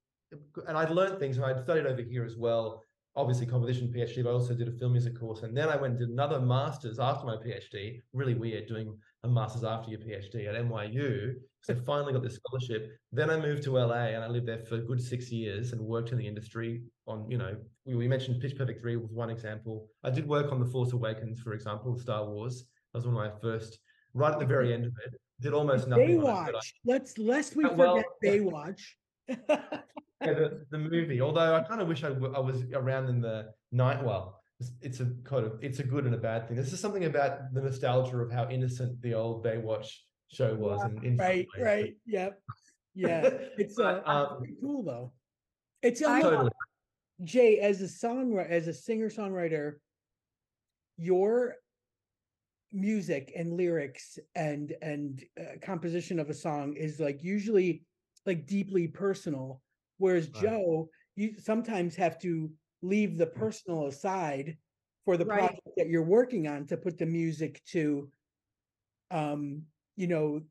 and 0.67 0.77
I'd 0.77 0.91
learned 0.91 1.19
things, 1.19 1.37
and 1.37 1.47
I'd 1.47 1.63
studied 1.63 1.87
over 1.87 2.03
here 2.03 2.25
as 2.25 2.37
well. 2.37 2.83
Obviously, 3.17 3.47
composition 3.47 3.93
PhD, 3.95 4.25
but 4.25 4.31
I 4.31 4.33
also 4.33 4.55
did 4.55 4.67
a 4.67 4.73
film 4.73 4.93
music 4.93 5.19
course, 5.19 5.43
and 5.43 5.57
then 5.57 5.69
I 5.69 5.77
went 5.77 5.93
and 5.93 6.01
did 6.01 6.09
another 6.09 6.41
master's 6.41 6.99
after 6.99 7.27
my 7.27 7.37
PhD. 7.37 8.01
Really 8.13 8.35
weird 8.35 8.67
doing 8.67 8.99
a 9.23 9.29
master's 9.29 9.63
after 9.63 9.91
your 9.91 10.01
PhD 10.01 10.49
at 10.49 10.57
NYU. 10.57 11.35
So 11.63 11.75
I 11.75 11.77
finally 11.87 12.13
got 12.13 12.23
this 12.23 12.35
scholarship. 12.35 12.99
Then 13.13 13.31
I 13.31 13.39
moved 13.39 13.63
to 13.65 13.79
LA, 13.79 14.09
and 14.15 14.25
I 14.25 14.27
lived 14.27 14.47
there 14.47 14.59
for 14.59 14.77
a 14.77 14.81
good 14.81 15.01
six 15.01 15.31
years 15.31 15.73
and 15.73 15.81
worked 15.81 16.11
in 16.11 16.19
the 16.19 16.27
industry 16.27 16.83
on, 17.07 17.31
you 17.31 17.39
know, 17.39 17.57
we, 17.87 17.95
we 17.95 18.09
mentioned 18.09 18.41
Pitch 18.41 18.57
Perfect 18.57 18.81
3 18.81 18.97
was 18.97 19.13
one 19.13 19.31
example. 19.31 19.89
I 20.03 20.11
did 20.11 20.27
work 20.27 20.51
on 20.53 20.59
The 20.59 20.67
Force 20.67 20.93
Awakens, 20.93 21.41
for 21.41 21.53
example, 21.53 21.97
Star 21.97 22.27
Wars. 22.27 22.65
That 22.93 22.99
was 22.99 23.07
one 23.07 23.17
of 23.17 23.33
my 23.33 23.41
first, 23.41 23.79
right 24.13 24.33
at 24.33 24.39
the 24.39 24.47
very 24.47 24.75
end 24.75 24.87
of 24.87 24.93
it. 25.07 25.19
Did 25.41 25.53
almost 25.53 25.89
nothing 25.89 26.23
on 26.23 26.49
it. 26.49 26.53
Baywatch. 26.53 26.73
Let's 26.85 27.19
lest 27.19 27.57
we 27.57 27.65
Uh, 27.65 27.73
well, 27.75 27.97
forget 27.97 28.11
Baywatch. 28.25 28.81
I- 30.21 30.27
yeah, 30.27 30.33
the, 30.35 30.65
the 30.71 30.79
movie. 30.79 31.21
Although 31.21 31.55
I 31.55 31.61
kind 31.63 31.81
of 31.81 31.89
wish 31.89 32.05
I, 32.05 32.11
w- 32.11 32.33
I 32.35 32.39
was 32.39 32.63
around 32.73 33.09
in 33.09 33.21
the 33.21 33.47
night. 33.73 34.03
Well, 34.05 34.41
it's, 34.61 34.71
it's 34.81 35.01
a 35.01 35.07
kind 35.25 35.45
of 35.45 35.59
it's 35.63 35.81
a 35.81 35.85
good 35.85 36.05
and 36.07 36.15
a 36.15 36.19
bad 36.19 36.47
thing. 36.47 36.57
This 36.57 36.73
is 36.73 36.81
something 36.81 37.05
about 37.05 37.53
the 37.53 37.61
nostalgia 37.61 38.19
of 38.19 38.31
how 38.31 38.49
innocent 38.49 39.01
the 39.03 39.15
old 39.15 39.45
Baywatch 39.45 39.89
show 40.29 40.55
was. 40.55 40.83
And 40.83 41.03
in 41.05 41.17
right, 41.17 41.47
right. 41.59 41.95
Yep. 42.07 42.41
Yeah. 42.95 43.31
It's 43.59 43.79
uh, 43.79 44.01
um, 44.07 44.39
pretty 44.39 44.55
cool 44.61 44.83
though. 44.85 45.13
It's 45.83 46.01
a 46.01 46.09
I- 46.09 46.17
little- 46.23 46.31
Totally. 46.31 46.51
Jay, 47.23 47.59
as 47.61 47.81
a 47.81 47.85
songwriter, 47.85 48.51
as 48.51 48.67
a 48.67 48.75
singer 48.75 49.09
songwriter, 49.09 49.75
your 50.97 51.55
music 52.73 53.33
and 53.37 53.53
lyrics 53.57 54.19
and 54.35 54.75
and 54.83 55.23
uh, 55.41 55.45
composition 55.63 56.19
of 56.19 56.29
a 56.29 56.35
song 56.35 56.75
is 56.77 56.99
like 56.99 57.23
usually 57.23 57.85
like 58.27 58.47
deeply 58.47 58.89
personal, 58.89 59.61
whereas 59.99 60.29
Right. 60.31 60.43
Joe, 60.43 60.89
you 61.17 61.39
sometimes 61.39 61.95
have 61.97 62.19
to 62.21 62.51
leave 62.83 63.17
the 63.17 63.27
personal 63.27 63.87
aside 63.87 64.57
for 65.05 65.17
the 65.17 65.27
Right. 65.27 65.39
project 65.41 65.69
that 65.77 65.89
you're 65.89 66.03
working 66.03 66.47
on 66.49 66.67
to 66.67 66.77
put 66.77 66.99
the 66.99 67.07
music 67.07 67.63
to, 67.67 68.11
um, 69.11 69.67
you 69.97 70.07
know, 70.07 70.43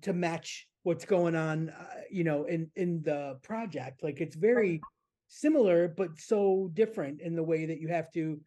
to 0.00 0.12
match 0.12 0.68
what's 0.82 1.04
going 1.04 1.36
on, 1.36 1.70
uh, 1.70 2.00
you 2.10 2.24
know, 2.24 2.44
in 2.44 2.70
in 2.74 3.02
the 3.02 3.38
project. 3.42 4.02
Like 4.02 4.20
it's 4.20 4.34
very 4.36 4.80
similar, 5.28 5.88
but 5.88 6.18
so 6.18 6.70
different 6.74 7.20
in 7.20 7.36
the 7.36 7.42
way 7.42 7.66
that 7.66 7.78
you 7.80 7.88
have 7.88 8.10
to 8.12 8.40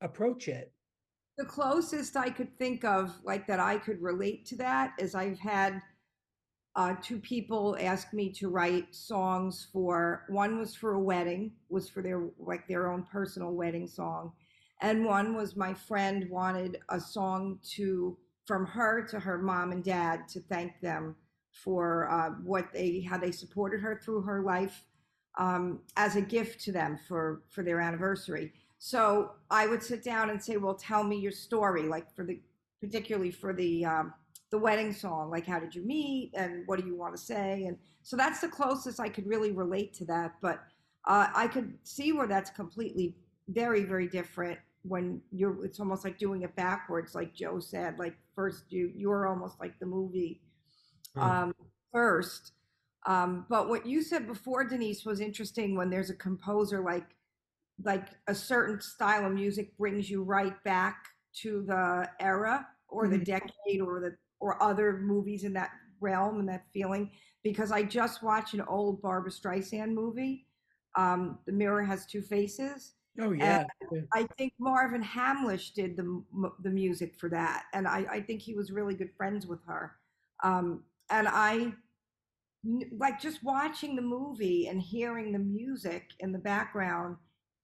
approach 0.00 0.48
it. 0.48 0.72
The 1.38 1.44
closest 1.44 2.16
I 2.16 2.30
could 2.30 2.56
think 2.58 2.84
of, 2.84 3.16
like 3.22 3.46
that 3.46 3.60
I 3.60 3.78
could 3.78 4.00
relate 4.02 4.44
to 4.46 4.56
that, 4.56 4.94
is 4.98 5.14
I've 5.14 5.38
had 5.38 5.80
uh, 6.78 6.94
two 7.02 7.18
people 7.18 7.76
asked 7.80 8.14
me 8.14 8.30
to 8.30 8.48
write 8.48 8.94
songs 8.94 9.66
for. 9.72 10.24
One 10.28 10.60
was 10.60 10.76
for 10.76 10.92
a 10.92 11.00
wedding, 11.00 11.50
was 11.68 11.88
for 11.88 12.02
their 12.02 12.28
like 12.38 12.68
their 12.68 12.92
own 12.92 13.02
personal 13.02 13.50
wedding 13.52 13.88
song, 13.88 14.30
and 14.80 15.04
one 15.04 15.34
was 15.34 15.56
my 15.56 15.74
friend 15.74 16.30
wanted 16.30 16.78
a 16.88 17.00
song 17.00 17.58
to 17.74 18.16
from 18.46 18.64
her 18.64 19.02
to 19.08 19.18
her 19.18 19.38
mom 19.38 19.72
and 19.72 19.82
dad 19.82 20.28
to 20.28 20.40
thank 20.40 20.80
them 20.80 21.16
for 21.50 22.08
uh, 22.12 22.30
what 22.44 22.72
they 22.72 23.00
how 23.00 23.18
they 23.18 23.32
supported 23.32 23.80
her 23.80 24.00
through 24.04 24.22
her 24.22 24.40
life 24.42 24.84
um, 25.36 25.80
as 25.96 26.14
a 26.14 26.20
gift 26.20 26.60
to 26.60 26.70
them 26.70 26.96
for 27.08 27.42
for 27.48 27.64
their 27.64 27.80
anniversary. 27.80 28.52
So 28.78 29.32
I 29.50 29.66
would 29.66 29.82
sit 29.82 30.04
down 30.04 30.30
and 30.30 30.40
say, 30.40 30.58
"Well, 30.58 30.76
tell 30.76 31.02
me 31.02 31.18
your 31.18 31.32
story." 31.32 31.82
Like 31.82 32.14
for 32.14 32.24
the 32.24 32.38
particularly 32.80 33.32
for 33.32 33.52
the 33.52 33.84
um, 33.84 34.14
the 34.50 34.58
wedding 34.58 34.92
song, 34.92 35.30
like 35.30 35.46
how 35.46 35.58
did 35.58 35.74
you 35.74 35.82
meet 35.82 36.32
and 36.34 36.66
what 36.66 36.80
do 36.80 36.86
you 36.86 36.96
want 36.96 37.14
to 37.16 37.20
say? 37.22 37.64
And 37.66 37.76
so 38.02 38.16
that's 38.16 38.40
the 38.40 38.48
closest 38.48 39.00
I 39.00 39.08
could 39.08 39.26
really 39.26 39.52
relate 39.52 39.92
to 39.94 40.04
that. 40.06 40.34
But 40.40 40.60
uh, 41.06 41.28
I 41.34 41.48
could 41.48 41.74
see 41.84 42.12
where 42.12 42.26
that's 42.26 42.50
completely 42.50 43.16
very 43.48 43.84
very 43.84 44.08
different 44.08 44.58
when 44.82 45.20
you're. 45.32 45.64
It's 45.64 45.80
almost 45.80 46.04
like 46.04 46.18
doing 46.18 46.42
it 46.42 46.54
backwards, 46.56 47.14
like 47.14 47.34
Joe 47.34 47.60
said. 47.60 47.98
Like 47.98 48.14
first 48.34 48.64
you 48.70 48.92
you're 48.94 49.26
almost 49.26 49.60
like 49.60 49.78
the 49.78 49.86
movie 49.86 50.40
Hmm. 51.14 51.22
um, 51.22 51.54
first. 51.92 52.52
Um, 53.06 53.46
but 53.48 53.68
what 53.68 53.86
you 53.86 54.02
said 54.02 54.26
before, 54.26 54.64
Denise, 54.64 55.04
was 55.04 55.20
interesting. 55.20 55.76
When 55.76 55.90
there's 55.90 56.10
a 56.10 56.14
composer 56.14 56.82
like 56.82 57.06
like 57.84 58.08
a 58.26 58.34
certain 58.34 58.80
style 58.80 59.26
of 59.26 59.32
music 59.32 59.76
brings 59.76 60.10
you 60.10 60.22
right 60.22 60.62
back 60.64 60.96
to 61.32 61.62
the 61.62 62.08
era 62.20 62.66
or 62.88 63.06
the 63.08 63.18
Mhm. 63.18 63.24
decade 63.24 63.80
or 63.80 64.00
the 64.00 64.16
or 64.40 64.62
other 64.62 64.98
movies 64.98 65.44
in 65.44 65.52
that 65.54 65.70
realm 66.00 66.40
and 66.40 66.48
that 66.48 66.64
feeling. 66.72 67.10
Because 67.42 67.72
I 67.72 67.82
just 67.82 68.22
watched 68.22 68.54
an 68.54 68.62
old 68.62 69.00
Barbra 69.00 69.30
Streisand 69.30 69.92
movie. 69.92 70.46
Um, 70.96 71.38
the 71.46 71.52
Mirror 71.52 71.84
Has 71.84 72.06
Two 72.06 72.22
Faces. 72.22 72.94
Oh 73.20 73.32
yeah. 73.32 73.64
yeah. 73.92 74.00
I 74.14 74.26
think 74.36 74.52
Marvin 74.60 75.02
Hamlisch 75.02 75.72
did 75.74 75.96
the 75.96 76.22
the 76.62 76.70
music 76.70 77.14
for 77.18 77.28
that, 77.30 77.64
and 77.72 77.86
I, 77.88 78.06
I 78.10 78.20
think 78.20 78.42
he 78.42 78.54
was 78.54 78.70
really 78.70 78.94
good 78.94 79.10
friends 79.16 79.46
with 79.46 79.60
her. 79.66 79.96
Um, 80.44 80.84
and 81.10 81.26
I 81.26 81.72
like 82.96 83.20
just 83.20 83.42
watching 83.42 83.96
the 83.96 84.02
movie 84.02 84.68
and 84.68 84.80
hearing 84.80 85.32
the 85.32 85.38
music 85.38 86.10
in 86.20 86.32
the 86.32 86.38
background 86.38 87.16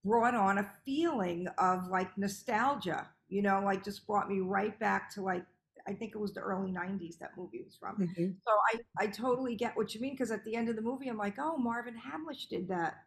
brought 0.03 0.35
on 0.35 0.57
a 0.57 0.71
feeling 0.85 1.47
of 1.57 1.87
like 1.87 2.17
nostalgia. 2.17 3.09
You 3.29 3.41
know, 3.41 3.61
like 3.63 3.83
just 3.83 4.05
brought 4.05 4.29
me 4.29 4.39
right 4.39 4.77
back 4.79 5.09
to 5.13 5.21
like 5.21 5.45
I 5.87 5.93
think 5.93 6.13
it 6.15 6.19
was 6.19 6.33
the 6.33 6.41
early 6.41 6.71
'90s 6.71 7.17
that 7.19 7.37
movie 7.37 7.61
was 7.63 7.75
from. 7.75 7.97
Mhm. 7.97 8.35
So 8.45 8.51
I, 8.73 9.03
I 9.03 9.07
totally 9.07 9.55
get 9.55 9.75
what 9.75 9.93
you 9.93 10.01
mean 10.01 10.13
because 10.13 10.31
at 10.31 10.43
the 10.43 10.55
end 10.55 10.69
of 10.69 10.75
the 10.75 10.81
movie, 10.81 11.07
I'm 11.07 11.17
like, 11.17 11.35
oh, 11.39 11.57
Marvin 11.57 11.95
Hamlisch 11.95 12.47
did 12.49 12.67
that 12.69 13.03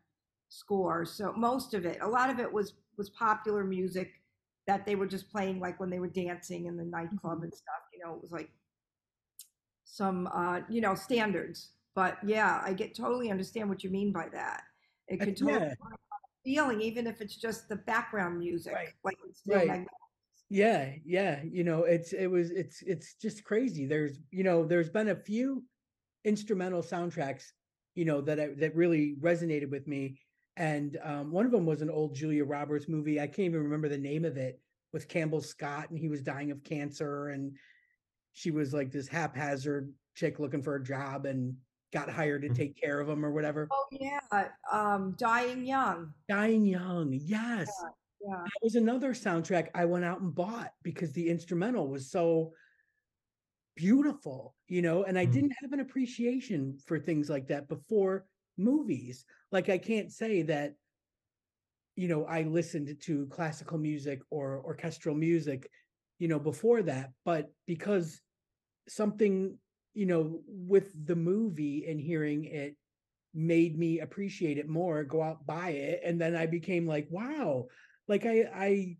score. 0.49 1.05
So 1.05 1.33
most 1.33 1.75
of 1.75 1.85
it, 1.85 1.99
a 2.01 2.09
lot 2.09 2.31
of 2.31 2.39
it 2.39 2.53
was 2.53 2.75
was 2.97 3.11
popular 3.11 3.65
music 3.65 4.11
that 4.67 4.85
they 4.85 4.97
were 4.97 5.07
just 5.07 5.31
playing 5.31 5.61
like 5.61 5.79
when 5.81 5.91
they 5.91 5.99
were 6.01 6.09
dancing 6.09 6.67
in 6.67 6.77
the 6.77 6.85
nightclub 6.85 7.43
and 7.43 7.55
stuff. 7.55 7.83
You 7.93 8.05
know, 8.05 8.15
it 8.15 8.23
was 8.23 8.33
like 8.33 8.51
some 9.85 10.27
uh, 10.29 10.61
you 10.69 10.81
know 10.81 10.95
standards. 10.95 11.71
But 11.95 12.19
yeah, 12.25 12.61
I 12.65 12.75
get 12.75 12.95
totally 12.95 13.31
understand 13.31 13.69
what 13.69 13.83
you 13.83 13.91
mean 13.91 14.13
by 14.13 14.29
that. 14.33 14.63
It 15.09 15.19
could 15.19 15.37
totally 15.37 15.55
yeah. 15.55 15.75
bring 15.81 15.93
out 15.93 15.99
a 16.23 16.45
feeling, 16.45 16.81
even 16.81 17.07
if 17.07 17.21
it's 17.21 17.35
just 17.35 17.69
the 17.69 17.77
background 17.77 18.39
music, 18.39 18.73
Right. 18.75 18.89
like 19.03 19.17
it's 19.29 19.41
still 19.41 19.57
Right. 19.57 19.67
magnetic. 19.67 19.91
Yeah, 20.51 20.95
yeah, 21.05 21.43
you 21.43 21.63
know, 21.63 21.85
it's 21.85 22.13
it 22.13 22.27
was 22.27 22.51
it's 22.51 22.81
it's 22.83 23.15
just 23.15 23.45
crazy. 23.45 23.85
There's 23.87 24.19
you 24.31 24.45
know, 24.45 24.65
there's 24.65 24.89
been 24.89 25.09
a 25.09 25.17
few 25.17 25.65
instrumental 26.25 26.83
soundtracks, 26.83 27.53
you 27.95 28.05
know, 28.07 28.21
that 28.23 28.41
I, 28.41 28.47
that 28.55 28.75
really 28.75 29.17
resonated 29.21 29.71
with 29.71 29.87
me, 29.87 30.21
and 30.57 30.99
um, 31.03 31.31
one 31.33 31.45
of 31.45 31.53
them 31.53 31.67
was 31.67 31.83
an 31.83 31.91
old 31.91 32.15
Julia 32.15 32.45
Roberts 32.45 32.89
movie. 32.89 33.21
I 33.21 33.27
can't 33.27 33.41
even 33.41 33.63
remember 33.63 33.89
the 33.91 33.99
name 33.99 34.25
of 34.25 34.39
it 34.39 34.63
with 34.93 35.09
Campbell 35.09 35.43
Scott, 35.43 35.91
and 35.91 35.99
he 35.99 36.09
was 36.09 36.23
dying 36.23 36.51
of 36.51 36.65
cancer, 36.65 37.29
and 37.29 37.59
she 38.33 38.51
was 38.51 38.73
like 38.73 38.91
this 38.91 39.09
haphazard 39.09 39.93
chick 40.15 40.39
looking 40.39 40.63
for 40.63 40.77
a 40.77 40.83
job 40.83 41.27
and 41.27 41.57
got 41.93 42.09
hired 42.09 42.43
to 42.43 42.49
Mhm. 42.49 42.55
take 42.55 42.77
care 42.81 43.01
of 43.01 43.09
him 43.09 43.25
or 43.25 43.33
whatever. 43.33 43.69
Oh 43.71 43.87
yeah, 43.91 44.21
um, 44.71 45.15
dying 45.19 45.67
young. 45.67 46.15
Dying 46.27 46.65
young, 46.65 47.13
yes. 47.13 47.71
Yeah. 48.21 48.37
that 48.45 48.63
was 48.63 48.75
another 48.75 49.13
soundtrack 49.13 49.69
I 49.75 49.85
went 49.85 50.05
out 50.05 50.21
and 50.21 50.35
bought 50.35 50.73
because 50.83 51.13
the 51.13 51.29
instrumental 51.29 51.89
was 51.89 52.11
so 52.11 52.53
beautiful, 53.77 54.57
you 54.67 54.83
know, 54.83 55.05
and 55.05 55.19
I 55.19 55.27
Mm. 55.27 55.33
didn't 55.33 55.55
have 55.61 55.73
an 55.73 55.81
appreciation 55.81 56.79
for 56.87 56.99
things 56.99 57.29
like 57.31 57.47
that 57.49 57.69
before 57.69 58.27
movies. 58.57 59.25
Like 59.53 59.69
I 59.69 59.79
can't 59.79 60.11
say 60.13 60.43
that 60.43 60.75
you 61.97 62.09
know, 62.09 62.25
I 62.27 62.43
listened 62.43 62.97
to 63.03 63.27
classical 63.27 63.79
music 63.79 64.21
or 64.31 64.63
orchestral 64.65 65.17
music, 65.17 65.69
you 66.19 66.29
know, 66.29 66.39
before 66.39 66.83
that, 66.83 67.11
but 67.25 67.51
because 67.67 68.21
something, 68.89 69.59
you 69.95 70.07
know, 70.07 70.41
with 70.47 70.93
the 71.07 71.17
movie 71.17 71.87
and 71.89 72.01
hearing 72.01 72.45
it 72.45 72.77
made 73.35 73.77
me 73.77 73.99
appreciate 74.01 74.59
it 74.59 74.69
more, 74.69 75.03
go 75.03 75.23
out 75.23 75.45
buy 75.45 75.71
it, 75.71 76.01
and 76.05 76.21
then 76.21 76.37
I 76.37 76.47
became 76.47 76.87
like, 76.87 77.09
wow, 77.11 77.67
like 78.09 78.27
I 78.27 78.45
I 78.55 78.97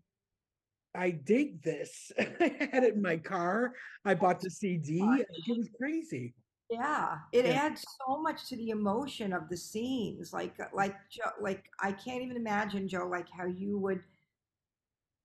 I 0.95 1.11
dig 1.11 1.61
this. 1.61 2.11
I 2.19 2.23
had 2.71 2.83
it 2.83 2.95
in 2.95 3.01
my 3.01 3.17
car. 3.17 3.73
I 4.05 4.15
bought 4.15 4.39
the 4.39 4.49
CD. 4.49 5.01
like, 5.01 5.27
It 5.47 5.57
was 5.57 5.69
crazy. 5.77 6.33
Yeah, 6.69 7.17
it 7.31 7.45
Yeah. 7.45 7.63
adds 7.65 7.83
so 8.05 8.21
much 8.21 8.47
to 8.49 8.55
the 8.55 8.69
emotion 8.69 9.33
of 9.33 9.49
the 9.49 9.57
scenes. 9.57 10.33
Like, 10.33 10.59
uh, 10.59 10.65
like 10.73 10.95
Joe, 11.09 11.31
like 11.41 11.65
I 11.79 11.91
can't 11.91 12.21
even 12.21 12.37
imagine 12.37 12.87
Joe, 12.87 13.07
like 13.07 13.27
how 13.29 13.45
you 13.45 13.77
would 13.79 14.03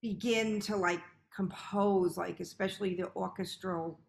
begin 0.03 0.61
to 0.61 0.77
like 0.77 1.03
compose, 1.35 2.17
like 2.17 2.41
especially 2.41 2.95
the 2.95 3.11
orchestral 3.15 4.01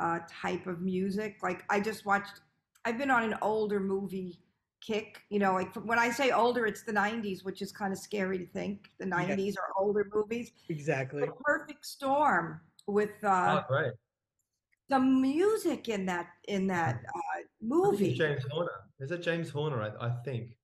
uh, 0.00 0.20
type 0.28 0.66
of 0.66 0.80
music. 0.80 1.36
Like 1.42 1.64
I 1.70 1.80
just 1.80 2.04
watched. 2.04 2.40
I've 2.84 2.98
been 2.98 3.10
on 3.10 3.22
an 3.24 3.38
older 3.40 3.80
movie 3.80 4.40
kick. 4.84 5.22
You 5.30 5.38
know, 5.38 5.52
like 5.54 5.74
when 5.76 5.98
I 5.98 6.10
say 6.10 6.30
older, 6.30 6.66
it's 6.66 6.82
the 6.82 6.92
'90s, 6.92 7.44
which 7.44 7.62
is 7.62 7.72
kind 7.72 7.92
of 7.92 7.98
scary 7.98 8.38
to 8.38 8.46
think 8.46 8.90
the 8.98 9.06
'90s 9.06 9.54
are 9.56 9.82
older 9.82 10.06
movies. 10.14 10.52
Exactly. 10.68 11.22
The 11.22 11.32
Perfect 11.44 11.84
Storm 11.86 12.60
with 12.86 13.10
uh, 13.22 13.60
Oh, 13.60 13.64
great. 13.68 13.92
the 14.88 14.98
music 15.00 15.88
in 15.88 16.06
that 16.06 16.26
in 16.48 16.66
that 16.68 17.02
uh, 17.08 17.40
movie 17.62 18.10
it's 18.10 18.18
James 18.18 18.44
Horner. 18.50 18.70
Is 19.00 19.10
it 19.10 19.22
James 19.22 19.50
Horner? 19.50 19.82
I, 19.82 20.06
I 20.06 20.10
think. 20.24 20.56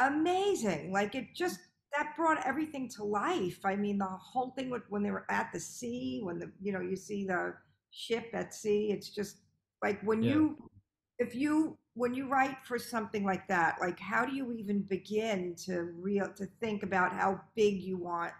amazing 0.00 0.90
like 0.92 1.14
it 1.14 1.26
just 1.34 1.58
that 1.92 2.16
brought 2.16 2.44
everything 2.46 2.88
to 2.88 3.04
life 3.04 3.60
i 3.66 3.76
mean 3.76 3.98
the 3.98 4.04
whole 4.06 4.50
thing 4.56 4.70
with 4.70 4.82
when 4.88 5.02
they 5.02 5.10
were 5.10 5.26
at 5.28 5.50
the 5.52 5.60
sea 5.60 6.20
when 6.22 6.38
the 6.38 6.50
you 6.60 6.72
know 6.72 6.80
you 6.80 6.96
see 6.96 7.26
the 7.26 7.52
ship 7.90 8.30
at 8.32 8.54
sea 8.54 8.90
it's 8.92 9.10
just 9.10 9.36
like 9.82 10.00
when 10.02 10.22
Yeah. 10.22 10.30
you 10.32 10.70
if 11.18 11.34
you 11.34 11.76
when 11.94 12.14
you 12.14 12.28
write 12.28 12.56
for 12.64 12.78
something 12.78 13.24
like 13.24 13.46
that 13.48 13.76
like 13.80 13.98
how 13.98 14.24
do 14.24 14.34
you 14.34 14.52
even 14.52 14.82
begin 14.82 15.54
to 15.56 15.92
real 15.98 16.28
to 16.32 16.46
think 16.60 16.82
about 16.82 17.12
how 17.12 17.40
big 17.56 17.80
you 17.82 17.96
want 17.98 18.32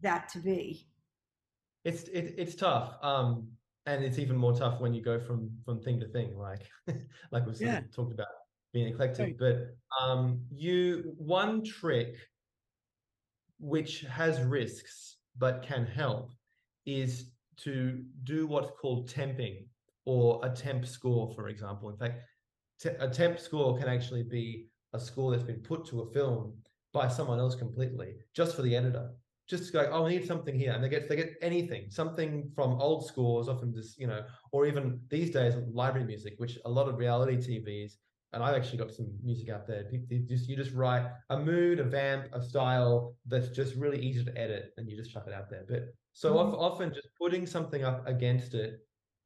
that 0.00 0.28
to 0.28 0.38
be 0.38 0.86
It's 1.84 2.04
it, 2.04 2.34
it's 2.36 2.54
tough. 2.54 2.94
Um, 3.02 3.48
and 3.86 4.04
it's 4.04 4.18
even 4.18 4.36
more 4.36 4.52
tough 4.54 4.80
when 4.80 4.92
you 4.92 5.02
go 5.02 5.18
from 5.18 5.50
from 5.64 5.80
thing 5.80 6.00
to 6.00 6.08
thing, 6.08 6.36
like 6.36 6.66
like 7.32 7.46
we've 7.46 7.60
Yeah. 7.60 7.80
talked 7.94 8.12
about 8.12 8.26
being 8.72 8.88
eclectic. 8.88 9.36
Right. 9.40 9.76
But 9.98 10.04
um, 10.04 10.44
you 10.50 11.14
one 11.16 11.62
trick 11.64 12.16
which 13.60 14.00
has 14.02 14.40
risks 14.40 15.16
but 15.36 15.62
can 15.62 15.86
help 15.86 16.32
is 16.86 17.30
to 17.58 18.04
do 18.24 18.46
what's 18.46 18.70
called 18.80 19.08
temping 19.08 19.66
or 20.04 20.40
a 20.44 20.50
temp 20.50 20.86
score, 20.86 21.32
for 21.34 21.48
example. 21.48 21.90
In 21.90 21.96
fact, 21.96 22.20
a 22.86 23.08
temp 23.08 23.38
score 23.38 23.78
can 23.78 23.88
actually 23.88 24.22
be 24.22 24.68
a 24.92 25.00
score 25.00 25.30
that's 25.30 25.42
been 25.42 25.60
put 25.62 25.86
to 25.86 26.00
a 26.02 26.12
film 26.12 26.62
by 26.92 27.08
someone 27.08 27.38
else 27.38 27.54
completely, 27.54 28.16
just 28.34 28.56
for 28.56 28.62
the 28.62 28.74
editor. 28.76 29.10
Just 29.48 29.66
to 29.66 29.72
go, 29.72 29.90
oh, 29.90 30.04
I 30.06 30.10
need 30.10 30.26
something 30.26 30.54
here, 30.54 30.72
and 30.72 30.84
they 30.84 30.90
get 30.90 31.08
they 31.08 31.16
get 31.16 31.34
anything, 31.40 31.90
something 31.90 32.50
from 32.54 32.72
old 32.80 33.06
scores, 33.06 33.48
often 33.48 33.72
just 33.72 33.98
you 33.98 34.06
know, 34.06 34.26
or 34.52 34.66
even 34.66 35.00
these 35.08 35.30
days 35.30 35.54
library 35.72 36.06
music, 36.06 36.34
which 36.36 36.58
a 36.66 36.70
lot 36.70 36.86
of 36.88 36.98
reality 36.98 37.38
TVs, 37.38 37.94
and 38.34 38.42
I've 38.42 38.54
actually 38.54 38.76
got 38.78 38.92
some 38.92 39.18
music 39.22 39.48
out 39.48 39.66
there. 39.66 39.90
You 39.90 40.20
just 40.26 40.48
you 40.48 40.56
just 40.56 40.72
write 40.72 41.10
a 41.30 41.38
mood, 41.38 41.80
a 41.80 41.84
vamp, 41.84 42.28
a 42.34 42.42
style 42.42 43.16
that's 43.24 43.48
just 43.48 43.74
really 43.74 43.98
easy 44.00 44.22
to 44.24 44.38
edit, 44.38 44.72
and 44.76 44.86
you 44.88 44.96
just 44.96 45.12
chuck 45.12 45.26
it 45.26 45.32
out 45.32 45.48
there. 45.48 45.64
But 45.66 45.84
so 46.12 46.36
Mhm. 46.36 46.52
often 46.58 46.92
just 46.92 47.08
putting 47.18 47.46
something 47.46 47.84
up 47.84 48.06
against 48.06 48.52
it 48.54 48.80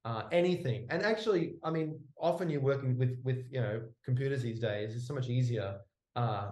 uh, 0.05 0.25
anything. 0.33 0.87
And 0.91 1.03
actually, 1.03 1.55
I 1.63 1.71
mean, 1.71 1.99
often 2.19 2.51
you're 2.51 2.61
working 2.61 2.99
with 2.99 3.19
with 3.25 3.47
you 3.51 3.61
know 3.61 3.83
computers 4.05 4.43
these 4.43 4.61
days. 4.61 4.95
It's 4.95 5.07
so 5.07 5.15
much 5.15 5.29
easier, 5.29 5.79
uh, 6.17 6.51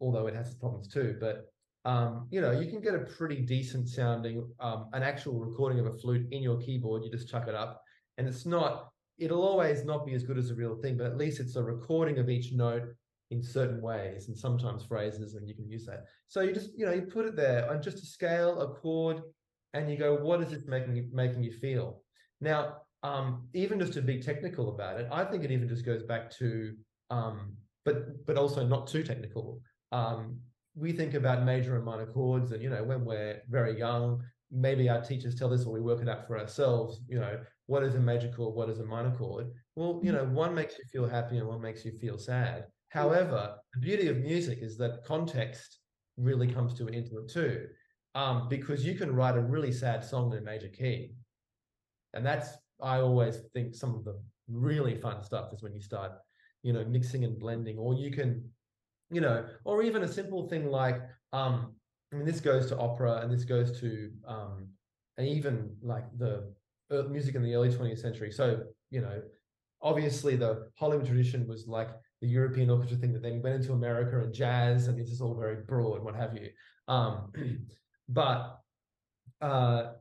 although 0.00 0.26
it 0.26 0.34
has 0.34 0.48
its 0.48 0.56
problems 0.56 0.88
too. 0.88 1.16
But 1.20 1.50
um, 1.84 2.28
you 2.30 2.40
know, 2.40 2.52
you 2.52 2.70
can 2.70 2.80
get 2.80 2.94
a 2.94 3.00
pretty 3.00 3.40
decent 3.40 3.88
sounding 3.88 4.48
um, 4.60 4.88
an 4.92 5.02
actual 5.02 5.38
recording 5.38 5.80
of 5.80 5.86
a 5.86 5.98
flute 5.98 6.26
in 6.30 6.42
your 6.42 6.58
keyboard. 6.58 7.04
You 7.04 7.10
just 7.10 7.28
chuck 7.28 7.48
it 7.48 7.54
up, 7.54 7.82
and 8.18 8.28
it's 8.28 8.46
not. 8.46 8.90
It'll 9.18 9.42
always 9.42 9.84
not 9.84 10.04
be 10.04 10.14
as 10.14 10.24
good 10.24 10.38
as 10.38 10.50
a 10.50 10.54
real 10.54 10.74
thing, 10.76 10.96
but 10.96 11.06
at 11.06 11.16
least 11.16 11.38
it's 11.38 11.54
a 11.54 11.62
recording 11.62 12.18
of 12.18 12.28
each 12.28 12.52
note 12.52 12.82
in 13.30 13.42
certain 13.42 13.80
ways 13.80 14.28
and 14.28 14.36
sometimes 14.36 14.84
phrases, 14.84 15.34
and 15.34 15.48
you 15.48 15.54
can 15.54 15.68
use 15.68 15.86
that. 15.86 16.04
So 16.28 16.40
you 16.42 16.52
just 16.52 16.70
you 16.76 16.86
know 16.86 16.92
you 16.92 17.02
put 17.02 17.26
it 17.26 17.36
there 17.36 17.68
on 17.70 17.82
just 17.82 18.02
a 18.02 18.06
scale, 18.06 18.60
a 18.60 18.68
chord, 18.68 19.20
and 19.72 19.90
you 19.90 19.96
go, 19.96 20.14
what 20.14 20.40
is 20.42 20.50
this 20.50 20.66
making 20.66 21.10
making 21.12 21.42
you 21.42 21.52
feel? 21.52 22.02
Now, 22.40 22.76
um, 23.04 23.46
even 23.52 23.78
just 23.78 23.92
to 23.92 24.02
be 24.02 24.18
technical 24.18 24.74
about 24.74 24.98
it, 24.98 25.06
I 25.12 25.24
think 25.24 25.44
it 25.44 25.50
even 25.50 25.68
just 25.68 25.84
goes 25.84 26.02
back 26.02 26.30
to, 26.38 26.74
um, 27.10 27.54
but 27.84 28.26
but 28.26 28.38
also 28.38 28.66
not 28.66 28.86
too 28.86 29.02
technical. 29.04 29.60
Um, 29.92 30.40
we 30.74 30.90
think 30.90 31.12
about 31.12 31.44
major 31.44 31.76
and 31.76 31.84
minor 31.84 32.06
chords, 32.06 32.50
and 32.50 32.62
you 32.62 32.70
know, 32.70 32.82
when 32.82 33.04
we're 33.04 33.42
very 33.50 33.78
young, 33.78 34.22
maybe 34.50 34.88
our 34.88 35.02
teachers 35.02 35.34
tell 35.34 35.52
us, 35.52 35.66
or 35.66 35.72
we 35.74 35.82
work 35.82 36.00
it 36.00 36.08
out 36.08 36.26
for 36.26 36.38
ourselves. 36.38 37.02
You 37.06 37.20
know, 37.20 37.38
what 37.66 37.82
is 37.82 37.94
a 37.94 38.00
major 38.00 38.32
chord, 38.34 38.54
what 38.54 38.70
is 38.70 38.80
a 38.80 38.84
minor 38.86 39.14
chord? 39.14 39.48
Well, 39.76 40.00
you 40.02 40.10
know, 40.10 40.24
one 40.24 40.54
makes 40.54 40.78
you 40.78 40.84
feel 40.90 41.06
happy, 41.06 41.36
and 41.36 41.46
one 41.46 41.60
makes 41.60 41.84
you 41.84 41.92
feel 41.92 42.16
sad. 42.16 42.64
However, 42.88 43.56
the 43.74 43.80
beauty 43.80 44.08
of 44.08 44.16
music 44.16 44.60
is 44.62 44.78
that 44.78 45.04
context 45.04 45.80
really 46.16 46.46
comes 46.46 46.72
to 46.74 46.86
into 46.86 47.18
it 47.18 47.28
too, 47.28 47.66
um, 48.14 48.48
because 48.48 48.82
you 48.82 48.94
can 48.94 49.14
write 49.14 49.36
a 49.36 49.42
really 49.42 49.72
sad 49.72 50.02
song 50.02 50.32
in 50.32 50.38
a 50.38 50.40
major 50.40 50.68
key, 50.68 51.12
and 52.14 52.24
that's 52.24 52.48
I 52.82 53.00
always 53.00 53.38
think 53.52 53.74
some 53.74 53.94
of 53.94 54.04
the 54.04 54.20
really 54.48 54.96
fun 54.96 55.22
stuff 55.22 55.52
is 55.52 55.62
when 55.62 55.74
you 55.74 55.80
start, 55.80 56.12
you 56.62 56.72
know, 56.72 56.84
mixing 56.84 57.24
and 57.24 57.38
blending, 57.38 57.78
or 57.78 57.94
you 57.94 58.10
can, 58.10 58.48
you 59.10 59.20
know, 59.20 59.46
or 59.64 59.82
even 59.82 60.02
a 60.02 60.08
simple 60.08 60.48
thing 60.48 60.70
like, 60.70 61.00
um, 61.32 61.74
I 62.12 62.16
mean, 62.16 62.26
this 62.26 62.40
goes 62.40 62.66
to 62.68 62.78
opera 62.78 63.20
and 63.22 63.32
this 63.32 63.44
goes 63.44 63.80
to, 63.80 64.10
um, 64.26 64.68
and 65.16 65.26
even 65.28 65.76
like 65.82 66.04
the 66.18 66.52
music 67.08 67.34
in 67.34 67.42
the 67.42 67.54
early 67.54 67.70
20th 67.70 67.98
century. 67.98 68.30
So, 68.30 68.62
you 68.90 69.00
know, 69.00 69.22
obviously 69.82 70.36
the 70.36 70.68
Hollywood 70.76 71.06
tradition 71.06 71.46
was 71.46 71.66
like 71.66 71.88
the 72.20 72.28
European 72.28 72.70
orchestra 72.70 72.98
thing 72.98 73.12
that 73.12 73.22
then 73.22 73.42
went 73.42 73.56
into 73.56 73.72
America 73.72 74.18
and 74.18 74.32
jazz, 74.32 74.88
and 74.88 74.98
it's 74.98 75.10
just 75.10 75.22
all 75.22 75.34
very 75.34 75.56
broad, 75.66 76.02
what 76.02 76.14
have 76.14 76.34
you. 76.34 76.48
Um, 76.88 77.32
but 78.08 78.60
uh, 79.40 79.92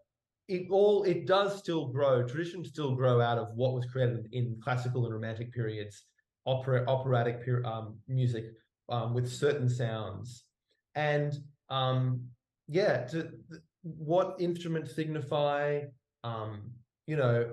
it 0.48 0.68
all 0.70 1.04
it 1.04 1.26
does 1.26 1.58
still 1.58 1.88
grow. 1.88 2.28
Traditions 2.28 2.70
still 2.70 2.96
grow 2.96 3.22
out 3.22 3.38
of 3.38 3.54
what 3.56 3.74
was 3.74 3.86
created 3.86 4.28
in 4.32 4.60
classical 4.64 5.06
and 5.06 5.14
romantic 5.14 5.54
periods, 5.54 6.04
opera, 6.46 6.84
operatic 6.88 7.46
per, 7.46 7.64
um, 7.64 7.98
music 8.08 8.46
um, 8.90 9.14
with 9.14 9.32
certain 9.32 9.70
sounds, 9.70 10.44
and 10.96 11.34
um, 11.70 12.22
yeah, 12.68 13.06
to 13.08 13.32
what 13.84 14.36
instruments 14.40 14.96
signify. 14.96 15.82
Um, 16.24 16.72
you 17.06 17.18
know, 17.18 17.52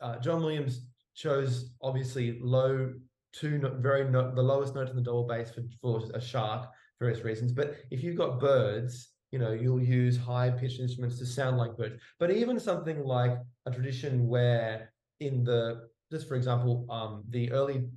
uh, 0.00 0.18
John 0.18 0.42
Williams 0.42 0.86
chose 1.14 1.70
obviously 1.82 2.38
low 2.40 2.92
two 3.32 3.60
very 3.78 4.08
no, 4.08 4.32
the 4.34 4.42
lowest 4.42 4.74
note 4.74 4.88
in 4.88 4.96
the 4.96 5.02
double 5.02 5.26
bass 5.26 5.50
for, 5.50 5.62
for 5.80 6.02
a 6.14 6.20
shark 6.20 6.68
various 7.00 7.24
reasons. 7.24 7.52
But 7.52 7.76
if 7.90 8.02
you've 8.02 8.16
got 8.16 8.40
birds, 8.40 9.08
you 9.34 9.40
know, 9.40 9.50
you'll 9.50 9.82
use 9.82 10.16
high 10.16 10.48
pitched 10.48 10.78
instruments 10.78 11.18
to 11.18 11.26
sound 11.26 11.58
like 11.58 11.76
birds. 11.76 12.00
But 12.20 12.30
even 12.30 12.60
something 12.60 13.02
like 13.02 13.36
a 13.66 13.70
tradition 13.72 14.28
where 14.28 14.92
in 15.18 15.42
the 15.42 15.88
just 16.12 16.28
for 16.28 16.36
example, 16.36 16.86
um, 16.88 17.24
the 17.30 17.50
early 17.50 17.88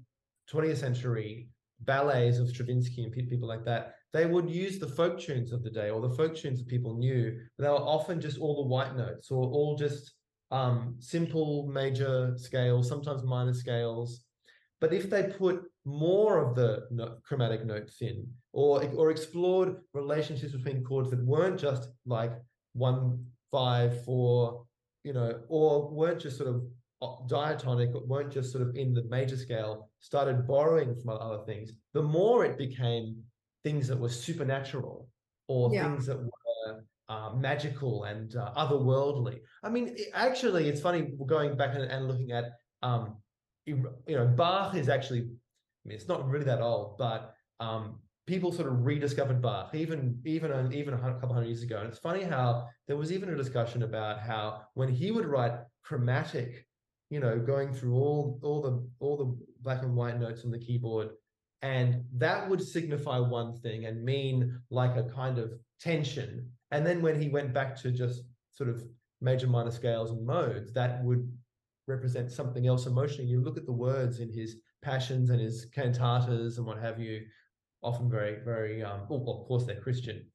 20th 0.51 0.77
century 0.77 1.49
ballets 1.81 2.39
of 2.39 2.49
Stravinsky 2.49 3.03
and 3.03 3.13
pe- 3.13 3.27
people 3.27 3.47
like 3.47 3.63
that, 3.65 3.93
they 4.13 4.25
would 4.25 4.49
use 4.49 4.79
the 4.79 4.87
folk 4.87 5.19
tunes 5.19 5.51
of 5.51 5.61
the 5.63 5.69
day 5.69 5.91
or 5.91 6.01
the 6.01 6.15
folk 6.15 6.35
tunes 6.35 6.57
that 6.57 6.67
people 6.67 6.97
knew. 6.97 7.39
But 7.55 7.63
they 7.63 7.69
were 7.69 7.75
often 7.75 8.19
just 8.19 8.39
all 8.39 8.55
the 8.55 8.67
white 8.67 8.95
notes 8.97 9.29
or 9.29 9.43
all 9.43 9.77
just 9.77 10.13
um, 10.49 10.95
simple 10.97 11.67
major 11.71 12.33
scales, 12.37 12.89
sometimes 12.89 13.23
minor 13.23 13.53
scales. 13.53 14.23
But 14.81 14.91
if 14.91 15.07
they 15.11 15.35
put 15.37 15.61
more 15.85 16.39
of 16.43 16.55
the 16.55 16.87
no- 16.89 17.17
chromatic 17.23 17.63
notes 17.63 18.01
in, 18.01 18.25
or 18.57 18.83
or 18.99 19.11
explored 19.11 19.69
relationships 19.93 20.53
between 20.57 20.83
chords 20.83 21.11
that 21.11 21.23
weren't 21.23 21.59
just 21.59 21.89
like 22.07 22.33
one, 22.73 23.01
five, 23.51 24.03
four, 24.03 24.65
you 25.03 25.13
know, 25.13 25.29
or 25.47 25.69
weren't 25.99 26.19
just 26.19 26.37
sort 26.37 26.49
of 26.53 26.63
uh, 27.03 27.15
diatonic, 27.27 27.89
or 27.93 28.03
weren't 28.07 28.31
just 28.33 28.51
sort 28.51 28.63
of 28.67 28.75
in 28.75 28.95
the 28.95 29.03
major 29.15 29.37
scale, 29.37 29.91
started 29.99 30.47
borrowing 30.47 30.95
from 30.99 31.09
other 31.11 31.43
things, 31.45 31.71
the 31.93 32.01
more 32.01 32.45
it 32.45 32.57
became 32.57 33.21
things 33.63 33.87
that 33.87 33.99
were 34.03 34.09
supernatural 34.25 35.07
or 35.47 35.71
Yeah. 35.71 35.83
things 35.83 36.07
that 36.07 36.17
were 36.17 36.83
uh, 37.09 37.29
magical 37.35 38.05
and 38.05 38.35
uh, 38.35 38.51
otherworldly. 38.63 39.37
I 39.63 39.69
mean, 39.69 39.85
it- 40.01 40.09
actually, 40.13 40.67
it's 40.69 40.81
funny 40.81 41.01
going 41.35 41.55
back 41.55 41.75
and, 41.75 41.83
and 41.83 42.07
looking 42.07 42.31
at, 42.31 42.45
um, 42.81 43.03
you 43.67 43.75
you 44.07 44.15
know, 44.17 44.27
Bach 44.41 44.73
is 44.81 44.89
actually, 44.89 45.21
I 45.21 45.83
mean, 45.85 45.95
it's 45.99 46.07
not 46.13 46.27
really 46.27 46.45
that 46.45 46.61
old, 46.71 46.97
but 46.97 47.19
um, 47.59 47.99
people 48.27 48.51
sort 48.51 48.67
of 48.67 48.85
rediscovered 48.85 49.41
Bach 49.41 49.73
even 49.73 50.19
even 50.25 50.71
even 50.73 50.93
a 50.93 50.97
couple 50.97 51.33
hundred 51.33 51.47
years 51.47 51.63
ago. 51.63 51.79
And 51.79 51.87
it's 51.87 51.97
funny 51.97 52.23
how 52.23 52.67
there 52.87 52.97
was 52.97 53.11
even 53.11 53.29
a 53.29 53.35
discussion 53.35 53.81
about 53.83 54.19
how 54.19 54.61
when 54.75 54.89
he 54.89 55.09
would 55.11 55.25
write 55.25 55.53
chromatic, 55.83 56.67
you 57.09 57.19
know, 57.19 57.39
going 57.39 57.73
through 57.73 57.95
all 57.95 58.39
all 58.43 58.61
the 58.61 58.87
all 58.99 59.17
the 59.17 59.35
black 59.61 59.81
and 59.81 59.95
white 59.95 60.19
notes 60.19 60.43
on 60.43 60.51
the 60.51 60.59
keyboard, 60.59 61.09
and 61.61 62.03
that 62.13 62.47
would 62.47 62.61
signify 62.61 63.17
one 63.17 63.55
thing 63.55 63.85
and 63.85 64.03
mean 64.03 64.61
like 64.69 64.97
a 64.97 65.09
kind 65.09 65.39
of 65.39 65.53
tension. 65.79 66.51
And 66.71 66.85
then 66.85 67.01
when 67.01 67.19
he 67.19 67.29
went 67.29 67.53
back 67.53 67.75
to 67.81 67.91
just 67.91 68.23
sort 68.51 68.69
of 68.69 68.83
major 69.21 69.47
minor 69.47 69.71
scales 69.71 70.11
and 70.11 70.25
modes, 70.25 70.73
that 70.73 71.01
would 71.03 71.31
represent 71.87 72.29
something 72.29 72.67
else 72.67 72.85
emotionally. 72.85 73.29
You 73.29 73.41
look 73.41 73.57
at 73.57 73.65
the 73.65 73.71
words 73.71 74.19
in 74.19 74.29
his 74.29 74.57
passions 74.81 75.29
and 75.29 75.39
his 75.39 75.67
cantatas 75.73 76.57
and 76.57 76.65
what 76.65 76.77
have 76.79 76.99
you, 76.99 77.21
often 77.87 78.09
very, 78.09 78.35
very 78.43 78.83
um 78.83 79.01
well, 79.09 79.19
of 79.41 79.47
course 79.47 79.65
they're 79.65 79.81
Christian. 79.87 80.25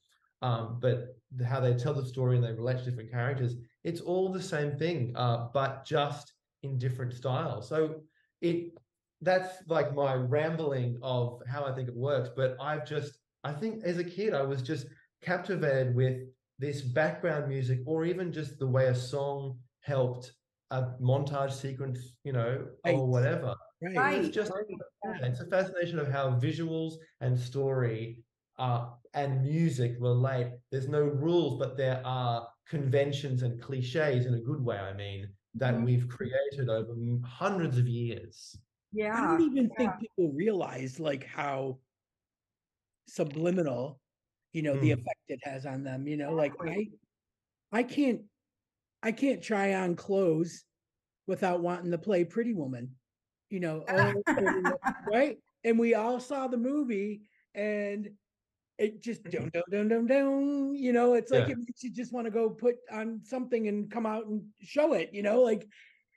Um, 0.40 0.78
but 0.80 1.16
how 1.46 1.61
they 1.61 1.74
tell 1.74 1.94
the 1.94 2.05
story 2.05 2.34
and 2.36 2.44
they 2.44 2.53
relate 2.53 2.78
to 2.78 2.84
different 2.84 3.12
characters, 3.12 3.55
it's 3.84 4.00
all 4.00 4.32
the 4.32 4.42
same 4.42 4.72
thing, 4.76 5.12
uh, 5.14 5.48
but 5.55 5.84
just 5.84 6.32
in 6.64 6.78
different 6.78 7.12
styles. 7.14 7.68
So 7.68 8.00
it 8.40 8.72
that's 9.20 9.50
like 9.68 9.94
my 9.94 10.14
rambling 10.14 10.98
of 11.00 11.40
how 11.46 11.64
I 11.64 11.72
think 11.72 11.88
it 11.88 11.94
works. 11.94 12.30
But 12.34 12.57
I've 12.61 12.86
just 12.86 13.18
I 13.44 13.53
think 13.53 13.84
as 13.84 13.98
a 13.98 14.05
kid 14.05 14.34
I 14.34 14.42
was 14.42 14.62
just 14.62 14.86
captivated 15.22 15.94
with 15.94 16.16
this 16.59 16.80
background 16.82 17.48
music 17.48 17.80
or 17.86 18.05
even 18.05 18.32
just 18.32 18.59
the 18.59 18.66
way 18.66 18.86
a 18.86 18.94
song 18.94 19.59
helped 19.80 20.32
a 20.70 20.82
montage 21.00 21.53
sequence, 21.53 22.14
you 22.24 22.32
know, 22.32 22.66
or 22.84 23.07
whatever. 23.07 23.55
Right. 23.82 23.96
Right. 23.96 24.24
It's 24.24 24.34
just 24.34 24.52
yeah, 25.04 25.26
it's 25.26 25.40
a 25.40 25.46
fascination 25.46 25.98
of 25.98 26.08
how 26.08 26.30
visuals 26.38 26.94
and 27.20 27.38
story 27.38 28.24
uh, 28.58 28.92
and 29.14 29.42
music 29.42 29.96
relate. 29.98 30.52
There's 30.70 30.88
no 30.88 31.02
rules, 31.02 31.58
but 31.58 31.76
there 31.76 32.00
are 32.06 32.48
conventions 32.66 33.42
and 33.42 33.60
cliches 33.60 34.26
in 34.26 34.34
a 34.34 34.40
good 34.40 34.64
way. 34.64 34.78
I 34.78 34.92
mean 34.92 35.34
that 35.54 35.74
Mhm. 35.74 35.84
we've 35.84 36.08
created 36.08 36.68
over 36.68 36.94
hundreds 37.26 37.76
of 37.78 37.88
years. 37.88 38.56
Yeah, 38.92 39.14
I 39.16 39.20
don't 39.22 39.40
even 39.40 39.70
think 39.70 39.98
people 39.98 40.32
realize 40.32 41.00
like 41.00 41.24
how 41.24 41.80
subliminal, 43.08 44.00
you 44.52 44.62
know, 44.62 44.76
the 44.76 44.90
Mm. 44.90 45.00
effect 45.00 45.20
it 45.28 45.40
has 45.44 45.66
on 45.66 45.82
them. 45.84 46.06
You 46.06 46.16
know, 46.16 46.34
like 46.34 46.54
I, 46.60 46.86
I 47.72 47.82
can't, 47.84 48.22
I 49.02 49.12
can't 49.12 49.42
try 49.42 49.74
on 49.74 49.96
clothes 49.96 50.64
without 51.26 51.62
wanting 51.62 51.92
to 51.92 51.98
play 51.98 52.24
Pretty 52.24 52.54
Woman. 52.54 52.96
You 53.53 53.61
know, 53.61 53.84
right? 55.07 55.36
And 55.62 55.78
we 55.78 55.94
all 55.94 56.18
saw 56.20 56.48
the 56.48 56.57
movie, 56.57 57.28
and 57.55 58.09
it 58.78 59.03
just 59.03 59.22
dum 59.28 59.50
dum 59.50 59.62
dum 59.70 59.88
dum 59.88 60.07
dum. 60.07 60.74
You 60.74 60.92
know, 60.92 61.12
it's 61.14 61.30
like 61.30 61.44
Yeah. 61.48 61.53
it 61.53 61.59
makes 61.59 61.82
you 61.82 61.92
just 61.92 62.12
want 62.14 62.24
to 62.24 62.30
go 62.30 62.48
put 62.48 62.76
on 62.90 63.20
something 63.24 63.68
and 63.68 63.90
come 63.90 64.07
out 64.07 64.26
and 64.26 64.42
show 64.62 64.94
it. 64.94 65.11
You 65.12 65.22
know, 65.22 65.42
like 65.42 65.68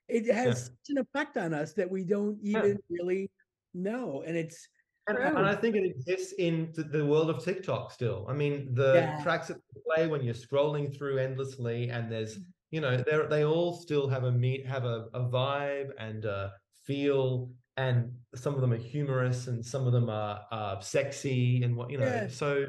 it 0.08 0.34
has 0.34 0.66
such 0.66 0.96
an 0.96 0.98
effect 1.00 1.36
on 1.38 1.54
us 1.54 1.74
that 1.74 1.92
we 1.92 2.06
don't 2.06 2.40
Yeah. 2.42 2.62
even 2.62 2.80
really 2.90 3.30
know, 3.74 4.24
and 4.26 4.38
it's 4.38 4.70
And, 5.08 5.18
and 5.18 5.46
I 5.46 5.56
think 5.56 5.76
it 5.76 5.84
exists 5.86 6.34
in 6.40 6.72
the, 6.74 7.06
world 7.06 7.30
of 7.30 7.44
TikTok 7.44 7.92
still. 7.92 8.26
I 8.30 8.34
mean, 8.34 8.74
the 8.74 8.94
Yeah. 8.94 9.22
tracks 9.22 9.50
that 9.50 9.58
play 9.86 10.08
when 10.08 10.24
you're 10.24 10.34
scrolling 10.34 10.96
through 10.98 11.20
endlessly, 11.20 11.90
and 11.90 12.10
there's, 12.12 12.38
Mm. 12.38 12.46
you 12.72 12.82
know, 12.82 12.98
they 12.98 13.28
they 13.30 13.46
all 13.46 13.74
still 13.74 14.08
have 14.08 14.24
a 14.24 14.32
meet, 14.32 14.66
have 14.66 14.86
a, 14.86 15.08
a 15.14 15.20
vibe 15.20 15.92
and 16.00 16.26
a 16.26 16.54
feel, 16.86 17.52
and 17.78 18.12
some 18.36 18.56
of 18.56 18.62
them 18.62 18.72
are 18.74 18.78
humorous, 18.78 19.48
and 19.48 19.66
some 19.66 19.86
of 19.88 19.94
them 19.94 20.10
are 20.10 20.42
uh, 20.52 20.80
sexy, 20.80 21.64
and 21.64 21.76
what 21.76 21.90
you 21.92 21.98
know. 21.98 22.06
Yeah. 22.06 22.28
So, 22.28 22.66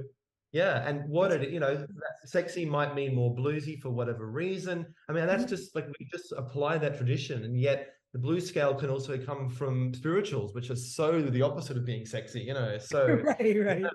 yeah, 0.52 0.88
and 0.88 1.08
what 1.08 1.32
it, 1.32 1.50
you 1.50 1.60
know, 1.60 1.86
sexy 2.24 2.64
might 2.64 2.94
mean 2.94 3.14
more 3.14 3.34
bluesy 3.34 3.80
for 3.80 3.90
whatever 3.90 4.26
reason. 4.30 4.86
I 5.08 5.12
mean, 5.12 5.26
that's 5.26 5.44
Mhm. 5.44 5.48
just 5.48 5.74
like 5.74 5.86
we 5.86 6.06
just 6.10 6.32
apply 6.32 6.78
that 6.78 6.96
tradition, 6.96 7.44
and 7.44 7.58
yet 7.60 7.88
the 8.12 8.18
blues 8.18 8.46
scale 8.48 8.74
can 8.74 8.88
also 8.90 9.18
come 9.18 9.50
from 9.50 9.92
spirituals, 9.92 10.54
which 10.54 10.70
are 10.70 10.76
so 10.76 11.20
the 11.22 11.42
opposite 11.42 11.76
of 11.76 11.84
being 11.84 12.06
sexy, 12.06 12.40
you 12.40 12.54
know. 12.54 12.78
So 12.78 13.06
right, 13.24 13.38
right, 13.64 13.80
you 13.80 13.90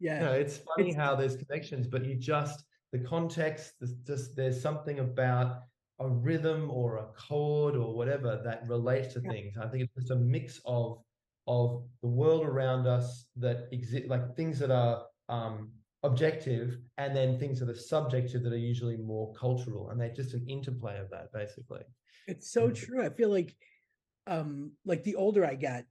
yeah, 0.00 0.20
know, 0.20 0.32
it's 0.32 0.58
funny 0.58 0.90
It's- 0.90 0.96
how 0.96 1.16
there's 1.16 1.36
connections, 1.36 1.88
but 1.88 2.04
you 2.04 2.14
just 2.14 2.64
the 2.92 3.00
context, 3.00 3.72
there's 3.80 3.94
just 4.06 4.36
there's 4.36 4.60
something 4.62 5.00
about 5.00 5.62
a 6.00 6.08
rhythm 6.08 6.70
or 6.70 6.98
a 6.98 7.06
chord 7.16 7.76
or 7.76 7.94
whatever 7.94 8.40
that 8.44 8.66
relates 8.68 9.14
to 9.14 9.20
Yeah. 9.20 9.30
things. 9.30 9.56
I 9.56 9.68
think 9.68 9.84
it's 9.84 9.94
just 9.94 10.10
a 10.10 10.16
mix 10.16 10.60
of 10.64 11.02
of 11.46 11.84
the 12.00 12.08
world 12.08 12.42
around 12.44 12.86
us 12.86 13.26
that 13.36 13.68
exist, 13.70 14.08
like 14.08 14.34
things 14.34 14.58
that 14.58 14.70
are 14.70 15.06
um, 15.28 15.72
objective, 16.02 16.78
and 16.96 17.14
then 17.14 17.38
things 17.38 17.60
that 17.60 17.68
are 17.68 17.74
subjective 17.74 18.42
that 18.42 18.52
are 18.52 18.56
usually 18.56 18.96
more 18.96 19.32
cultural, 19.34 19.90
and 19.90 20.00
they're 20.00 20.12
just 20.14 20.32
an 20.34 20.46
interplay 20.48 20.98
of 20.98 21.10
that, 21.10 21.30
basically. 21.34 21.82
it's 22.26 22.50
so 22.50 22.70
true. 22.70 23.04
I 23.04 23.10
feel 23.10 23.28
like, 23.28 23.54
um, 24.26 24.72
like 24.84 25.04
the 25.04 25.16
older 25.16 25.44
I 25.44 25.54
get, 25.54 25.86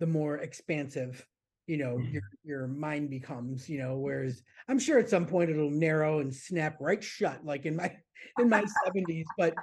the 0.00 0.06
more 0.06 0.38
expansive, 0.38 1.26
you 1.68 1.76
know, 1.78 1.98
Mhm. 1.98 2.12
your 2.14 2.22
your 2.44 2.68
mind 2.68 3.10
becomes. 3.10 3.68
You 3.70 3.78
know, 3.78 3.98
whereas 3.98 4.42
I'm 4.68 4.80
sure 4.80 4.98
at 4.98 5.10
some 5.10 5.26
point 5.26 5.50
it'll 5.50 5.70
narrow 5.70 6.20
and 6.20 6.34
snap 6.34 6.78
right 6.80 7.04
shut, 7.04 7.44
like 7.44 7.66
in 7.66 7.76
my 7.76 7.96
in 8.38 8.48
my 8.50 8.64
seventies. 8.64 9.32
But 9.36 9.56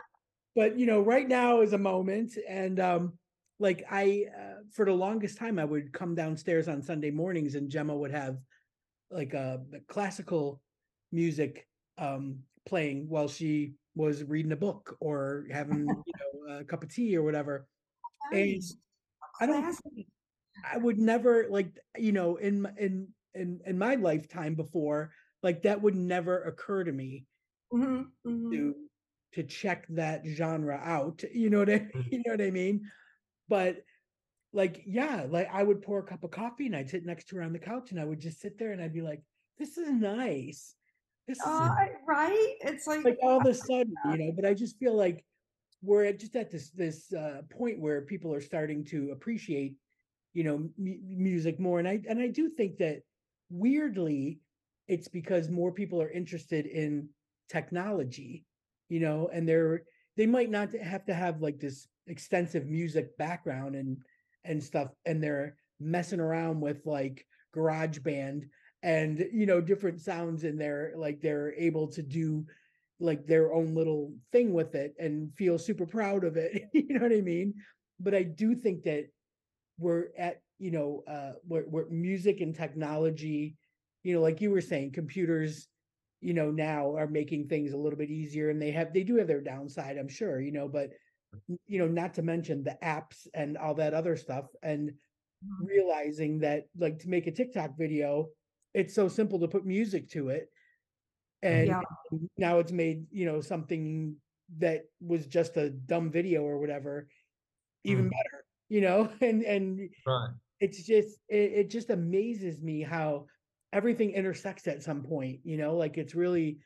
but 0.55 0.79
you 0.79 0.85
know, 0.85 1.01
right 1.01 1.27
now 1.27 1.61
is 1.61 1.73
a 1.73 1.77
moment, 1.79 2.37
and 2.47 2.79
um, 2.79 3.19
like 3.59 3.83
I 3.91 4.27
uh, 4.37 4.61
for 4.73 4.85
the 4.85 4.93
longest 4.93 5.37
time 5.37 5.59
I 5.59 5.65
would 5.65 5.93
come 5.93 6.15
downstairs 6.15 6.69
on 6.69 6.81
Sunday 6.83 7.11
mornings, 7.11 7.55
and 7.55 7.69
Gemma 7.69 7.95
would 7.95 8.11
have 8.11 8.37
like 9.11 9.33
uh 9.35 9.57
the 9.69 9.81
classical 9.87 10.61
music 11.11 11.67
um 11.97 12.39
playing 12.65 13.07
while 13.09 13.27
she 13.27 13.75
was 13.95 14.23
reading 14.23 14.51
a 14.51 14.57
book 14.57 14.97
or 14.99 15.45
having 15.51 15.77
you 16.05 16.13
know 16.49 16.57
a 16.59 16.63
cup 16.65 16.83
of 16.83 16.93
tea 16.93 17.15
or 17.17 17.23
whatever 17.23 17.67
and 18.31 18.61
I 19.39 19.45
don't. 19.45 20.14
I 20.63 20.77
would 20.77 20.97
never 20.99 21.47
like 21.49 21.79
you 21.97 22.11
know 22.11 22.37
in 22.37 22.65
in 22.77 23.13
in 23.33 23.61
in 23.65 23.77
my 23.77 23.95
lifetime 23.95 24.55
before 24.55 25.11
like 25.43 25.63
that 25.63 25.81
would 25.81 25.95
never 25.95 26.41
occur 26.43 26.83
to 26.83 26.91
me 26.91 27.27
Mhm, 27.71 28.11
mhm. 28.23 28.51
to 28.51 28.75
to 29.33 29.43
check 29.43 29.85
that 29.89 30.25
genre 30.25 30.75
out 30.75 31.23
you 31.23 31.49
know 31.49 31.59
what 31.59 31.69
I 31.69 31.89
Mhm. 31.93 32.11
you 32.11 32.19
know 32.25 32.31
what 32.33 32.41
I 32.41 32.51
mean 32.51 32.89
but 33.49 33.83
like 34.53 34.83
yeah 34.87 35.27
like 35.29 35.49
I 35.49 35.63
would 35.63 35.81
pour 35.83 35.99
a 35.99 36.03
cup 36.07 36.23
of 36.23 36.31
coffee 36.31 36.67
and 36.67 36.75
I'd 36.75 36.89
sit 36.89 37.05
next 37.05 37.25
to 37.29 37.37
her 37.37 37.43
on 37.43 37.53
the 37.53 37.59
couch 37.59 37.91
and 37.91 37.99
I 37.99 38.05
would 38.05 38.19
just 38.21 38.39
sit 38.41 38.57
there 38.57 38.71
and 38.73 38.81
I'd 38.81 38.93
be 38.93 39.01
like 39.03 39.23
this 39.57 39.77
is 39.77 39.91
nice 39.91 40.75
this 41.27 41.45
is 41.45 41.59
Uh, 41.59 41.85
right? 42.07 42.55
It's 42.61 42.87
like, 42.87 43.03
like 43.03 43.17
all 43.21 43.37
of 43.37 43.45
a 43.45 43.53
sudden, 43.53 43.99
you 44.03 44.17
know, 44.17 44.31
but 44.35 44.45
I 44.45 44.53
just 44.53 44.77
feel 44.79 44.95
like 44.95 45.25
we're 45.81 46.05
at 46.05 46.19
just 46.19 46.35
at 46.35 46.51
this 46.51 46.71
this 46.71 47.13
uh, 47.13 47.43
point 47.51 47.79
where 47.79 48.05
people 48.05 48.33
are 48.33 48.41
starting 48.41 48.85
to 48.85 49.11
appreciate, 49.11 49.77
you 50.35 50.43
know, 50.43 50.69
mu- 50.77 50.99
music 51.07 51.59
more, 51.59 51.79
and 51.79 51.87
I 51.87 52.01
and 52.07 52.19
I 52.19 52.27
do 52.27 52.49
think 52.51 52.77
that 52.77 53.01
weirdly, 53.49 54.41
it's 54.87 55.07
because 55.07 55.49
more 55.49 55.71
people 55.71 56.01
are 56.01 56.11
interested 56.11 56.67
in 56.67 57.09
technology, 57.49 58.45
you 58.89 58.99
know, 58.99 59.29
and 59.33 59.49
they're 59.49 59.83
they 60.17 60.27
might 60.27 60.51
not 60.51 60.73
have 60.73 61.05
to 61.05 61.15
have 61.15 61.41
like 61.41 61.59
this 61.59 61.87
extensive 62.07 62.67
music 62.67 63.17
background 63.17 63.75
and 63.75 63.97
and 64.43 64.61
stuff, 64.63 64.89
and 65.07 65.23
they're 65.23 65.55
messing 65.79 66.19
around 66.19 66.61
with 66.61 66.85
like 66.85 67.25
GarageBand 67.55 68.43
and 68.83 69.25
you 69.33 69.45
know 69.45 69.61
different 69.61 70.01
sounds 70.01 70.43
in 70.43 70.57
there 70.57 70.93
like 70.95 71.21
they're 71.21 71.53
able 71.55 71.87
to 71.87 72.03
do 72.03 72.45
like 72.99 73.25
their 73.25 73.53
own 73.53 73.73
little 73.73 74.13
thing 74.31 74.53
with 74.53 74.75
it 74.75 74.93
and 74.99 75.33
feel 75.35 75.57
super 75.57 75.85
proud 75.85 76.23
of 76.25 76.37
it. 76.37 76.63
you 76.73 76.85
know 76.89 77.01
what 77.01 77.11
I 77.13 77.21
mean? 77.21 77.53
But 77.99 78.15
I 78.15 78.23
do 78.23 78.55
think 78.55 78.83
that 78.83 79.05
we're 79.77 80.09
at, 80.17 80.41
you 80.59 80.71
know, 80.71 81.03
uh 81.07 81.33
where, 81.43 81.63
where 81.63 81.87
music 81.89 82.41
and 82.41 82.55
technology, 82.55 83.57
you 84.03 84.13
know, 84.15 84.21
like 84.21 84.41
you 84.41 84.51
were 84.51 84.61
saying, 84.61 84.91
computers, 84.93 85.69
you 86.21 86.33
know, 86.33 86.51
now 86.51 86.95
are 86.95 87.07
making 87.07 87.47
things 87.49 87.73
a 87.73 87.77
little 87.77 87.97
bit 87.99 88.11
easier 88.11 88.49
and 88.49 88.61
they 88.61 88.71
have 88.71 88.93
they 88.93 89.03
do 89.03 89.15
have 89.17 89.27
their 89.27 89.41
downside, 89.41 89.97
I'm 89.97 90.09
sure, 90.09 90.41
you 90.41 90.51
know, 90.51 90.67
but 90.69 90.91
you 91.67 91.79
know, 91.79 91.87
not 91.87 92.13
to 92.15 92.21
mention 92.23 92.63
the 92.63 92.77
apps 92.83 93.27
and 93.33 93.57
all 93.57 93.75
that 93.75 93.93
other 93.93 94.15
stuff 94.17 94.47
and 94.63 94.93
Mhm. 95.41 95.67
realizing 95.69 96.39
that 96.39 96.65
like 96.77 96.99
to 96.99 97.09
make 97.09 97.27
a 97.27 97.31
TikTok 97.31 97.77
video, 97.77 98.29
it's 98.73 98.93
so 98.95 99.07
simple 99.09 99.39
to 99.39 99.47
put 99.47 99.65
music 99.65 100.09
to 100.09 100.29
it. 100.29 100.49
And 101.41 101.67
Yeah. 101.67 102.05
now 102.37 102.59
it's 102.59 102.71
made, 102.71 103.07
you 103.11 103.25
know, 103.25 103.41
something 103.41 104.17
that 104.57 104.85
was 105.01 105.27
just 105.27 105.57
a 105.57 105.69
dumb 105.71 106.11
video 106.11 106.43
or 106.43 106.59
whatever, 106.59 107.09
even 107.83 108.03
Mm. 108.03 108.09
better, 108.09 108.34
you 108.69 108.81
know, 108.81 109.11
and 109.21 109.43
and 109.43 109.89
Right. 110.05 110.35
it's 110.59 110.83
just 110.85 111.19
it, 111.29 111.53
it 111.53 111.69
just 111.69 111.89
amazes 111.89 112.61
me 112.61 112.81
how 112.83 113.27
everything 113.73 114.11
intersects 114.11 114.67
at 114.67 114.83
some 114.83 115.03
point, 115.03 115.41
you 115.43 115.57
know, 115.57 115.75
like 115.77 115.97
it's 115.97 116.15
really 116.15 116.59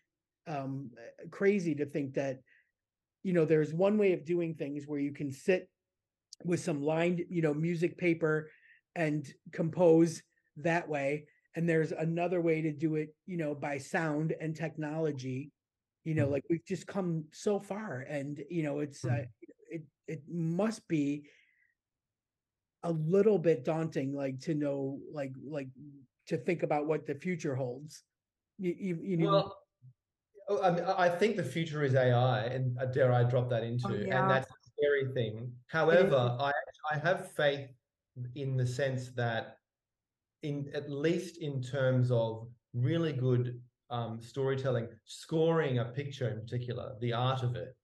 um 0.47 0.91
uh, 0.97 1.27
crazy 1.29 1.75
to 1.75 1.85
think 1.85 2.15
that 2.15 2.41
you 3.23 3.33
know 3.33 3.45
there's 3.45 3.73
one 3.73 3.97
way 3.97 4.13
of 4.13 4.25
doing 4.25 4.55
things 4.55 4.87
where 4.87 4.99
you 4.99 5.11
can 5.11 5.31
sit 5.31 5.69
with 6.45 6.59
some 6.61 6.81
lined, 6.83 7.25
you 7.29 7.41
know, 7.41 7.53
music 7.53 7.97
paper 7.97 8.51
and 8.95 9.33
compose 9.51 10.23
that 10.57 10.87
way. 10.89 11.27
And 11.55 11.67
there's 11.67 11.91
another 11.91 12.41
way 12.41 12.61
to 12.61 12.71
do 12.71 12.95
it, 12.95 13.15
you 13.25 13.37
know, 13.37 13.55
by 13.55 13.77
sound 13.79 14.33
and 14.39 14.55
technology. 14.55 15.51
You 16.05 16.15
know, 16.15 16.27
Mhm. 16.27 16.29
like 16.29 16.43
we've 16.49 16.65
just 16.65 16.87
come 16.87 17.25
so 17.33 17.59
far, 17.59 18.01
and 18.01 18.43
you 18.49 18.63
know, 18.63 18.79
it's 18.79 19.05
uh, 19.05 19.23
Mhm. 19.23 19.29
it 19.69 19.83
it 20.07 20.23
must 20.29 20.87
be 20.87 21.29
a 22.83 22.91
little 22.91 23.37
bit 23.37 23.65
daunting, 23.65 24.13
like 24.13 24.39
to 24.41 24.53
know, 24.53 24.99
like 25.11 25.31
like 25.45 25.67
to 26.27 26.37
think 26.37 26.63
about 26.63 26.87
what 26.87 27.05
the 27.05 27.15
future 27.15 27.55
holds. 27.55 28.03
You 28.57 28.75
you, 28.77 28.99
you 29.01 29.17
know, 29.17 29.31
Well, 29.31 29.57
oh, 30.49 30.61
I, 30.61 30.71
mean, 30.71 30.83
I 30.83 31.09
think 31.09 31.35
the 31.35 31.43
future 31.43 31.83
is 31.83 31.95
AI, 31.95 32.45
and 32.45 32.77
uh, 32.79 32.85
dare 32.85 33.13
I 33.13 33.23
drop 33.23 33.49
that 33.49 33.63
into, 33.63 33.87
Oh, 33.87 33.93
yeah. 33.93 34.21
and 34.21 34.29
that's 34.29 34.49
a 34.49 34.71
scary 34.77 35.13
thing. 35.13 35.51
However, 35.67 36.37
I 36.39 36.51
I 36.91 36.97
have 36.99 37.31
faith 37.31 37.69
in 38.35 38.57
the 38.57 38.65
sense 38.65 39.11
that, 39.11 39.57
in 40.43 40.69
at 40.73 40.89
least 40.89 41.37
in 41.37 41.61
terms 41.61 42.11
of 42.11 42.47
really 42.73 43.13
good 43.13 43.59
um, 43.89 44.21
storytelling, 44.21 44.87
scoring 45.05 45.79
a 45.79 45.85
picture 45.85 46.29
in 46.29 46.39
particular, 46.39 46.95
the 47.01 47.13
art 47.13 47.43
of 47.43 47.55
it, 47.55 47.75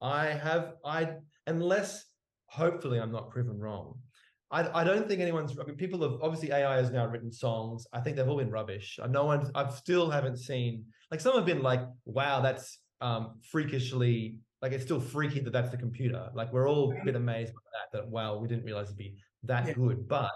I 0.00 0.26
have 0.26 0.74
I 0.84 1.16
unless 1.46 2.04
hopefully 2.46 3.00
I'm 3.00 3.12
not 3.12 3.30
proven 3.30 3.58
wrong. 3.58 3.98
I, 4.50 4.80
I 4.80 4.84
don't 4.84 5.08
think 5.08 5.20
anyone's. 5.20 5.58
I 5.58 5.64
mean, 5.64 5.76
people 5.76 6.00
have 6.02 6.20
obviously 6.22 6.52
AI 6.52 6.76
has 6.76 6.90
now 6.90 7.06
written 7.06 7.32
songs. 7.32 7.86
I 7.92 8.00
think 8.00 8.16
they've 8.16 8.28
all 8.28 8.36
been 8.38 8.50
rubbish. 8.50 8.98
Uh, 9.02 9.06
No 9.06 9.24
one. 9.24 9.50
I've 9.54 9.72
still 9.74 10.10
haven't 10.10 10.36
seen 10.36 10.84
like 11.10 11.20
some 11.20 11.34
have 11.34 11.46
been 11.46 11.62
like, 11.62 11.80
wow, 12.04 12.40
that's 12.40 12.78
um 13.00 13.40
freakishly 13.50 14.38
like 14.62 14.72
it's 14.72 14.84
still 14.84 15.00
freaky 15.00 15.40
that 15.40 15.52
that's 15.52 15.70
the 15.70 15.76
computer. 15.76 16.30
Like 16.34 16.52
we're 16.52 16.68
all 16.68 16.92
a 16.92 17.04
bit 17.04 17.16
amazed 17.16 17.52
by 17.52 17.60
that. 17.72 17.98
That 17.98 18.08
wow, 18.08 18.38
we 18.38 18.48
didn't 18.48 18.64
realize 18.64 18.86
it'd 18.86 18.98
be 18.98 19.16
that 19.44 19.66
Yeah. 19.66 19.74
good. 19.74 20.08
But 20.08 20.30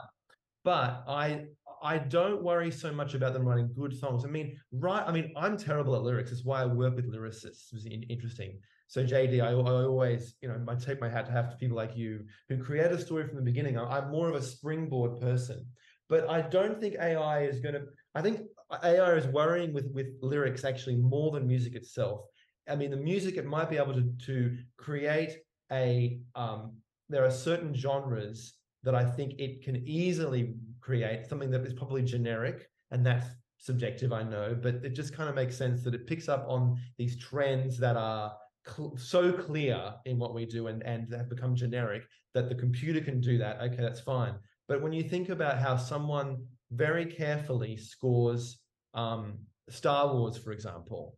but 0.65 1.05
I 1.07 1.47
I 1.83 1.99
don't 1.99 2.43
worry 2.43 2.71
so 2.71 2.93
much 2.93 3.15
about 3.15 3.33
them 3.35 3.47
writing 3.47 3.71
good 3.75 3.97
songs. 3.97 4.25
I 4.25 4.29
mean, 4.29 4.59
right? 4.73 5.05
I 5.07 5.13
mean, 5.13 5.33
I'm 5.37 5.57
terrible 5.57 5.95
at 5.95 6.03
lyrics. 6.03 6.33
It's 6.33 6.45
why 6.45 6.63
I 6.63 6.67
work 6.67 6.97
with 6.97 7.13
lyricists. 7.13 7.73
It 7.73 7.75
was 7.75 7.87
interesting. 7.87 8.59
So 8.89 9.05
JD, 9.05 9.43
I, 9.43 9.51
I 9.51 9.53
always, 9.84 10.34
you 10.41 10.49
know, 10.49 10.59
I 10.66 10.74
take 10.74 10.99
my 10.99 11.11
hat 11.11 11.26
to 11.26 11.32
have 11.32 11.51
to 11.51 11.57
people 11.57 11.76
like 11.76 11.95
you 11.95 12.24
who 12.49 12.57
create 12.57 12.91
a 12.91 12.99
story 12.99 13.26
from 13.26 13.36
the 13.36 13.43
beginning. 13.43 13.78
I- 13.78 13.99
I'm 13.99 14.11
more 14.11 14.30
of 14.30 14.34
a 14.34 14.43
springboard 14.43 15.20
person, 15.20 15.66
but 16.09 16.28
I 16.28 16.41
don't 16.41 16.80
think 16.80 16.95
AI 16.95 17.43
is 17.43 17.61
going 17.61 17.74
to. 17.74 17.84
I 18.14 18.22
think 18.22 18.41
AI 18.82 19.12
is 19.12 19.26
worrying 19.26 19.74
with 19.74 19.91
with 19.93 20.07
lyrics 20.22 20.64
actually 20.64 20.97
more 20.97 21.30
than 21.32 21.47
music 21.47 21.74
itself. 21.74 22.22
I 22.66 22.76
mean, 22.76 22.91
the 22.91 22.97
music 22.97 23.36
it 23.36 23.45
might 23.45 23.68
be 23.68 23.76
able 23.76 23.93
to 23.95 24.11
to 24.26 24.57
create 24.78 25.36
a. 25.70 26.20
Um, 26.34 26.78
there 27.11 27.24
are 27.24 27.30
certain 27.30 27.74
genres 27.74 28.55
that 28.84 28.95
I 28.95 29.05
think 29.05 29.34
it 29.39 29.62
can 29.62 29.76
easily 29.76 30.55
create 30.80 31.26
something 31.26 31.51
that 31.51 31.61
is 31.66 31.74
probably 31.74 32.03
generic, 32.03 32.66
and 32.91 33.05
that's 33.05 33.26
subjective, 33.59 34.12
I 34.12 34.22
know, 34.22 34.57
but 34.61 34.76
it 34.76 34.91
just 34.95 35.12
kind 35.14 35.28
of 35.28 35.34
makes 35.34 35.57
sense 35.57 35.82
that 35.84 35.95
it 35.95 36.07
picks 36.07 36.28
up 36.28 36.47
on 36.49 36.78
these 36.97 37.18
trends 37.18 37.76
that 37.78 37.97
are 37.97 38.32
cl- 38.69 38.97
so 38.97 39.33
clear 39.33 39.95
in 40.05 40.19
what 40.19 40.35
we 40.35 40.47
do 40.47 40.66
and 40.66 40.83
and 40.83 41.12
have 41.12 41.29
become 41.29 41.55
generic 41.55 42.03
that 42.35 42.49
the 42.49 42.55
computer 42.55 43.01
can 43.01 43.21
do 43.21 43.39
that. 43.39 43.61
Okay, 43.61 43.83
that's 43.83 44.01
fine. 44.01 44.35
But 44.69 44.83
when 44.83 44.93
you 44.93 45.03
think 45.03 45.29
about 45.31 45.59
how 45.59 45.77
someone 45.77 46.45
very 46.71 47.07
carefully 47.07 47.77
scores 47.77 48.59
um, 48.95 49.39
Star 49.71 50.12
Wars, 50.14 50.37
for 50.37 50.53
example, 50.53 51.16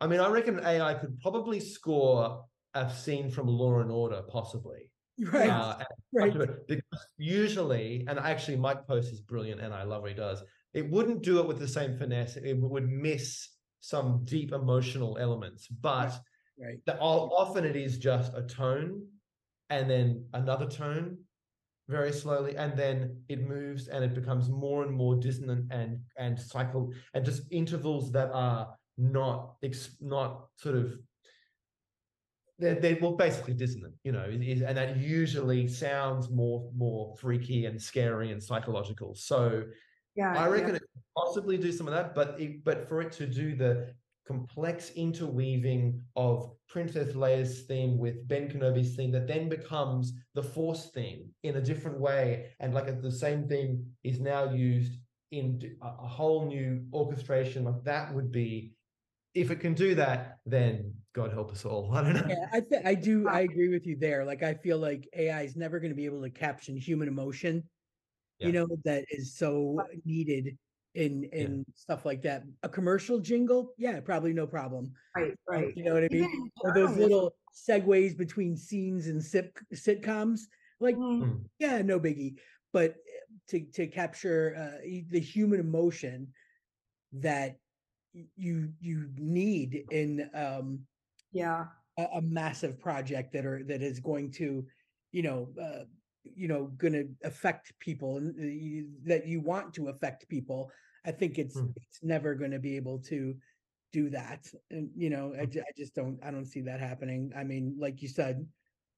I 0.00 0.06
mean, 0.06 0.20
I 0.20 0.28
reckon 0.28 0.60
AI 0.64 0.94
could 0.94 1.20
probably 1.20 1.60
score 1.60 2.44
a 2.74 2.90
scene 2.90 3.30
from 3.30 3.46
Law 3.48 3.80
and 3.80 3.90
Order, 3.90 4.22
possibly. 4.28 4.90
right, 5.32 5.50
Uh, 5.50 5.76
right. 6.14 6.34
because 6.66 7.06
usually, 7.18 8.04
and 8.08 8.18
actually, 8.18 8.56
Mike 8.56 8.86
Post 8.86 9.12
is 9.12 9.20
brilliant, 9.20 9.60
and 9.60 9.74
I 9.74 9.82
love 9.82 10.02
what 10.02 10.10
he 10.10 10.16
does. 10.16 10.42
It 10.72 10.90
wouldn't 10.90 11.22
do 11.22 11.38
it 11.40 11.46
with 11.46 11.58
the 11.58 11.68
same 11.68 11.96
finesse. 11.98 12.36
It 12.36 12.54
would 12.58 12.88
miss 12.88 13.48
some 13.80 14.24
deep 14.24 14.52
emotional 14.52 15.18
elements, 15.18 15.66
but 15.68 16.08
right. 16.08 16.18
The, 16.86 16.98
o- 17.00 17.30
often 17.36 17.64
it 17.64 17.76
is 17.76 17.98
just 17.98 18.32
a 18.34 18.42
tone, 18.42 19.06
and 19.70 19.88
then 19.88 20.26
another 20.34 20.66
tone, 20.66 21.18
very 21.88 22.12
slowly, 22.12 22.56
and 22.56 22.76
then 22.76 23.16
it 23.28 23.46
moves, 23.46 23.88
and 23.88 24.04
it 24.04 24.14
becomes 24.14 24.48
more 24.48 24.82
and 24.84 24.92
more 24.92 25.16
dissonant 25.16 25.72
and 25.72 25.98
and 26.18 26.38
cycle, 26.38 26.92
and 27.14 27.24
just 27.24 27.42
intervals 27.50 28.12
that 28.12 28.30
are 28.32 28.76
not 28.98 29.54
ex- 29.62 29.96
not 30.00 30.46
sort 30.56 30.76
of 30.76 30.98
they're, 32.58 32.74
they're 32.76 32.98
well 33.00 33.12
basically 33.16 33.54
dissonant 33.54 33.94
you 34.04 34.12
know 34.12 34.24
is, 34.30 34.60
and 34.62 34.76
that 34.76 34.96
usually 34.98 35.66
sounds 35.66 36.30
more 36.30 36.70
more 36.76 37.16
freaky 37.16 37.64
and 37.64 37.80
scary 37.80 38.30
and 38.30 38.40
psychological 38.42 39.14
so 39.14 39.64
Yeah. 40.14 40.32
i 40.32 40.34
yeah. 40.34 40.46
reckon 40.48 40.74
it 40.76 40.80
could 40.80 41.02
possibly 41.16 41.56
do 41.56 41.72
some 41.72 41.88
of 41.88 41.94
that 41.94 42.14
but 42.14 42.38
it, 42.38 42.62
but 42.62 42.86
for 42.88 43.00
it 43.00 43.10
to 43.12 43.26
do 43.26 43.56
the 43.56 43.92
complex 44.32 44.90
interweaving 44.96 46.00
of 46.16 46.50
princess 46.68 47.14
leia's 47.14 47.62
theme 47.62 47.98
with 47.98 48.26
ben 48.28 48.48
kenobi's 48.48 48.96
theme 48.96 49.12
that 49.12 49.26
then 49.26 49.48
becomes 49.48 50.14
the 50.34 50.42
force 50.42 50.90
theme 50.94 51.28
in 51.42 51.56
a 51.56 51.60
different 51.60 52.00
way 52.00 52.46
and 52.60 52.72
like 52.72 52.86
the 53.02 53.10
same 53.10 53.46
theme 53.46 53.84
is 54.04 54.20
now 54.20 54.50
used 54.50 54.92
in 55.32 55.60
a 55.82 56.06
whole 56.06 56.46
new 56.46 56.82
orchestration 56.92 57.64
like 57.64 57.82
that 57.84 58.12
would 58.14 58.32
be 58.32 58.72
if 59.34 59.50
it 59.50 59.60
can 59.60 59.74
do 59.74 59.94
that 59.94 60.38
then 60.46 60.92
god 61.14 61.30
help 61.32 61.50
us 61.50 61.64
all 61.64 61.92
i 61.94 62.02
don't 62.02 62.14
know 62.14 62.26
Yeah, 62.28 62.46
I 62.52 62.60
think 62.60 62.86
I 62.86 62.94
do. 62.94 63.28
I 63.28 63.40
agree 63.40 63.68
with 63.68 63.86
you 63.86 63.96
there. 63.98 64.24
Like, 64.24 64.42
I 64.42 64.54
feel 64.54 64.78
like 64.78 65.08
AI 65.16 65.42
is 65.42 65.56
never 65.56 65.80
going 65.80 65.90
to 65.90 65.96
be 65.96 66.04
able 66.04 66.22
to 66.22 66.30
caption 66.30 66.76
human 66.76 67.08
emotion. 67.08 67.64
You 68.38 68.52
know 68.52 68.66
that 68.84 69.04
is 69.08 69.36
so 69.36 69.78
needed 70.04 70.58
in 70.94 71.24
in 71.32 71.64
stuff 71.74 72.04
like 72.04 72.22
that. 72.22 72.44
A 72.62 72.68
commercial 72.68 73.18
jingle, 73.18 73.72
yeah, 73.78 74.00
probably 74.00 74.32
no 74.32 74.46
problem. 74.46 74.92
Right, 75.16 75.34
right. 75.48 75.76
You 75.76 75.84
know 75.84 75.94
what 75.94 76.04
I 76.04 76.08
mean? 76.10 76.24
Even 76.24 76.50
Or 76.62 76.72
those 76.72 76.96
little 76.96 77.34
segues 77.54 78.16
between 78.16 78.56
scenes 78.56 79.06
and 79.08 79.22
sit, 79.22 79.54
sitcoms, 79.74 80.42
like 80.80 80.96
Mm. 80.96 81.44
yeah, 81.58 81.82
no 81.82 81.98
biggie. 82.00 82.38
But 82.72 82.92
eh, 82.92 83.36
to 83.48 83.60
to 83.72 83.86
capture 83.86 84.54
uh, 84.56 84.78
the 85.10 85.20
human 85.20 85.60
emotion 85.60 86.32
that 87.12 87.58
you 88.36 88.72
you 88.80 89.08
need 89.16 89.84
in 89.90 90.30
um 90.34 90.86
Yeah, 91.32 91.66
a, 91.98 92.04
a 92.14 92.22
massive 92.22 92.78
project 92.78 93.32
that 93.32 93.46
are 93.46 93.62
that 93.64 93.82
is 93.82 94.00
going 94.00 94.30
to 94.32 94.66
you 95.12 95.22
know 95.22 95.48
uh, 95.60 95.84
you 96.34 96.48
know 96.48 96.66
going 96.76 96.92
to 96.92 97.08
affect 97.24 97.72
people 97.78 98.16
and 98.18 98.30
uh, 98.38 98.88
that 99.04 99.26
you 99.26 99.40
want 99.40 99.74
to 99.74 99.88
affect 99.88 100.28
people 100.28 100.70
i 101.04 101.10
think 101.10 101.38
it's 101.38 101.58
Hmm. 101.58 101.66
it's 101.76 102.02
never 102.02 102.34
going 102.34 102.50
to 102.52 102.58
be 102.58 102.76
able 102.76 102.98
to 103.00 103.34
do 103.92 104.08
that 104.10 104.46
and 104.70 104.90
you 104.96 105.10
know 105.10 105.34
I, 105.34 105.44
Hmm. 105.44 105.58
I 105.58 105.72
just 105.76 105.94
don't 105.94 106.18
i 106.22 106.30
don't 106.30 106.46
see 106.46 106.62
that 106.62 106.80
happening 106.80 107.32
i 107.36 107.44
mean 107.44 107.76
like 107.78 108.02
you 108.02 108.08
said 108.08 108.46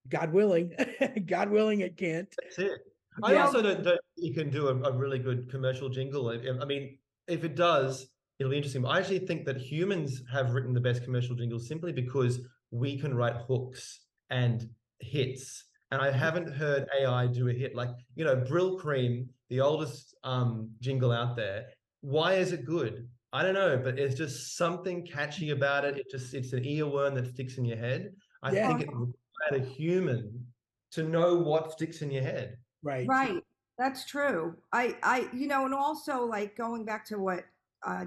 god 0.09 0.33
willing 0.33 0.73
god 1.27 1.49
willing 1.51 1.81
it 1.81 1.97
can't 1.97 2.33
That's 2.43 2.59
it. 2.59 2.81
I 3.23 3.33
Yeah. 3.33 3.45
also 3.47 3.63
don't, 3.63 3.83
don't 3.83 4.01
think 4.17 4.27
you 4.29 4.35
can 4.35 4.51
do 4.51 4.69
a, 4.69 4.75
a 4.83 4.93
really 4.93 5.21
good 5.21 5.49
commercial 5.49 5.89
jingle. 5.89 6.29
I, 6.31 6.35
I 6.61 6.65
mean, 6.65 6.99
if 7.29 7.45
it 7.45 7.55
does, 7.55 8.09
it'll 8.39 8.51
be 8.51 8.57
interesting. 8.57 8.85
I 8.85 8.99
actually 8.99 9.21
think 9.21 9.47
that 9.47 9.57
humans 9.57 10.21
have 10.33 10.51
written 10.53 10.75
the 10.75 10.81
best 10.81 11.05
commercial 11.05 11.37
jingles 11.37 11.69
simply 11.69 11.93
because 11.93 12.41
we 12.73 12.99
can 12.99 13.15
write 13.15 13.37
hooks 13.49 14.01
and 14.31 14.69
hits. 14.99 15.65
And 15.95 16.03
I 16.03 16.11
haven't 16.11 16.53
heard 16.53 16.89
AI 17.01 17.29
do 17.29 17.49
a 17.49 17.53
hit 17.53 17.77
like, 17.77 17.91
you 18.17 18.25
know, 18.25 18.35
Brylcreem, 18.35 19.29
the 19.49 19.61
oldest 19.61 20.17
um, 20.25 20.69
jingle 20.81 21.13
out 21.13 21.37
there. 21.37 21.67
Why 22.01 22.33
is 22.33 22.51
it 22.51 22.65
good? 22.65 23.09
I 23.33 23.45
don't 23.45 23.55
know, 23.55 23.79
but 23.79 23.97
it's 23.97 24.17
just 24.17 24.57
something 24.57 25.07
catchy 25.07 25.51
about 25.51 25.85
it. 25.85 25.97
It 25.97 26.11
just 26.11 26.35
it's 26.35 26.53
an 26.53 26.65
earworm 26.65 27.15
that 27.15 27.29
sticks 27.29 27.59
in 27.59 27.65
your 27.65 27.77
head. 27.79 28.13
I 28.43 28.51
Yeah. 28.51 28.67
think 28.67 28.81
it 28.81 28.89
required 28.89 29.63
a 29.63 29.65
human 29.65 30.45
to 30.91 31.05
know 31.05 31.37
what 31.37 31.71
sticks 31.71 32.03
in 32.03 32.11
your 32.11 32.25
head. 32.25 32.57
Right. 32.83 33.07
Right. 33.07 33.45
That's 33.79 34.05
true. 34.05 34.57
I, 34.73 34.97
I, 35.05 35.29
you 35.33 35.47
know, 35.47 35.65
and 35.65 35.75
also 35.75 36.25
like 36.27 36.57
going 36.57 36.85
back 36.85 37.07
to 37.07 37.21
what 37.21 37.45
uh, 37.87 38.07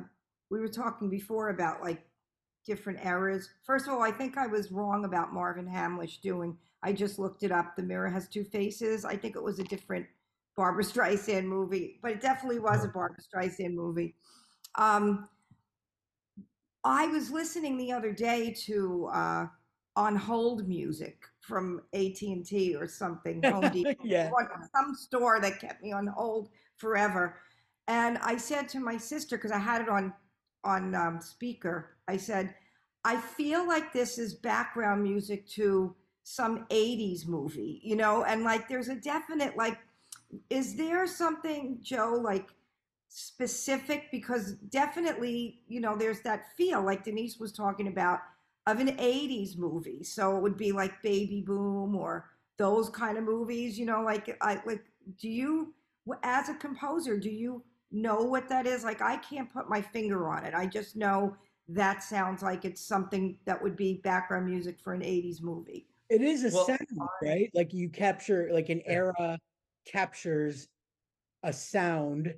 we 0.49 0.59
were 0.59 0.67
talking 0.67 1.09
before 1.09 1.49
about 1.51 1.81
like 1.81 2.05
different 2.65 2.99
eras. 3.05 3.49
First 3.63 3.87
of 3.87 3.93
all, 3.93 4.03
I 4.03 4.11
think 4.11 4.37
I 4.37 4.47
was 4.47 4.73
wrong 4.73 5.05
about 5.05 5.31
Marvin 5.33 5.65
Hamlisch 5.65 6.19
doing. 6.19 6.57
I 6.83 6.93
just 6.93 7.19
looked 7.19 7.43
it 7.43 7.51
up. 7.51 7.75
The 7.75 7.83
Mirror 7.83 8.09
Has 8.09 8.27
Two 8.27 8.43
Faces. 8.43 9.05
I 9.05 9.15
think 9.15 9.35
it 9.35 9.43
was 9.43 9.59
a 9.59 9.63
different 9.63 10.05
Barbra 10.55 10.83
Streisand 10.85 11.45
movie, 11.45 11.99
but 12.01 12.11
it 12.11 12.21
definitely 12.21 12.59
was 12.59 12.83
a 12.83 12.87
Barbra 12.87 13.19
Streisand 13.21 13.73
movie. 13.73 14.15
Um, 14.75 15.27
I 16.83 17.07
was 17.07 17.31
listening 17.31 17.77
the 17.77 17.91
other 17.91 18.11
day 18.11 18.55
to 18.65 19.09
uh, 19.13 19.47
on 19.95 20.15
hold 20.15 20.67
music 20.67 21.23
from 21.41 21.81
AT 21.93 22.21
and 22.21 22.45
T 22.45 22.75
or 22.75 22.87
something. 22.87 23.41
Home 23.43 23.69
Depot 23.73 23.95
yeah. 24.03 24.29
some 24.75 24.95
store 24.95 25.39
that 25.41 25.59
kept 25.59 25.81
me 25.81 25.91
on 25.91 26.07
hold 26.07 26.49
forever. 26.77 27.39
And 27.87 28.17
I 28.19 28.37
said 28.37 28.69
to 28.69 28.79
my 28.79 28.97
sister, 28.97 29.37
because 29.37 29.51
I 29.51 29.57
had 29.57 29.81
it 29.81 29.89
on 29.89 30.13
on 30.63 30.93
um, 30.95 31.21
speaker, 31.21 31.97
I 32.07 32.17
said, 32.17 32.53
I 33.05 33.15
feel 33.15 33.65
like 33.65 33.93
this 33.93 34.17
is 34.17 34.33
background 34.33 35.01
music 35.03 35.47
to 35.51 35.95
some 36.29 36.65
80s 36.69 37.25
movie, 37.25 37.79
you 37.81 37.95
know, 37.95 38.25
and 38.25 38.43
like 38.43 38.67
there's 38.67 38.89
a 38.89 38.95
definite 38.95 39.55
like, 39.55 39.77
is 40.49 40.75
there 40.75 41.07
something, 41.07 41.79
Joe, 41.81 42.19
like 42.21 42.49
specific? 43.07 44.11
Because 44.11 44.55
definitely, 44.69 45.61
you 45.69 45.79
know, 45.79 45.95
there's 45.95 46.19
that 46.21 46.53
feel 46.57 46.83
like 46.83 47.05
Denise 47.05 47.39
was 47.39 47.53
talking 47.53 47.87
about 47.87 48.19
of 48.65 48.81
an 48.81 48.97
80s 48.97 49.57
movie. 49.57 50.03
So 50.03 50.35
it 50.35 50.41
would 50.41 50.57
be 50.57 50.73
like 50.73 51.01
Baby 51.01 51.41
Boom 51.47 51.95
or 51.95 52.29
those 52.57 52.89
kind 52.89 53.17
of 53.17 53.23
movies, 53.23 53.79
you 53.79 53.85
know, 53.85 54.01
like 54.01 54.35
I 54.41 54.61
like 54.65 54.83
do 55.21 55.29
you 55.29 55.73
as 56.23 56.49
a 56.49 56.55
composer, 56.55 57.17
do 57.17 57.29
you 57.29 57.63
know 57.89 58.23
what 58.23 58.49
that 58.49 58.67
is? 58.67 58.83
Like 58.83 59.01
I 59.01 59.15
can't 59.15 59.51
put 59.51 59.69
my 59.69 59.81
finger 59.81 60.27
on 60.27 60.43
it. 60.43 60.53
I 60.53 60.65
just 60.65 60.97
know 60.97 61.37
that 61.69 62.03
sounds 62.03 62.43
like 62.43 62.65
it's 62.65 62.81
something 62.81 63.37
that 63.45 63.63
would 63.63 63.77
be 63.77 64.01
background 64.03 64.45
music 64.45 64.77
for 64.77 64.93
an 64.93 65.01
80s 65.01 65.41
movie. 65.41 65.87
It 66.09 66.21
is 66.21 66.43
a 66.43 66.51
Well, 66.51 66.65
sound, 66.65 67.09
right? 67.21 67.49
Like 67.53 67.73
you 67.73 67.89
capture, 67.89 68.49
like 68.51 68.69
an 68.69 68.81
Yeah. 68.85 68.93
era 68.93 69.39
captures 69.85 70.67
a 71.43 71.51
sound, 71.53 72.33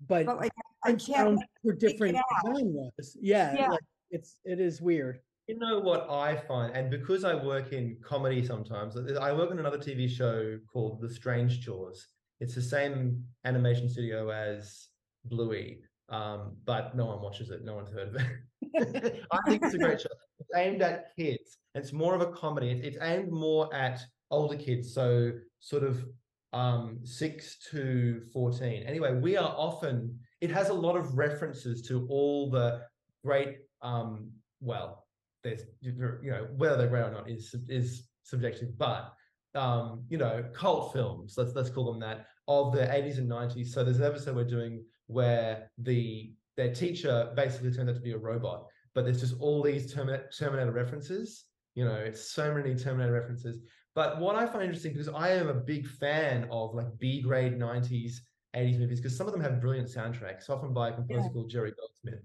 but 0.00 0.26
But 0.26 0.38
like 0.38 0.52
I 0.84 0.90
can't 0.92 1.00
sounds 1.02 1.42
for 1.62 1.72
different 1.72 2.16
out. 2.16 2.24
genres. 2.44 3.16
Yeah, 3.20 3.54
Yeah. 3.54 3.68
like 3.68 3.84
it's 4.10 4.38
it 4.44 4.60
is 4.60 4.80
weird. 4.80 5.20
You 5.48 5.58
know 5.58 5.80
what 5.80 6.08
I 6.08 6.36
find, 6.36 6.74
and 6.76 6.90
because 6.90 7.24
I 7.24 7.34
work 7.34 7.72
in 7.72 8.00
comedy 8.00 8.44
sometimes, 8.44 8.96
I 8.96 9.32
work 9.32 9.50
on 9.50 9.58
another 9.58 9.78
TV 9.78 10.08
show 10.08 10.58
called 10.72 11.00
The 11.00 11.10
Strange 11.10 11.64
Chores. 11.64 12.08
It's 12.40 12.54
the 12.54 12.62
same 12.62 13.26
animation 13.44 13.88
studio 13.88 14.30
as 14.30 14.88
Bluey, 15.24 15.82
um, 16.08 16.56
but 16.64 16.94
no 16.94 17.06
one 17.06 17.20
watches 17.20 17.50
it. 17.50 17.64
No 17.64 17.74
one's 17.74 17.90
heard 17.90 18.08
of 18.08 18.16
it. 18.16 19.24
I 19.32 19.38
think 19.46 19.62
it's 19.62 19.74
a 19.74 19.78
great 19.78 20.00
show. 20.00 20.08
It's 20.40 20.50
aimed 20.56 20.82
at 20.82 21.14
kids. 21.18 21.58
It's 21.74 21.92
more 21.92 22.14
of 22.14 22.20
a 22.20 22.32
comedy. 22.32 22.70
It's, 22.70 22.86
it's 22.86 22.98
aimed 23.00 23.30
more 23.30 23.74
at 23.74 24.00
older 24.30 24.56
kids, 24.56 24.92
so 24.94 25.32
sort 25.60 25.84
of 25.84 26.04
um, 26.52 27.00
six 27.04 27.58
to 27.70 28.20
fourteen. 28.32 28.82
Anyway, 28.84 29.14
we 29.14 29.36
are 29.36 29.54
often. 29.56 30.18
It 30.40 30.50
has 30.50 30.68
a 30.68 30.74
lot 30.74 30.96
of 30.96 31.16
references 31.16 31.82
to 31.88 32.06
all 32.08 32.50
the 32.50 32.82
great. 33.24 33.58
Um, 33.80 34.30
well, 34.60 35.06
there's 35.42 35.62
you 35.80 35.92
know 36.22 36.46
whether 36.56 36.76
they're 36.76 36.88
great 36.88 37.02
or 37.02 37.10
not 37.10 37.30
is 37.30 37.54
is 37.68 38.08
subjective, 38.22 38.76
but 38.76 39.12
um, 39.54 40.04
you 40.08 40.18
know 40.18 40.44
cult 40.52 40.92
films. 40.92 41.34
Let's 41.36 41.54
let's 41.54 41.70
call 41.70 41.90
them 41.90 42.00
that 42.00 42.26
of 42.48 42.72
the 42.72 42.82
80s 42.82 43.18
and 43.18 43.30
90s. 43.30 43.68
So 43.68 43.84
there's 43.84 43.98
an 43.98 44.04
episode 44.06 44.36
we're 44.36 44.44
doing 44.44 44.84
where 45.12 45.70
the 45.78 46.32
their 46.56 46.72
teacher 46.74 47.32
basically 47.34 47.72
turns 47.72 47.88
out 47.88 47.94
to 47.94 48.00
be 48.00 48.12
a 48.12 48.18
robot, 48.18 48.66
but 48.94 49.04
there's 49.04 49.20
just 49.20 49.40
all 49.40 49.62
these 49.62 49.92
Terminator, 49.92 50.28
Terminator 50.36 50.72
references. 50.72 51.44
You 51.74 51.84
know, 51.86 51.94
it's 51.94 52.32
so 52.32 52.52
many 52.52 52.74
Terminator 52.74 53.12
references. 53.12 53.58
But 53.94 54.18
what 54.18 54.36
I 54.36 54.46
find 54.46 54.64
interesting 54.64 54.92
because 54.92 55.08
I 55.08 55.30
am 55.30 55.48
a 55.48 55.54
big 55.54 55.86
fan 55.86 56.46
of 56.50 56.74
like 56.74 56.86
B 56.98 57.22
grade 57.22 57.58
90s, 57.58 58.16
80s 58.54 58.78
movies 58.78 59.00
because 59.00 59.16
some 59.16 59.26
of 59.26 59.32
them 59.32 59.42
have 59.42 59.60
brilliant 59.60 59.88
soundtracks, 59.88 60.50
often 60.50 60.72
by 60.72 60.90
a 60.90 60.92
composer 60.92 61.28
called 61.30 61.50
Jerry 61.50 61.72
Goldsmith. 61.78 62.24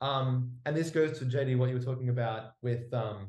Um, 0.00 0.52
and 0.66 0.76
this 0.76 0.90
goes 0.90 1.18
to 1.18 1.24
JD, 1.24 1.56
what 1.56 1.68
you 1.68 1.76
were 1.76 1.84
talking 1.84 2.08
about 2.08 2.52
with 2.60 2.92
um, 2.92 3.28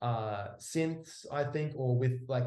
uh, 0.00 0.48
synths, 0.58 1.26
I 1.32 1.44
think, 1.44 1.72
or 1.76 1.96
with 1.96 2.20
like 2.28 2.46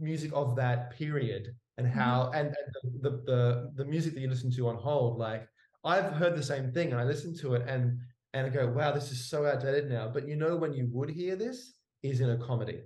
music 0.00 0.32
of 0.34 0.56
that 0.56 0.90
period 0.90 1.54
and 1.78 1.86
how 1.86 2.24
mm-hmm. 2.24 2.34
and, 2.34 2.46
and 2.48 3.02
the, 3.02 3.10
the 3.24 3.72
the 3.76 3.84
music 3.84 4.12
that 4.14 4.20
you 4.20 4.28
listen 4.28 4.50
to 4.50 4.68
on 4.68 4.76
hold. 4.76 5.18
Like 5.18 5.48
I've 5.84 6.12
heard 6.12 6.36
the 6.36 6.42
same 6.42 6.72
thing, 6.72 6.90
and 6.90 7.00
I 7.00 7.04
listen 7.04 7.34
to 7.38 7.54
it 7.54 7.66
and 7.66 7.98
and 8.34 8.46
I 8.46 8.50
go, 8.50 8.66
wow, 8.68 8.92
this 8.92 9.10
is 9.10 9.30
so 9.30 9.46
outdated 9.46 9.88
now. 9.88 10.10
But 10.12 10.28
you 10.28 10.36
know 10.36 10.56
when 10.56 10.74
you 10.74 10.88
would 10.92 11.08
hear 11.08 11.36
this 11.36 11.74
is 12.02 12.20
in 12.20 12.30
a 12.30 12.36
comedy 12.36 12.82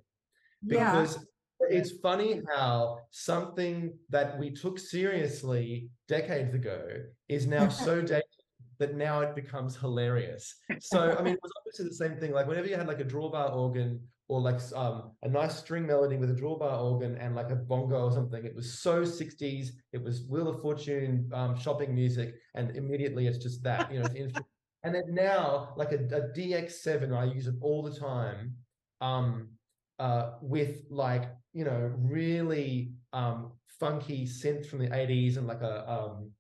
Yeah. 0.62 0.92
because 0.92 1.26
it's 1.60 1.92
funny 2.02 2.42
how 2.54 2.98
something 3.10 3.96
that 4.10 4.38
we 4.38 4.50
took 4.50 4.78
seriously 4.78 5.90
decades 6.08 6.54
ago 6.54 6.86
is 7.28 7.46
now 7.46 7.68
so 7.86 8.02
dated 8.02 8.24
that 8.78 8.94
now 8.94 9.20
it 9.20 9.34
becomes 9.34 9.76
hilarious. 9.76 10.54
So 10.80 11.16
I 11.18 11.22
mean, 11.22 11.34
it 11.34 11.40
was 11.42 11.52
obviously 11.58 11.86
the 11.86 11.94
same 11.94 12.16
thing. 12.18 12.32
Like 12.32 12.46
whenever 12.46 12.66
you 12.66 12.76
had 12.76 12.88
like 12.88 13.00
a 13.00 13.04
drawbar 13.04 13.54
organ 13.54 14.00
or 14.32 14.40
like 14.40 14.60
um, 14.74 15.10
a 15.22 15.28
nice 15.28 15.56
string 15.56 15.86
melody 15.86 16.16
with 16.16 16.30
a 16.30 16.34
drawbar 16.34 16.80
organ 16.80 17.16
and 17.18 17.36
like 17.36 17.50
a 17.50 17.54
bongo 17.54 18.06
or 18.06 18.12
something, 18.12 18.44
it 18.44 18.54
was 18.54 18.78
so 18.80 19.02
60s. 19.02 19.68
It 19.92 20.02
was 20.02 20.22
Wheel 20.26 20.48
of 20.48 20.62
Fortune 20.62 21.30
um, 21.34 21.58
shopping 21.58 21.94
music, 21.94 22.34
and 22.54 22.74
immediately 22.74 23.26
it's 23.26 23.36
just 23.36 23.62
that, 23.64 23.92
you 23.92 24.00
know. 24.00 24.08
And 24.84 24.92
then 24.92 25.14
now, 25.14 25.74
like 25.76 25.92
a, 25.92 25.98
a 26.12 26.22
DX7, 26.36 27.16
I 27.16 27.22
use 27.22 27.46
it 27.46 27.54
all 27.60 27.84
the 27.84 27.94
time. 27.96 28.56
Um, 29.00 29.50
uh, 30.00 30.32
with 30.40 30.82
like 30.90 31.30
you 31.52 31.64
know 31.64 31.92
really 31.96 32.90
um, 33.12 33.52
funky 33.78 34.26
synth 34.26 34.66
from 34.66 34.80
the 34.80 34.88
80s 34.88 35.36
and 35.36 35.46
like 35.46 35.60
a 35.60 35.88
um, 35.88 36.30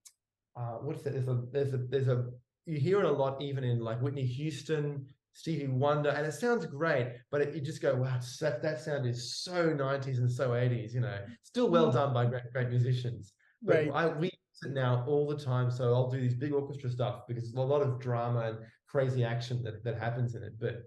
uh, 0.56 0.78
what's 0.82 1.06
it? 1.06 1.12
There's 1.12 1.28
a 1.28 1.42
there's 1.52 1.72
a 1.72 1.76
there's 1.76 2.08
a 2.08 2.24
you 2.66 2.80
hear 2.80 2.98
it 2.98 3.04
a 3.04 3.12
lot 3.12 3.40
even 3.40 3.62
in 3.62 3.78
like 3.78 4.02
Whitney 4.02 4.26
Houston, 4.26 5.06
Stevie 5.34 5.68
Wonder, 5.68 6.10
and 6.10 6.26
it 6.26 6.32
sounds 6.32 6.66
great, 6.66 7.14
but 7.30 7.40
it, 7.40 7.54
you 7.54 7.60
just 7.60 7.80
go, 7.80 7.94
wow, 7.94 8.18
that 8.40 8.62
that 8.62 8.80
sound 8.80 9.06
is 9.06 9.36
so 9.36 9.70
90s 9.70 10.18
and 10.18 10.30
so 10.30 10.50
80s, 10.50 10.92
you 10.94 11.00
know, 11.00 11.18
still 11.42 11.70
well 11.70 11.90
done 11.90 12.12
by 12.12 12.26
great 12.26 12.52
great 12.52 12.68
musicians. 12.68 13.32
But 13.62 13.86
Right. 13.86 13.90
I 13.92 14.08
we 14.08 14.26
use 14.26 14.62
it 14.64 14.72
now 14.72 15.04
all 15.06 15.26
the 15.26 15.38
time, 15.42 15.70
so 15.70 15.94
I'll 15.94 16.10
do 16.10 16.20
these 16.20 16.34
big 16.34 16.52
orchestra 16.52 16.90
stuff 16.90 17.22
because 17.26 17.44
there's 17.44 17.54
a 17.54 17.60
lot 17.60 17.82
of 17.82 18.00
drama 18.00 18.40
and 18.40 18.58
crazy 18.86 19.24
action 19.24 19.62
that 19.64 19.82
that 19.84 19.98
happens 19.98 20.34
in 20.34 20.42
it, 20.42 20.52
but 20.58 20.82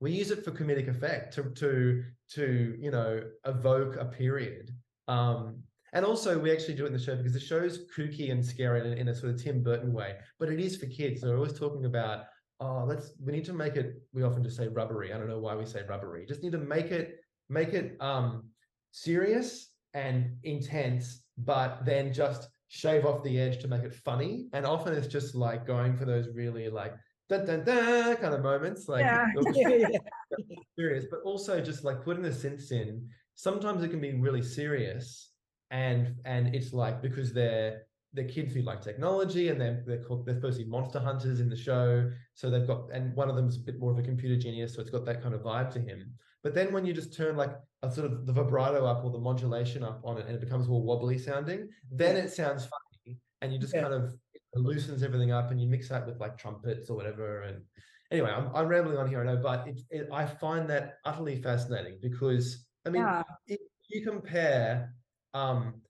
we 0.00 0.12
use 0.12 0.30
it 0.30 0.44
for 0.44 0.50
comedic 0.50 0.88
effect 0.88 1.34
to 1.34 1.44
to 1.50 2.04
to 2.30 2.76
you 2.78 2.90
know 2.90 3.22
evoke 3.44 3.96
a 3.96 4.04
period 4.04 4.70
um 5.08 5.62
and 5.92 6.04
also 6.04 6.38
we 6.38 6.52
actually 6.52 6.74
do 6.74 6.84
it 6.84 6.88
in 6.88 6.92
the 6.92 6.98
show 6.98 7.16
because 7.16 7.32
the 7.32 7.40
show's 7.40 7.86
kooky 7.96 8.30
and 8.30 8.44
scary 8.44 8.80
in, 8.80 8.98
in 8.98 9.08
a 9.08 9.14
sort 9.14 9.32
of 9.32 9.42
tim 9.42 9.62
burton 9.62 9.92
way 9.92 10.16
but 10.38 10.50
it 10.50 10.60
is 10.60 10.76
for 10.76 10.86
kids 10.86 11.20
so 11.20 11.28
we're 11.28 11.36
always 11.36 11.58
talking 11.58 11.86
about 11.86 12.24
oh 12.60 12.84
let's 12.86 13.12
we 13.22 13.32
need 13.32 13.44
to 13.44 13.52
make 13.52 13.76
it 13.76 14.02
we 14.12 14.22
often 14.22 14.42
just 14.42 14.56
say 14.56 14.68
rubbery 14.68 15.12
i 15.12 15.18
don't 15.18 15.28
know 15.28 15.38
why 15.38 15.54
we 15.54 15.66
say 15.66 15.82
rubbery 15.88 16.24
just 16.26 16.42
need 16.42 16.52
to 16.52 16.58
make 16.58 16.90
it 16.90 17.20
make 17.48 17.74
it 17.74 17.96
um 18.00 18.44
serious 18.92 19.72
and 19.94 20.36
intense 20.42 21.24
but 21.38 21.84
then 21.84 22.12
just 22.12 22.48
shave 22.68 23.04
off 23.04 23.22
the 23.22 23.38
edge 23.38 23.60
to 23.60 23.68
make 23.68 23.82
it 23.82 23.94
funny 23.94 24.48
and 24.52 24.64
often 24.66 24.92
it's 24.94 25.06
just 25.06 25.34
like 25.34 25.66
going 25.66 25.96
for 25.96 26.04
those 26.04 26.28
really 26.34 26.68
like 26.68 26.94
dun, 27.28 27.46
dun, 27.46 27.64
dun, 27.64 28.16
kind 28.16 28.34
of 28.34 28.42
moments 28.42 28.88
like 28.88 29.04
Yeah. 29.04 29.26
serious, 30.78 31.06
but 31.10 31.20
also 31.24 31.60
just 31.60 31.84
like 31.84 32.04
putting 32.04 32.22
the 32.22 32.30
synths 32.30 32.70
in. 32.72 33.08
Sometimes 33.34 33.82
it 33.82 33.88
can 33.88 34.00
be 34.00 34.14
really 34.14 34.42
serious, 34.42 35.32
and 35.70 36.14
and 36.24 36.54
it's 36.54 36.72
like 36.72 37.02
because 37.02 37.32
they're 37.32 37.82
they're 38.12 38.28
kids 38.28 38.54
who 38.54 38.62
like 38.62 38.80
technology, 38.80 39.48
and 39.48 39.60
they're 39.60 39.82
they're 39.86 40.02
called 40.02 40.26
they're 40.26 40.34
supposed 40.34 40.58
to 40.58 40.64
be 40.64 40.70
monster 40.70 40.98
hunters 41.00 41.40
in 41.40 41.48
the 41.48 41.56
show. 41.56 42.10
So 42.34 42.50
they've 42.50 42.66
got 42.66 42.90
and 42.92 43.14
one 43.14 43.28
of 43.28 43.36
them's 43.36 43.56
a 43.56 43.60
bit 43.60 43.78
more 43.78 43.92
of 43.92 43.98
a 43.98 44.02
computer 44.02 44.36
genius, 44.40 44.74
so 44.74 44.80
it's 44.80 44.90
got 44.90 45.04
that 45.06 45.22
kind 45.22 45.34
of 45.34 45.42
vibe 45.42 45.70
to 45.72 45.80
him. 45.80 46.14
But 46.42 46.54
then 46.54 46.72
when 46.72 46.86
you 46.86 46.92
just 46.92 47.14
turn 47.14 47.36
like 47.36 47.52
a 47.82 47.90
sort 47.90 48.10
of 48.10 48.26
the 48.26 48.32
vibrato 48.32 48.86
up 48.86 49.04
or 49.04 49.10
the 49.10 49.18
modulation 49.18 49.82
up 49.82 50.00
on 50.04 50.18
it, 50.18 50.26
and 50.26 50.34
it 50.34 50.40
becomes 50.40 50.68
more 50.68 50.82
wobbly 50.82 51.18
sounding, 51.18 51.68
then 51.90 52.16
it 52.16 52.30
sounds 52.30 52.66
funny, 52.66 53.18
and 53.40 53.52
you 53.52 53.58
just 53.58 53.74
Yeah. 53.74 53.82
kind 53.82 53.94
of 53.94 54.14
loosens 54.54 55.02
everything 55.02 55.32
up, 55.32 55.50
and 55.50 55.60
you 55.60 55.68
mix 55.68 55.88
that 55.88 56.06
with 56.06 56.18
like 56.20 56.38
trumpets 56.38 56.88
or 56.88 56.96
whatever, 56.96 57.42
and 57.42 57.64
anyway, 58.10 58.30
I'm, 58.30 58.54
I'm 58.54 58.68
rambling 58.68 58.96
on 58.98 59.08
here, 59.08 59.20
I 59.20 59.24
know, 59.24 59.36
but 59.36 59.66
it, 59.68 59.80
it, 59.90 60.08
I 60.12 60.24
find 60.26 60.68
that 60.70 60.94
utterly 61.04 61.42
fascinating 61.42 61.98
because 62.00 62.66
I 62.86 62.90
mean, 62.90 63.02
Yeah. 63.02 63.22
if 63.46 63.58
you 63.88 64.04
compare 64.06 64.94
um, 65.34 65.82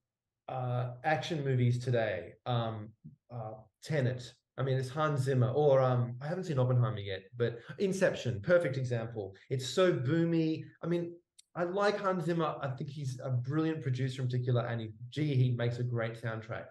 uh, 0.48 0.92
action 1.04 1.44
movies 1.44 1.78
today, 1.82 2.32
um, 2.46 2.90
uh, 3.32 3.54
Tenet, 3.82 4.32
I 4.58 4.62
mean, 4.62 4.78
it's 4.78 4.88
Hans 4.88 5.20
Zimmer, 5.20 5.50
or 5.50 5.82
um, 5.82 6.16
I 6.20 6.26
haven't 6.26 6.44
seen 6.44 6.58
Oppenheimer 6.58 6.98
yet, 6.98 7.24
but 7.36 7.58
Inception, 7.78 8.40
perfect 8.40 8.78
example. 8.78 9.34
It's 9.50 9.68
so 9.68 9.92
boomy. 9.92 10.64
I 10.82 10.86
mean, 10.86 11.14
I 11.54 11.64
like 11.64 11.98
Hans 11.98 12.24
Zimmer. 12.24 12.54
I 12.62 12.68
think 12.68 12.88
he's 12.88 13.20
a 13.22 13.30
brilliant 13.30 13.82
producer 13.82 14.22
in 14.22 14.28
particular, 14.28 14.62
and 14.62 14.80
he, 14.80 14.92
gee, 15.10 15.34
he 15.34 15.50
makes 15.50 15.78
a 15.78 15.82
great 15.82 16.20
soundtrack. 16.20 16.66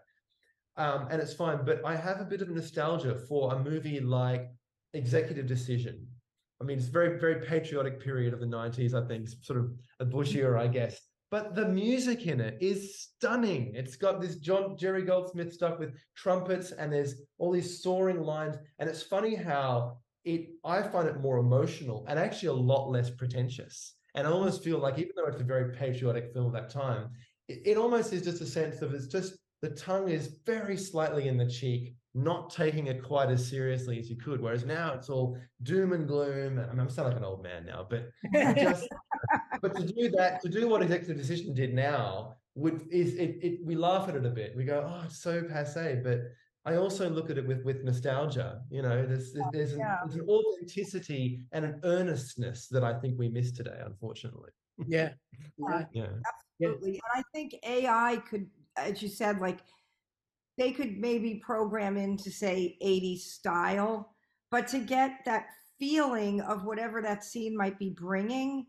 Um, 0.78 1.08
and 1.12 1.22
it's 1.22 1.34
fine, 1.34 1.64
but 1.64 1.86
I 1.86 1.96
have 1.96 2.22
a 2.22 2.26
bit 2.26 2.42
of 2.42 2.50
nostalgia 2.50 3.18
for 3.30 3.54
a 3.54 3.60
movie 3.60 4.00
like 4.00 4.50
Executive 4.94 5.46
Decision. 5.46 6.08
I 6.60 6.64
mean, 6.64 6.78
it's 6.78 6.88
very, 6.88 7.20
very 7.20 7.46
patriotic 7.46 8.00
period 8.00 8.34
of 8.34 8.40
the 8.40 8.46
90s, 8.48 8.94
I 8.94 9.08
think, 9.08 9.30
sort 9.42 9.60
of 9.60 9.72
a 10.00 10.06
Bush 10.06 10.34
era, 10.36 10.62
I 10.62 10.68
guess. 10.68 11.00
But 11.36 11.54
the 11.54 11.68
music 11.68 12.28
in 12.28 12.40
it 12.40 12.58
is 12.62 12.98
stunning. 12.98 13.74
It's 13.76 13.98
got 13.98 14.22
this 14.22 14.38
John 14.38 14.78
Jerry 14.78 15.04
Goldsmith 15.04 15.52
stuff 15.52 15.80
with 15.80 15.94
trumpets, 16.16 16.72
and 16.72 16.94
there's 16.94 17.16
all 17.40 17.52
these 17.52 17.84
soaring 17.84 18.22
lines. 18.22 18.56
And 18.80 18.90
it's 18.90 19.04
funny 19.04 19.36
how 19.36 19.98
it 20.24 20.52
I 20.64 20.82
find 20.82 21.10
it 21.10 21.20
more 21.20 21.40
emotional 21.40 22.06
and 22.08 22.18
actually 22.18 22.48
a 22.48 22.54
lot 22.54 22.90
less 22.90 23.10
pretentious. 23.10 23.96
And 24.16 24.26
I 24.26 24.30
almost 24.32 24.64
feel 24.64 24.80
like, 24.80 24.98
even 24.98 25.12
though 25.18 25.26
it's 25.26 25.42
a 25.42 25.44
very 25.44 25.74
patriotic 25.76 26.32
film 26.32 26.46
of 26.46 26.54
that 26.54 26.70
time, 26.70 27.10
it, 27.50 27.60
it 27.66 27.78
almost 27.78 28.14
is 28.14 28.22
just 28.22 28.42
a 28.42 28.46
sense 28.46 28.82
of 28.82 28.94
it's 28.94 29.08
just 29.08 29.34
the 29.62 29.72
tongue 29.72 30.08
is 30.08 30.38
very 30.46 30.78
slightly 30.78 31.28
in 31.28 31.38
the 31.38 31.50
cheek, 31.50 31.96
not 32.14 32.50
taking 32.50 32.88
it 32.88 33.04
quite 33.04 33.30
as 33.30 33.46
seriously 33.46 34.00
as 34.00 34.10
you 34.10 34.16
could. 34.16 34.40
Whereas 34.40 34.64
now 34.64 34.94
it's 34.94 35.10
all 35.10 35.38
doom 35.64 35.92
and 35.92 36.08
gloom. 36.08 36.60
I 36.60 36.72
mean, 36.72 36.80
I'm 36.80 36.90
sounding 36.90 37.12
like 37.14 37.22
an 37.22 37.28
old 37.28 37.44
man 37.44 37.66
now, 37.66 37.86
but 37.90 38.10
just 38.56 38.88
but 39.62 39.76
to 39.76 39.86
do 39.86 40.10
that, 40.12 40.42
to 40.42 40.50
do 40.50 40.68
what 40.68 40.82
executive 40.82 41.18
decision 41.18 41.54
did 41.54 41.74
now, 41.74 42.36
would 42.56 42.88
is 42.92 43.16
it, 43.16 43.38
it 43.42 43.60
we 43.66 43.76
laugh 43.76 44.08
at 44.10 44.16
it 44.16 44.26
a 44.26 44.30
bit. 44.30 44.56
We 44.56 44.64
go, 44.64 44.86
oh, 44.88 45.04
it's 45.06 45.22
so 45.22 45.44
passe. 45.44 46.02
But 46.04 46.22
I 46.66 46.78
also 46.78 47.10
look 47.10 47.30
at 47.30 47.38
it 47.38 47.46
with 47.46 47.64
with 47.64 47.84
nostalgia. 47.84 48.62
You 48.70 48.82
know, 48.82 49.06
there's 49.06 49.34
there's, 49.34 49.46
there's, 49.52 49.74
an, 49.74 49.80
Yeah. 49.80 49.98
there's 50.06 50.16
an 50.16 50.28
authenticity 50.28 51.42
and 51.52 51.66
an 51.66 51.80
earnestness 51.84 52.68
that 52.70 52.84
I 52.84 52.94
think 53.00 53.20
we 53.20 53.30
miss 53.30 53.52
today, 53.52 53.80
unfortunately. 53.86 54.52
Yeah. 54.88 55.10
yeah. 55.58 55.86
Yeah. 55.92 56.04
Yeah. 56.04 56.08
Absolutely. 56.62 56.94
And 56.94 57.02
I 57.16 57.24
think 57.34 57.56
AI 57.68 58.22
could, 58.30 58.48
as 58.78 59.02
you 59.02 59.10
said, 59.10 59.40
like 59.40 59.60
they 60.58 60.72
could 60.72 60.98
maybe 60.98 61.36
program 61.36 61.98
into 61.98 62.32
say 62.32 62.78
80s 62.82 63.20
style, 63.20 64.16
but 64.52 64.68
to 64.70 64.80
get 64.80 65.20
that 65.26 65.48
feeling 65.78 66.40
of 66.42 66.64
whatever 66.64 67.02
that 67.02 67.24
scene 67.24 67.56
might 67.58 67.78
be 67.78 67.90
bringing, 67.90 68.66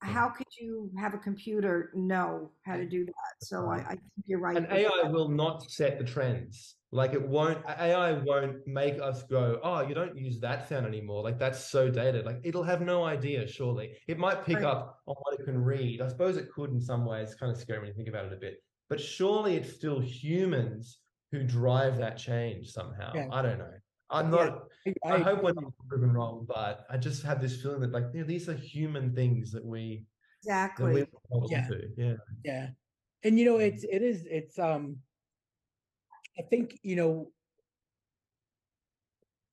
how 0.00 0.28
could 0.28 0.46
you 0.60 0.90
have 0.98 1.14
a 1.14 1.18
computer 1.18 1.90
know 1.94 2.50
how 2.62 2.76
to 2.76 2.86
do 2.86 3.04
that? 3.04 3.12
So 3.40 3.68
I, 3.68 3.76
I 3.76 3.88
think 3.90 4.02
you're 4.26 4.40
right. 4.40 4.56
And 4.56 4.66
AI 4.70 5.08
will 5.08 5.28
not 5.28 5.70
set 5.70 5.98
the 5.98 6.04
trends. 6.04 6.76
Like 6.92 7.14
it 7.14 7.28
won't, 7.28 7.58
AI 7.66 8.12
won't 8.12 8.66
make 8.66 9.00
us 9.00 9.22
go, 9.24 9.58
oh, 9.62 9.80
you 9.86 9.94
don't 9.94 10.16
use 10.16 10.38
that 10.40 10.68
sound 10.68 10.86
anymore. 10.86 11.22
Like 11.22 11.38
that's 11.38 11.58
so 11.70 11.90
dated. 11.90 12.24
Like 12.24 12.40
it'll 12.44 12.62
have 12.62 12.80
no 12.80 13.04
idea, 13.04 13.46
surely. 13.46 13.96
It 14.06 14.18
might 14.18 14.44
pick 14.44 14.56
Right. 14.56 14.64
up 14.64 15.00
on 15.06 15.16
what 15.20 15.38
it 15.40 15.44
can 15.44 15.58
read. 15.58 16.00
I 16.00 16.08
suppose 16.08 16.36
it 16.36 16.50
could 16.52 16.70
in 16.70 16.80
some 16.80 17.04
ways, 17.04 17.34
kind 17.34 17.50
of 17.50 17.58
scary 17.58 17.80
when 17.80 17.88
you 17.88 17.94
think 17.94 18.08
about 18.08 18.26
it 18.26 18.32
a 18.32 18.36
bit. 18.36 18.62
But 18.88 19.00
surely 19.00 19.56
it's 19.56 19.74
still 19.74 20.00
humans 20.00 20.98
who 21.32 21.42
drive 21.42 21.96
that 21.98 22.16
change 22.16 22.70
somehow. 22.70 23.12
Yeah. 23.14 23.28
I 23.32 23.42
don't 23.42 23.58
know. 23.58 23.72
I'm 24.10 24.30
not, 24.30 24.48
I, 24.48 24.56
I 25.04 25.14
I- 25.14 25.18
hope 25.20 25.42
we're 25.42 25.52
not 25.52 25.72
proven 25.88 26.12
wrong, 26.12 26.44
but 26.48 26.86
I 26.90 26.96
just 26.96 27.22
have 27.24 27.40
this 27.40 27.60
feeling 27.60 27.80
that 27.80 27.92
like 27.92 28.04
you 28.14 28.20
know, 28.20 28.26
these 28.26 28.48
are 28.48 28.54
human 28.54 29.14
things 29.14 29.52
that 29.52 29.64
we 29.64 30.04
that 30.44 30.78
we 30.78 31.00
exactly. 31.02 31.06
hold 31.30 31.50
Yeah. 31.50 31.66
to. 31.68 31.88
Yeah. 31.96 32.14
yeah 32.44 32.68
and 33.24 33.38
you 33.38 33.44
know 33.44 33.56
it's 33.56 33.82
it 33.82 34.02
is 34.02 34.26
it's 34.30 34.58
um 34.58 34.96
i 36.38 36.42
think 36.42 36.78
you 36.82 36.94
know 36.94 37.32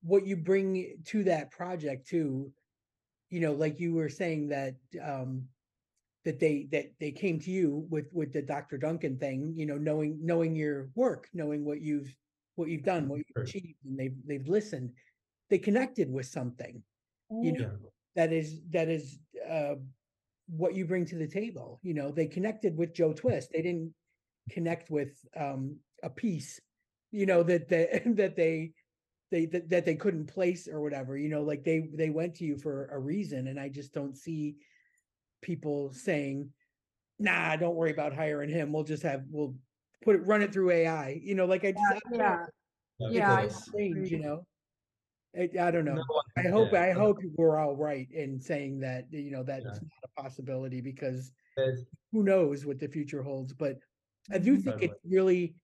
what 0.02 0.26
you 0.26 0.36
bring 0.36 0.96
to 1.06 1.24
that 1.24 1.50
project 1.50 2.06
too 2.06 2.52
you 3.30 3.40
know 3.40 3.52
like 3.52 3.80
you 3.80 3.94
were 3.94 4.08
saying 4.08 4.48
that 4.48 4.74
um 5.02 5.48
that 6.24 6.38
they 6.38 6.68
that 6.70 6.92
they 7.00 7.10
came 7.10 7.40
to 7.40 7.50
you 7.50 7.86
with 7.90 8.06
with 8.12 8.32
the 8.32 8.42
dr 8.42 8.76
duncan 8.78 9.16
thing 9.18 9.52
you 9.56 9.66
know 9.66 9.78
knowing 9.78 10.18
knowing 10.22 10.54
your 10.54 10.90
work 10.94 11.28
knowing 11.32 11.64
what 11.64 11.80
you've 11.80 12.14
what 12.56 12.68
you've 12.68 12.84
done 12.84 13.08
what 13.08 13.18
you've 13.18 13.44
achieved 13.44 13.78
and 13.86 13.98
they've 13.98 14.16
they've 14.26 14.46
listened 14.48 14.90
they 15.54 15.58
connected 15.58 16.10
with 16.10 16.26
something 16.26 16.82
you 17.30 17.52
know 17.52 17.60
Yeah. 17.60 17.88
that 18.16 18.32
is 18.32 18.60
that 18.70 18.88
is 18.88 19.20
uh 19.48 19.76
what 20.48 20.74
you 20.74 20.84
bring 20.84 21.04
to 21.06 21.14
the 21.16 21.28
table 21.28 21.78
you 21.84 21.94
know 21.94 22.10
they 22.10 22.26
connected 22.26 22.76
with 22.76 22.92
joe 22.92 23.12
twist 23.12 23.50
they 23.52 23.62
didn't 23.62 23.94
connect 24.50 24.90
with 24.90 25.12
um 25.36 25.76
a 26.02 26.10
piece 26.10 26.60
you 27.12 27.24
know 27.24 27.44
that 27.44 27.68
they 27.68 28.02
that 28.22 28.34
they 28.34 28.72
they 29.30 29.46
that, 29.46 29.68
that 29.70 29.84
they 29.84 29.94
couldn't 29.94 30.26
place 30.26 30.66
or 30.66 30.80
whatever 30.80 31.16
you 31.16 31.28
know 31.28 31.42
like 31.42 31.62
they 31.62 31.78
they 31.94 32.10
went 32.10 32.34
to 32.34 32.44
you 32.44 32.56
for 32.58 32.86
a 32.86 32.98
reason 32.98 33.46
and 33.46 33.60
i 33.60 33.68
just 33.68 33.94
don't 33.94 34.16
see 34.16 34.56
people 35.40 35.92
saying 35.92 36.50
nah 37.20 37.54
don't 37.54 37.76
worry 37.76 37.92
about 37.92 38.12
hiring 38.12 38.50
him 38.50 38.72
we'll 38.72 38.82
just 38.94 39.04
have 39.04 39.22
we'll 39.30 39.54
put 40.02 40.16
it 40.16 40.26
run 40.26 40.42
it 40.42 40.52
through 40.52 40.70
ai 40.72 41.20
you 41.22 41.36
know 41.36 41.46
like 41.46 41.64
i 41.64 41.70
just 41.70 41.94
I. 41.94 42.16
Yeah. 42.18 42.44
Yeah, 42.98 43.32
I 43.32 43.42
because- 43.42 43.64
strange 43.66 44.10
you 44.10 44.18
know 44.18 44.44
I, 45.36 45.48
I 45.60 45.70
don't 45.70 45.84
know 45.84 45.96
No, 45.96 46.04
I 46.36 46.48
hope 46.48 46.72
yeah, 46.72 46.82
I 46.82 46.92
hope 46.92 47.18
we're 47.36 47.58
all 47.58 47.76
right 47.76 48.08
in 48.12 48.40
saying 48.40 48.80
that 48.80 49.06
you 49.10 49.30
know 49.30 49.42
that 49.44 49.62
Yeah. 49.62 49.70
not 49.70 49.80
a 50.04 50.22
possibility 50.22 50.80
because 50.80 51.32
who 52.12 52.22
knows 52.22 52.64
what 52.64 52.78
the 52.78 52.88
future 52.88 53.22
holds. 53.22 53.52
But 53.52 53.78
I 54.32 54.38
do 54.38 54.56
think 54.56 54.76
Totally. 54.76 54.90
it's 54.90 55.00
really 55.04 55.54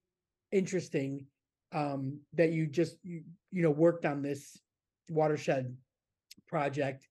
interesting 0.52 1.26
um, 1.72 2.20
that 2.34 2.50
you 2.50 2.66
just 2.66 2.96
you, 3.02 3.22
you 3.50 3.62
know 3.62 3.70
worked 3.70 4.04
on 4.04 4.22
this 4.22 4.60
watershed 5.08 5.76
project, 6.46 7.08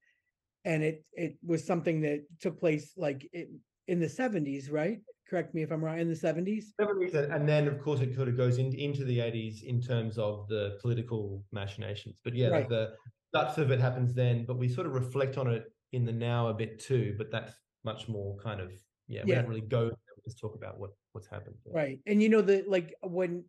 and 0.65 0.83
it 0.83 1.03
it 1.13 1.37
was 1.45 1.65
something 1.65 2.01
that 2.01 2.25
took 2.39 2.59
place 2.59 2.93
like 2.97 3.27
it, 3.33 3.49
in 3.87 3.99
the 3.99 4.09
seventies, 4.09 4.69
right? 4.69 4.99
Correct 5.29 5.53
me 5.53 5.61
if 5.61 5.71
I'm 5.71 5.83
wrong. 5.83 5.99
In 5.99 6.07
the 6.09 6.15
seventies. 6.15 6.73
70s, 6.81 7.13
and- 7.13 7.47
then 7.47 7.67
of 7.67 7.79
course 7.81 7.99
it 8.01 8.15
sort 8.15 8.27
of 8.27 8.35
goes 8.35 8.57
in, 8.57 8.73
into 8.73 9.05
the 9.05 9.19
80s 9.19 9.63
in 9.63 9.79
terms 9.79 10.17
of 10.17 10.47
the 10.47 10.77
political 10.81 11.45
machinations. 11.51 12.19
But 12.23 12.33
yeah, 12.33 12.47
Right. 12.49 12.69
the 12.69 12.95
guts 13.33 13.57
of 13.59 13.69
it 13.69 13.79
happens 13.79 14.13
then, 14.15 14.45
but 14.45 14.57
we 14.57 14.67
sort 14.67 14.87
of 14.87 14.93
reflect 14.93 15.37
on 15.37 15.47
it 15.53 15.71
in 15.91 16.03
the 16.05 16.11
now 16.11 16.47
a 16.47 16.53
bit 16.53 16.79
too. 16.79 17.13
But 17.17 17.29
that's 17.31 17.53
much 17.83 18.09
more 18.09 18.37
kind 18.37 18.59
of 18.59 18.71
yeah, 19.07 19.23
we 19.23 19.31
Yeah. 19.31 19.41
don't 19.41 19.49
really 19.49 19.61
go 19.61 19.85
there, 19.85 19.97
we 20.17 20.21
just 20.25 20.39
talk 20.39 20.55
about 20.55 20.79
what 20.79 20.91
what's 21.13 21.27
happened. 21.27 21.55
Right. 21.67 21.99
And 22.07 22.21
you 22.23 22.29
know 22.29 22.41
the 22.41 22.63
like 22.67 22.95
when 23.03 23.45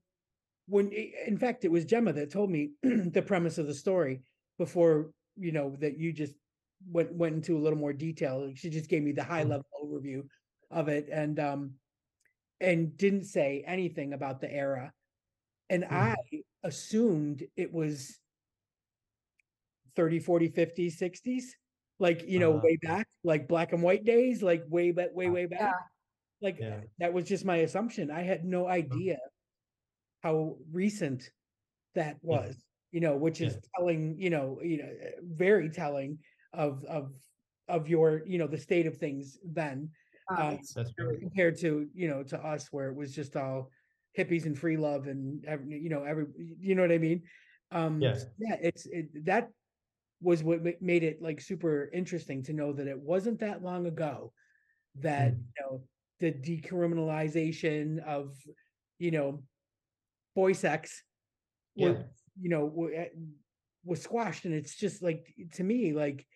when 0.66 0.92
in 0.92 1.36
fact 1.38 1.64
it 1.64 1.70
was 1.70 1.84
Gemma 1.86 2.12
that 2.12 2.30
told 2.30 2.50
me 2.50 2.72
the 2.82 3.22
premise 3.22 3.56
of 3.58 3.66
the 3.66 3.74
story 3.74 4.22
before, 4.58 5.12
you 5.36 5.52
know, 5.52 5.76
that 5.80 5.98
you 5.98 6.12
just 6.12 6.34
went 6.90 7.12
went 7.14 7.34
into 7.36 7.56
a 7.56 7.60
little 7.60 7.78
more 7.78 7.92
detail. 7.94 8.52
She 8.54 8.68
just 8.70 8.88
gave 8.90 9.02
me 9.02 9.12
the 9.12 9.24
high 9.24 9.44
Mhm. 9.44 9.48
level 9.50 9.66
overview 9.82 10.26
of 10.70 10.88
it 10.88 11.08
and 11.10 11.38
um 11.40 11.76
and 12.60 12.96
didn't 12.96 13.24
say 13.24 13.62
anything 13.66 14.12
about 14.14 14.40
the 14.40 14.52
era. 14.52 14.92
And 15.70 15.84
Mhm. 15.88 16.14
I 16.14 16.16
assumed 16.64 17.44
it 17.56 17.72
was 17.72 18.20
30, 19.96 20.18
40, 20.20 20.48
50s, 20.48 20.98
60s, 20.98 21.56
like, 21.98 22.22
you 22.22 22.38
know, 22.38 22.52
Uh-huh. 22.52 22.60
way 22.62 22.76
back, 22.82 23.06
like 23.24 23.48
black 23.48 23.72
and 23.72 23.82
white 23.82 24.04
days, 24.04 24.42
like 24.42 24.62
way 24.68 24.92
back, 24.92 25.10
way, 25.12 25.28
Uh, 25.28 25.30
way 25.30 25.46
back. 25.46 25.60
Yeah. 25.60 25.78
Like 26.42 26.56
Yeah. 26.58 26.84
uh, 26.84 26.86
that 26.98 27.12
was 27.14 27.26
just 27.28 27.44
my 27.44 27.58
assumption. 27.58 28.10
I 28.10 28.22
had 28.22 28.44
no 28.44 28.66
idea 28.68 29.18
how 30.22 30.58
recent 30.70 31.32
that 31.94 32.18
was, 32.22 32.64
you 32.92 33.00
know, 33.00 33.16
which 33.16 33.40
is 33.40 33.56
Yeah. 33.56 33.60
telling, 33.76 34.18
you 34.18 34.30
know, 34.30 34.60
you 34.62 34.78
know, 34.78 34.90
uh, 34.90 35.20
very 35.22 35.70
telling 35.70 36.20
of 36.52 36.84
of 36.86 37.14
of 37.68 37.88
your, 37.88 38.26
you 38.26 38.38
know, 38.38 38.48
the 38.48 38.58
state 38.58 38.86
of 38.86 38.98
things 38.98 39.38
then 39.44 39.92
Uh, 40.36 40.56
That's 40.74 40.92
right. 40.98 41.20
compared 41.20 41.58
to, 41.58 41.88
you 41.94 42.08
know, 42.08 42.22
to 42.24 42.38
us 42.38 42.68
where 42.70 42.88
it 42.88 42.96
was 42.96 43.14
just 43.14 43.36
all 43.36 43.70
hippies 44.16 44.46
and 44.46 44.58
free 44.58 44.76
love 44.76 45.06
and 45.06 45.44
every, 45.44 45.78
you 45.78 45.88
know, 45.88 46.04
every, 46.04 46.26
you 46.36 46.74
know 46.74 46.82
what 46.82 46.92
I 46.92 46.98
mean? 46.98 47.22
Um, 47.72 48.00
Yeah. 48.00 48.16
yeah, 48.38 48.56
it's 48.60 48.86
it, 48.86 49.24
that 49.26 49.50
was 50.20 50.42
what 50.42 50.60
made 50.82 51.02
it 51.02 51.22
like 51.22 51.40
super 51.40 51.90
interesting 51.92 52.42
to 52.44 52.52
know 52.52 52.72
that 52.72 52.86
it 52.86 52.98
wasn't 52.98 53.40
that 53.40 53.62
long 53.62 53.86
ago 53.86 54.32
that 54.96 55.32
Mm. 55.32 55.38
you 55.56 55.62
know 55.62 55.82
the 56.18 56.32
decriminalization 56.32 58.04
of 58.04 58.36
you 58.98 59.10
know 59.10 59.42
boy 60.34 60.52
sex 60.52 61.02
was, 61.76 61.96
Yeah. 61.96 62.02
you 62.40 62.50
know 62.50 62.86
eh, 62.94 63.08
was 63.84 64.02
squashed 64.02 64.44
and 64.44 64.54
it's 64.54 64.76
just 64.76 65.02
like 65.02 65.32
to 65.54 65.64
me 65.64 65.92
like 65.94 66.26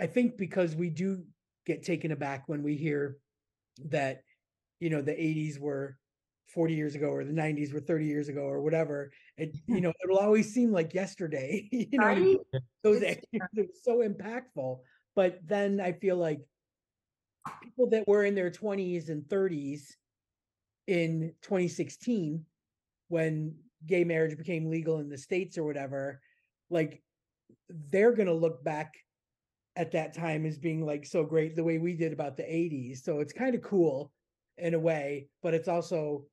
i 0.00 0.06
think 0.06 0.38
because 0.38 0.74
we 0.74 0.88
do 0.88 1.24
get 1.70 1.82
taken 1.84 2.10
aback 2.12 2.48
when 2.48 2.62
we 2.62 2.76
hear 2.76 3.16
that 3.86 4.22
you 4.80 4.90
know 4.90 5.02
the 5.02 5.12
80s 5.12 5.58
were 5.60 5.96
40 6.46 6.74
years 6.74 6.94
ago 6.96 7.08
or 7.10 7.24
the 7.24 7.32
90s 7.32 7.72
were 7.72 7.80
30 7.80 8.06
years 8.06 8.28
ago 8.28 8.42
or 8.42 8.60
whatever. 8.60 9.12
It 9.36 9.54
you 9.66 9.80
know 9.84 9.92
it'll 10.02 10.18
always 10.18 10.52
seem 10.52 10.72
like 10.72 10.94
yesterday 10.94 11.68
you 11.72 11.98
know 11.98 12.06
Right? 12.06 12.36
those 12.82 13.02
It's- 13.02 13.24
are 13.56 13.64
so 13.82 13.98
impactful 13.98 14.80
but 15.14 15.38
then 15.46 15.80
i 15.80 15.92
feel 15.92 16.16
like 16.16 16.40
people 17.62 17.88
that 17.90 18.06
were 18.08 18.24
in 18.24 18.34
their 18.34 18.50
20s 18.50 19.08
and 19.10 19.22
30s 19.28 19.96
in 20.86 21.34
2016 21.42 22.44
when 23.08 23.54
gay 23.86 24.04
marriage 24.04 24.36
became 24.36 24.70
legal 24.70 24.98
in 24.98 25.08
the 25.08 25.18
states 25.18 25.58
or 25.58 25.64
whatever, 25.64 26.20
like 26.70 27.02
they're 27.68 28.12
gonna 28.12 28.32
look 28.32 28.62
back 28.64 28.94
at 29.80 29.92
that 29.92 30.12
time 30.14 30.44
as 30.44 30.58
being 30.58 30.84
like 30.84 31.06
so 31.06 31.24
great 31.24 31.56
the 31.56 31.64
way 31.64 31.78
we 31.78 31.94
did 31.94 32.12
about 32.12 32.36
the 32.36 32.44
80s. 32.44 33.02
So 33.02 33.20
it's 33.20 33.32
kind 33.32 33.54
of 33.54 33.62
cool 33.62 34.12
in 34.58 34.74
a 34.74 34.78
way, 34.78 35.28
but 35.42 35.54
it's 35.54 35.68
also 35.68 36.26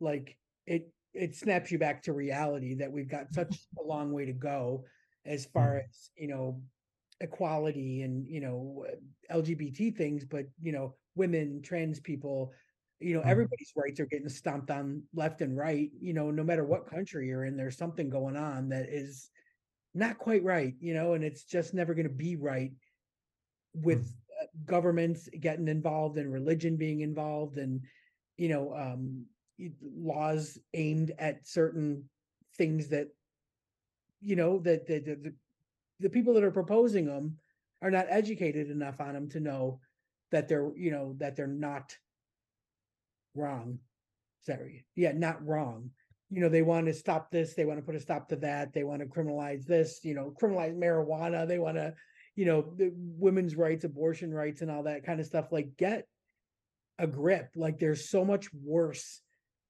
like 0.00 0.38
it 0.66 0.90
it 1.12 1.36
snaps 1.36 1.70
you 1.70 1.78
back 1.78 2.02
to 2.04 2.14
reality 2.14 2.74
that 2.76 2.90
we've 2.90 3.08
got 3.08 3.34
such 3.34 3.54
a 3.78 3.82
long 3.86 4.10
way 4.12 4.24
to 4.24 4.32
go 4.32 4.84
as 5.26 5.44
far 5.46 5.76
as 5.78 6.10
you 6.16 6.28
know 6.28 6.62
equality 7.20 8.02
and 8.02 8.26
you 8.26 8.40
know 8.40 8.84
lgbt 9.30 9.96
things 9.96 10.24
but 10.24 10.46
you 10.60 10.72
know 10.72 10.94
women 11.14 11.62
trans 11.62 12.00
people 12.00 12.52
you 13.00 13.14
know 13.14 13.22
Mhm. 13.22 13.28
everybody's 13.30 13.72
rights 13.76 14.00
are 14.00 14.06
getting 14.06 14.28
stomped 14.28 14.70
on 14.70 15.02
left 15.14 15.40
and 15.40 15.56
right 15.56 15.90
you 16.00 16.12
know 16.12 16.30
no 16.30 16.42
matter 16.42 16.64
what 16.64 16.90
country 16.90 17.28
you're 17.28 17.44
in 17.44 17.56
there's 17.56 17.78
something 17.78 18.10
going 18.10 18.36
on 18.36 18.68
that 18.70 18.88
is 18.88 19.30
not 19.94 20.18
quite 20.18 20.42
right 20.42 20.74
you 20.80 20.94
know 20.94 21.14
and 21.14 21.24
it's 21.24 21.44
just 21.44 21.74
never 21.74 21.94
going 21.94 22.08
to 22.08 22.12
be 22.14 22.36
right 22.36 22.72
with 23.74 24.14
uh, 24.40 24.46
governments 24.64 25.28
getting 25.40 25.68
involved 25.68 26.16
and 26.18 26.32
religion 26.32 26.76
being 26.76 27.00
involved 27.00 27.58
and 27.58 27.80
you 28.36 28.48
know 28.48 28.74
um 28.74 29.24
laws 29.82 30.58
aimed 30.74 31.12
at 31.18 31.46
certain 31.46 32.04
things 32.56 32.88
that 32.88 33.08
you 34.20 34.36
know 34.36 34.58
that 34.58 34.86
the, 34.86 34.98
the, 34.98 35.32
the 36.00 36.10
people 36.10 36.34
that 36.34 36.44
are 36.44 36.50
proposing 36.50 37.06
them 37.06 37.36
are 37.82 37.90
not 37.90 38.06
educated 38.08 38.70
enough 38.70 39.00
on 39.00 39.12
them 39.12 39.28
to 39.28 39.40
know 39.40 39.80
that 40.32 40.48
they're 40.48 40.72
you 40.76 40.90
know 40.90 41.14
that 41.18 41.36
they're 41.36 41.46
not 41.46 41.96
wrong. 43.34 43.78
Sorry 44.42 44.84
yeah 44.96 45.12
not 45.12 45.44
wrong. 45.46 45.90
You 46.30 46.40
know 46.40 46.48
they 46.48 46.62
want 46.62 46.86
to 46.86 46.94
stop 46.94 47.30
this 47.30 47.54
they 47.54 47.64
want 47.64 47.78
to 47.78 47.84
put 47.84 47.94
a 47.94 48.00
stop 48.00 48.28
to 48.28 48.36
that 48.36 48.72
they 48.72 48.82
want 48.82 49.00
to 49.00 49.06
criminalize 49.06 49.64
this 49.66 50.00
you 50.02 50.14
know 50.14 50.34
criminalize 50.40 50.74
marijuana 50.76 51.46
they 51.46 51.58
want 51.58 51.76
to 51.76 51.94
you 52.36 52.44
know 52.44 52.62
the 52.76 52.92
women's 52.96 53.54
rights 53.56 53.84
abortion 53.84 54.32
rights 54.32 54.60
and 54.62 54.70
all 54.70 54.82
that 54.84 55.04
kind 55.04 55.20
of 55.20 55.26
stuff 55.26 55.52
like 55.52 55.76
get 55.76 56.06
a 56.98 57.06
grip 57.06 57.48
like 57.56 57.78
there's 57.78 58.08
so 58.08 58.24
much 58.24 58.48
worse 58.52 59.20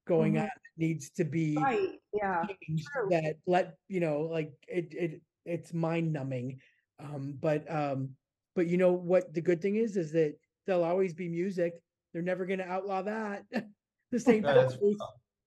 going 0.07 0.33
Mhm. 0.33 0.41
on 0.41 0.45
that 0.45 0.51
needs 0.77 1.09
to 1.11 1.23
be 1.25 1.55
Right, 1.57 1.89
yeah. 2.13 2.45
changed 2.67 2.87
true. 2.93 3.07
that 3.11 3.35
let 3.47 3.75
you 3.87 3.99
know 3.99 4.21
like 4.21 4.53
it 4.67 4.93
it 4.93 5.21
it's 5.45 5.73
mind 5.73 6.11
numbing 6.13 6.59
um 6.99 7.37
but 7.39 7.69
um 7.71 8.09
but 8.55 8.67
you 8.67 8.77
know 8.77 8.93
what 8.93 9.33
the 9.33 9.41
good 9.41 9.61
thing 9.61 9.75
is 9.75 9.97
is 9.97 10.11
that 10.13 10.35
there'll 10.65 10.83
always 10.83 11.13
be 11.13 11.27
music 11.29 11.73
they're 12.13 12.21
never 12.21 12.45
going 12.45 12.59
to 12.59 12.67
outlaw 12.67 13.01
that 13.01 13.43
the 14.11 14.19
same 14.19 14.41
No, 14.41 14.53
that's- 14.53 14.77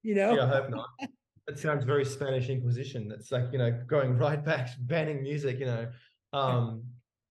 you 0.03 0.15
know 0.15 0.35
Yeah, 0.35 0.45
I 0.45 0.49
hope 0.49 0.71
not. 0.71 0.89
That 1.47 1.59
sounds 1.59 1.85
very 1.85 2.05
Spanish 2.05 2.51
Inquisition. 2.51 3.09
That's 3.09 3.33
like, 3.33 3.51
you 3.53 3.59
know, 3.59 3.71
going 3.87 4.19
right 4.27 4.45
back, 4.45 4.69
banning 4.81 5.23
music, 5.23 5.59
you 5.59 5.65
know. 5.65 5.89
Um, 6.35 6.85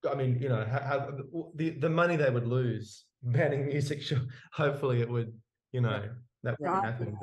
I 0.10 0.16
mean, 0.16 0.40
you 0.42 0.50
know, 0.50 0.66
how, 0.66 1.12
the, 1.56 1.72
the 1.72 1.90
money 1.90 2.16
they 2.16 2.30
would 2.30 2.48
lose 2.48 3.06
banning 3.24 3.66
music, 3.68 4.02
sure, 4.08 4.20
hopefully 4.54 5.02
it 5.02 5.10
would, 5.10 5.34
you 5.72 5.82
know, 5.82 6.10
that 6.44 6.56
wouldn't 6.60 6.84
Right. 6.84 6.94
happen. 6.94 7.18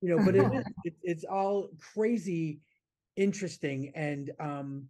you 0.00 0.08
know 0.10 0.18
but 0.24 0.34
it, 0.36 0.52
is- 0.52 0.72
it, 0.84 0.94
it's 1.02 1.24
all 1.24 1.68
crazy 1.94 2.60
interesting 3.16 3.90
and 3.94 4.30
um 4.40 4.84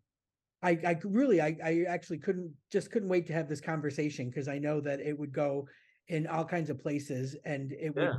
i 0.62 0.70
i 0.86 0.98
really 1.04 1.40
i 1.40 1.56
i 1.64 1.84
actually 1.88 2.18
couldn't 2.18 2.52
just 2.70 2.90
couldn't 2.90 3.08
wait 3.08 3.26
to 3.26 3.32
have 3.32 3.48
this 3.48 3.60
conversation 3.60 4.28
because 4.28 4.48
i 4.48 4.58
know 4.58 4.80
that 4.80 5.00
it 5.00 5.18
would 5.18 5.32
go 5.32 5.66
in 6.08 6.26
all 6.26 6.44
kinds 6.44 6.70
of 6.70 6.78
places 6.78 7.36
and 7.44 7.72
it 7.72 7.94
would 7.94 8.10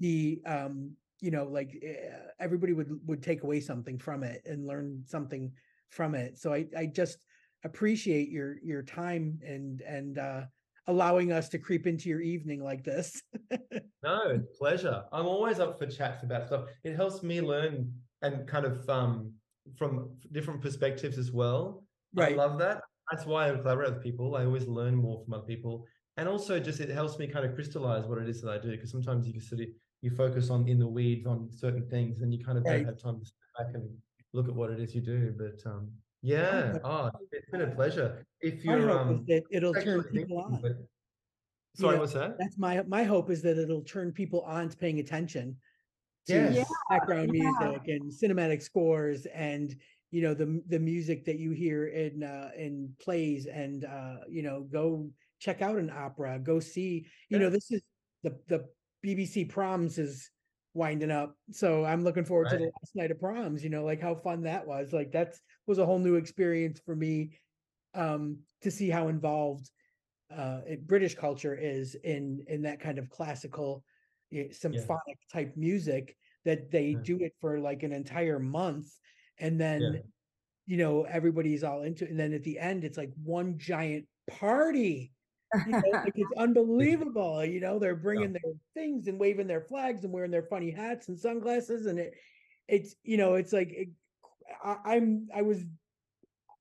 be 0.00 0.40
um 0.46 0.90
you 1.20 1.30
know 1.30 1.44
like 1.44 1.70
eh, 1.82 2.10
everybody 2.40 2.72
would 2.72 2.90
would 3.06 3.22
take 3.22 3.42
away 3.42 3.60
something 3.60 3.98
from 3.98 4.22
it 4.22 4.42
and 4.46 4.66
learn 4.66 5.02
something 5.06 5.50
from 5.90 6.14
it 6.14 6.38
so 6.38 6.52
i 6.52 6.66
i 6.76 6.84
just 6.86 7.18
appreciate 7.68 8.28
your 8.30 8.58
your 8.62 8.82
time 8.82 9.40
and 9.44 9.80
and 9.82 10.18
uh 10.18 10.46
allowing 10.86 11.32
us 11.32 11.48
to 11.50 11.58
creep 11.58 11.86
into 11.86 12.08
your 12.08 12.20
evening 12.20 12.62
like 12.62 12.84
this 12.84 13.22
No, 14.02 14.38
pleasure. 14.56 15.04
I'm 15.12 15.26
always 15.26 15.58
up 15.58 15.78
for 15.78 15.86
chats 15.86 16.22
about 16.22 16.46
stuff. 16.46 16.70
It 16.84 16.94
helps 16.94 17.22
me 17.22 17.40
learn 17.40 18.00
and 18.22 18.46
kind 18.46 18.64
of 18.64 18.88
um 18.88 19.34
from 19.76 20.18
different 20.30 20.62
perspectives 20.62 21.18
as 21.18 21.32
well. 21.32 21.84
I 22.16 22.28
love 22.28 22.58
that. 22.60 22.82
That's 23.10 23.26
why 23.26 23.50
I 23.50 23.56
collaborate 23.56 23.94
with 23.94 24.02
people. 24.02 24.36
I 24.36 24.44
always 24.44 24.66
learn 24.66 24.94
more 24.94 25.24
from 25.24 25.32
other 25.34 25.46
people. 25.46 25.84
And 26.16 26.28
also 26.28 26.60
just 26.60 26.80
it 26.80 26.90
helps 26.90 27.18
me 27.18 27.26
kind 27.26 27.44
of 27.46 27.54
crystallize 27.54 28.06
what 28.06 28.18
it 28.18 28.28
is 28.28 28.40
that 28.42 28.50
I 28.50 28.58
do. 28.58 28.70
Because 28.70 28.90
sometimes 28.92 29.26
you 29.26 29.32
can 29.32 29.42
sort 29.42 29.62
of 29.62 29.68
you 30.00 30.10
focus 30.10 30.48
on 30.50 30.68
in 30.68 30.78
the 30.78 30.86
weeds 30.86 31.26
on 31.26 31.50
certain 31.50 31.88
things 31.88 32.20
and 32.20 32.32
you 32.32 32.44
kind 32.44 32.58
of 32.58 32.66
Right. 32.66 32.84
don't 32.84 32.84
have 32.84 32.98
time 32.98 33.18
to 33.18 33.24
step 33.26 33.48
back 33.58 33.74
and 33.74 33.98
look 34.32 34.48
at 34.48 34.54
what 34.54 34.70
it 34.70 34.78
is 34.80 34.94
you 34.94 35.00
do. 35.00 35.34
But 35.36 35.68
um 35.68 35.92
yeah, 36.22 36.72
but- 36.72 36.82
oh 36.84 37.10
it's 37.32 37.50
been 37.50 37.62
a 37.62 37.74
pleasure. 37.74 38.24
If 38.40 38.64
my 38.64 38.76
you're 38.76 38.88
hope 38.88 39.10
is 39.12 39.18
um 39.18 39.24
that 39.28 39.42
it'll 39.50 39.74
turn 39.74 40.00
actually 40.00 40.20
people 40.20 40.42
thinking, 40.42 40.54
on 40.56 40.62
but- 40.62 41.80
sorry, 41.80 41.94
know, 41.96 42.00
what's 42.00 42.12
that? 42.14 42.36
that's 42.38 42.58
my 42.58 42.82
my 42.84 43.04
hope 43.04 43.30
is 43.30 43.42
that 43.42 43.58
it'll 43.58 43.82
turn 43.82 44.12
people 44.12 44.42
on 44.42 44.68
to 44.68 44.76
paying 44.76 44.98
attention 45.00 45.56
to 46.26 46.34
Yes. 46.52 46.68
background 46.90 47.30
Yeah. 47.34 47.42
music 47.60 47.88
and 47.88 48.10
cinematic 48.12 48.62
scores 48.62 49.26
and 49.26 49.74
you 50.10 50.22
know 50.22 50.34
the 50.34 50.44
m- 50.44 50.62
the 50.68 50.78
music 50.78 51.24
that 51.26 51.38
you 51.38 51.50
hear 51.52 51.86
in 51.88 52.22
uh 52.22 52.50
in 52.56 52.94
plays 53.00 53.46
and 53.46 53.84
uh 53.84 54.18
you 54.28 54.42
know 54.42 54.62
go 54.62 55.10
check 55.38 55.62
out 55.62 55.76
an 55.76 55.90
opera 55.90 56.38
go 56.38 56.58
see 56.60 57.06
you 57.28 57.38
know 57.38 57.44
Yeah. 57.44 57.50
this 57.50 57.70
is 57.70 57.82
the 58.22 58.38
the 58.48 58.68
BBC 59.04 59.48
proms 59.48 59.98
is 59.98 60.30
winding 60.74 61.10
up. 61.10 61.34
So 61.50 61.84
i'm 61.84 62.04
looking 62.04 62.24
forward 62.24 62.48
to 62.50 62.56
the 62.58 62.64
last 62.64 62.94
night 62.94 63.10
of 63.10 63.18
proms 63.20 63.64
you 63.64 63.70
know 63.70 63.84
like 63.84 64.00
how 64.00 64.14
fun 64.14 64.42
that 64.42 64.66
was. 64.66 64.92
Like 64.92 65.12
that 65.12 65.34
was 65.66 65.78
a 65.78 65.86
whole 65.86 65.98
new 65.98 66.16
experience 66.16 66.80
for 66.84 66.94
me 66.96 67.38
um 67.94 68.38
to 68.62 68.70
see 68.70 68.90
how 68.90 69.08
involved 69.08 69.70
uh 70.30 70.60
british 70.84 71.14
culture 71.14 71.54
is 71.54 71.94
in 72.04 72.44
in 72.48 72.62
that 72.62 72.80
kind 72.80 72.98
of 72.98 73.08
classical 73.08 73.82
eh, 74.32 74.48
symphonic 74.52 75.18
type 75.32 75.56
music 75.56 76.14
that 76.44 76.70
they 76.70 76.92
Yeah. 76.92 77.00
do 77.02 77.18
it 77.20 77.32
for 77.40 77.58
like 77.60 77.82
an 77.82 77.92
entire 77.92 78.38
month 78.38 78.88
and 79.38 79.58
then 79.58 80.02
you 80.66 80.76
know 80.76 81.04
everybody's 81.04 81.64
all 81.64 81.82
into 81.82 82.04
it 82.04 82.10
and 82.10 82.20
then 82.20 82.34
at 82.34 82.42
the 82.42 82.58
end 82.58 82.84
it's 82.84 82.98
like 82.98 83.12
one 83.24 83.56
giant 83.58 84.06
party 84.26 85.12
you 85.64 85.72
know, 85.72 85.98
like 86.04 86.12
it's 86.16 86.32
unbelievable 86.36 87.44
you 87.44 87.60
know 87.60 87.78
they're 87.78 87.96
bringing 87.96 88.32
their 88.32 88.52
things 88.74 89.06
and 89.08 89.18
waving 89.18 89.46
their 89.46 89.60
flags 89.60 90.04
and 90.04 90.12
wearing 90.12 90.30
their 90.30 90.42
funny 90.42 90.70
hats 90.70 91.08
and 91.08 91.18
sunglasses 91.18 91.86
and 91.86 91.98
it 91.98 92.14
it's 92.68 92.94
you 93.02 93.16
know 93.16 93.34
it's 93.34 93.52
like 93.52 93.70
it, 93.72 93.88
I, 94.62 94.76
i'm 94.84 95.28
i 95.34 95.42
was 95.42 95.64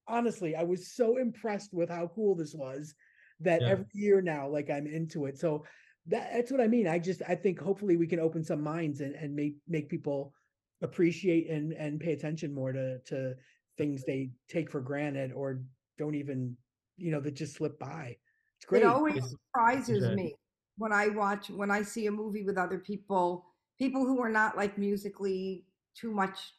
honestly 0.08 0.56
i 0.56 0.64
was 0.64 0.94
so 0.94 1.18
impressed 1.18 1.74
with 1.74 1.90
how 1.90 2.08
cool 2.16 2.36
this 2.36 2.54
was 2.54 2.96
that 3.40 3.62
Yeah. 3.62 3.70
every 3.70 3.86
year 3.94 4.22
now 4.22 4.48
like 4.48 4.70
i'm 4.70 4.88
into 4.88 5.26
it. 5.26 5.38
So 5.38 5.66
that, 6.08 6.32
that's 6.34 6.52
what 6.52 6.62
i 6.62 6.68
mean 6.68 6.88
i 6.88 6.98
just 6.98 7.22
i 7.28 7.36
think 7.36 7.60
hopefully 7.60 7.98
we 7.98 8.08
can 8.08 8.20
open 8.20 8.44
some 8.44 8.62
minds 8.64 9.02
and, 9.02 9.14
and 9.16 9.36
make 9.36 9.56
make 9.68 9.90
people 9.90 10.34
appreciate 10.82 11.50
and 11.50 11.74
and 11.74 12.00
pay 12.00 12.14
attention 12.14 12.54
more 12.54 12.72
to 12.72 13.00
to 13.00 13.36
things 13.78 14.04
they 14.04 14.32
take 14.48 14.72
for 14.72 14.80
granted 14.80 15.34
or 15.34 15.62
don't 15.98 16.16
even 16.16 16.56
you 16.96 17.12
know 17.12 17.20
that 17.20 17.34
just 17.36 17.56
slip 17.56 17.78
by 17.78 18.16
it's 18.58 18.66
great 18.66 18.84
It 18.84 18.86
always 18.86 19.18
It's- 19.18 19.32
surprises 19.32 20.16
me 20.16 20.36
when 20.78 20.92
I 20.92 21.08
watch 21.10 21.50
when 21.50 21.72
I 21.72 21.82
see 21.82 22.08
a 22.08 22.12
movie 22.12 22.44
with 22.44 22.58
other 22.58 22.80
people, 22.80 23.46
people 23.80 24.06
who 24.06 24.20
are 24.22 24.30
not 24.30 24.58
like 24.58 24.78
musically 24.78 25.66
too 25.96 26.12
much 26.12 26.54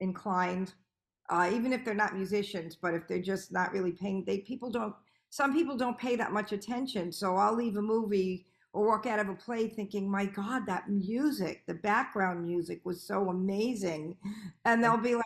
inclined, 0.00 0.74
uh, 1.30 1.48
even 1.52 1.72
if 1.72 1.84
they're 1.84 1.94
not 1.94 2.14
musicians, 2.16 2.74
but 2.76 2.94
if 2.94 3.06
they're 3.06 3.22
just 3.22 3.52
not 3.52 3.72
really 3.72 3.92
paying, 3.92 4.24
they 4.24 4.38
people 4.38 4.70
don't. 4.70 4.94
Some 5.30 5.52
people 5.54 5.76
don't 5.76 5.96
pay 5.98 6.16
that 6.16 6.32
much 6.32 6.52
attention, 6.52 7.12
so 7.12 7.36
I'll 7.36 7.54
leave 7.54 7.76
a 7.76 7.82
movie 7.82 8.46
or 8.74 8.86
walk 8.86 9.06
out 9.06 9.18
of 9.20 9.28
a 9.28 9.34
play 9.34 9.68
thinking, 9.68 10.10
"My 10.10 10.26
God, 10.26 10.66
that 10.66 10.90
music, 10.90 11.64
the 11.66 11.74
background 11.74 12.42
music 12.42 12.80
was 12.84 13.02
so 13.06 13.28
amazing," 13.30 14.16
and 14.64 14.82
they'll 14.82 14.96
be 14.98 15.14
like, 15.14 15.24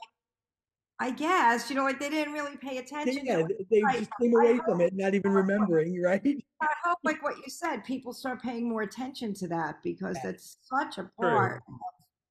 "I 0.98 1.10
guess," 1.10 1.68
you 1.70 1.76
know, 1.76 1.84
like 1.84 1.98
they 2.00 2.08
didn't 2.10 2.32
really 2.34 2.56
pay 2.56 2.78
attention. 2.78 3.24
yeah 3.24 3.38
it. 3.40 3.66
they 3.70 3.82
right. 3.82 3.98
just 3.98 4.10
came 4.20 4.32
I 4.36 4.40
away 4.42 4.60
from 4.64 4.80
it 4.80 4.92
not 4.94 5.14
even 5.14 5.32
remembering 5.32 6.00
right 6.02 6.22
I 6.60 6.68
hope, 6.84 6.98
like 7.04 7.22
what 7.22 7.36
you 7.36 7.50
said, 7.50 7.84
people 7.84 8.14
start 8.14 8.40
paying 8.42 8.66
more 8.66 8.80
attention 8.80 9.34
to 9.34 9.48
that 9.48 9.82
because 9.82 10.16
Yeah. 10.16 10.30
that's 10.30 10.56
such 10.62 10.96
a 10.96 11.04
part. 11.20 11.62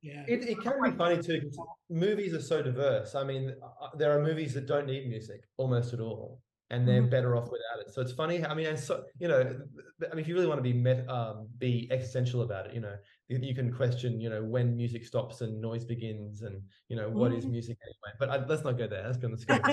yeah 0.01 0.23
It, 0.27 0.41
it 0.49 0.61
can 0.61 0.73
be 0.83 0.91
funny 0.97 1.21
too 1.21 1.39
because 1.41 1.59
movies 1.89 2.33
are 2.33 2.41
so 2.41 2.63
diverse. 2.63 3.13
I 3.13 3.23
mean, 3.23 3.53
uh, 3.61 3.89
there 3.97 4.17
are 4.17 4.23
movies 4.23 4.53
that 4.55 4.65
don't 4.65 4.87
need 4.87 5.07
music 5.07 5.41
almost 5.57 5.93
at 5.93 5.99
all, 5.99 6.41
and 6.71 6.87
they're 6.87 7.03
Mhm. 7.03 7.11
better 7.11 7.35
off 7.35 7.45
without 7.51 7.85
it. 7.85 7.93
So 7.93 8.01
it's 8.01 8.13
funny. 8.13 8.43
I 8.43 8.55
mean, 8.55 8.65
and 8.65 8.79
so 8.79 9.05
you 9.19 9.27
know, 9.27 9.43
th- 9.43 9.57
th- 9.99 10.11
I 10.11 10.15
mean, 10.15 10.23
if 10.23 10.27
you 10.27 10.33
really 10.33 10.47
want 10.47 10.57
to 10.57 10.63
be 10.63 10.73
met, 10.73 11.07
um, 11.07 11.47
be 11.59 11.87
existential 11.91 12.41
about 12.41 12.65
it, 12.65 12.73
you 12.73 12.81
know, 12.81 12.97
you, 13.27 13.55
can 13.55 13.71
question, 13.71 14.21
you 14.21 14.29
know, 14.29 14.43
when 14.43 14.75
music 14.75 15.05
stops 15.05 15.41
and 15.41 15.59
noise 15.59 15.83
begins, 15.83 16.43
and 16.43 16.61
you 16.89 16.95
know, 16.95 17.09
what 17.09 17.31
is 17.33 17.45
Mhm. 17.45 17.51
music 17.51 17.77
anyway. 17.83 18.15
But 18.19 18.29
I, 18.29 18.45
let's 18.45 18.63
not 18.63 18.77
go 18.77 18.87
there. 18.87 19.03
Let's 19.05 19.17
be 19.17 19.25
on 19.25 19.31
the 19.31 19.37
scope. 19.37 19.65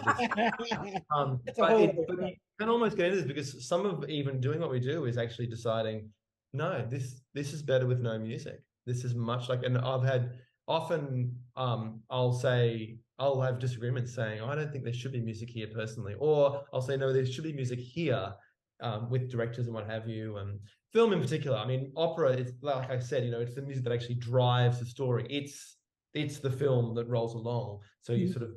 Um, 1.15 1.41
but, 1.59 1.81
it, 1.81 1.95
but 2.09 2.19
you 2.19 2.37
can 2.59 2.69
almost 2.69 2.97
get 2.97 3.07
into 3.07 3.19
this 3.19 3.27
because 3.27 3.69
some 3.69 3.85
of 3.85 4.09
even 4.09 4.41
doing 4.41 4.61
what 4.61 4.71
we 4.71 4.81
do 4.81 5.05
is 5.05 5.19
actually 5.19 5.47
deciding, 5.47 6.09
no, 6.53 6.87
this 6.89 7.21
this 7.35 7.53
is 7.53 7.63
better 7.63 7.87
with 7.87 8.01
no 8.01 8.19
music. 8.19 8.63
This 8.87 9.05
is 9.05 9.15
much 9.15 9.49
like, 9.49 9.63
and 9.63 9.77
I've 9.79 10.03
had 10.03 10.33
often 10.67 11.37
um, 11.57 12.01
I'll 12.09 12.33
say 12.33 12.97
I'll 13.19 13.41
have 13.41 13.59
disagreements 13.59 14.15
saying 14.15 14.41
oh, 14.41 14.47
I 14.47 14.55
don't 14.55 14.73
think 14.73 14.85
there 14.85 14.93
should 14.93 15.13
be 15.13 15.21
music 15.21 15.51
here 15.51 15.69
personally, 15.73 16.15
or 16.19 16.63
I'll 16.73 16.83
say 16.83 16.97
no, 16.97 17.13
there 17.13 17.27
should 17.27 17.45
be 17.45 17.53
music 17.53 17.79
here 17.79 18.33
um, 18.81 19.11
with 19.11 19.31
directors 19.31 19.67
and 19.67 19.75
what 19.75 19.89
have 19.89 20.09
you. 20.09 20.39
And 20.39 20.59
film 20.93 21.13
in 21.13 21.21
particular, 21.21 21.57
I 21.57 21.67
mean, 21.67 21.93
opera 21.97 22.31
is 22.33 22.53
like 22.63 22.91
I 22.91 22.99
said, 22.99 23.25
you 23.25 23.31
know, 23.31 23.41
it's 23.41 23.55
the 23.55 23.63
music 23.63 23.85
that 23.85 23.93
actually 23.93 24.17
drives 24.17 24.79
the 24.81 24.87
story. 24.87 25.27
It's 25.31 25.79
it's 26.15 26.39
the 26.41 26.51
film 26.51 26.95
that 26.97 27.07
rolls 27.09 27.35
along. 27.35 27.81
So 28.03 28.13
you 28.13 28.29
Mhm. 28.29 28.33
sort 28.33 28.45
of 28.45 28.53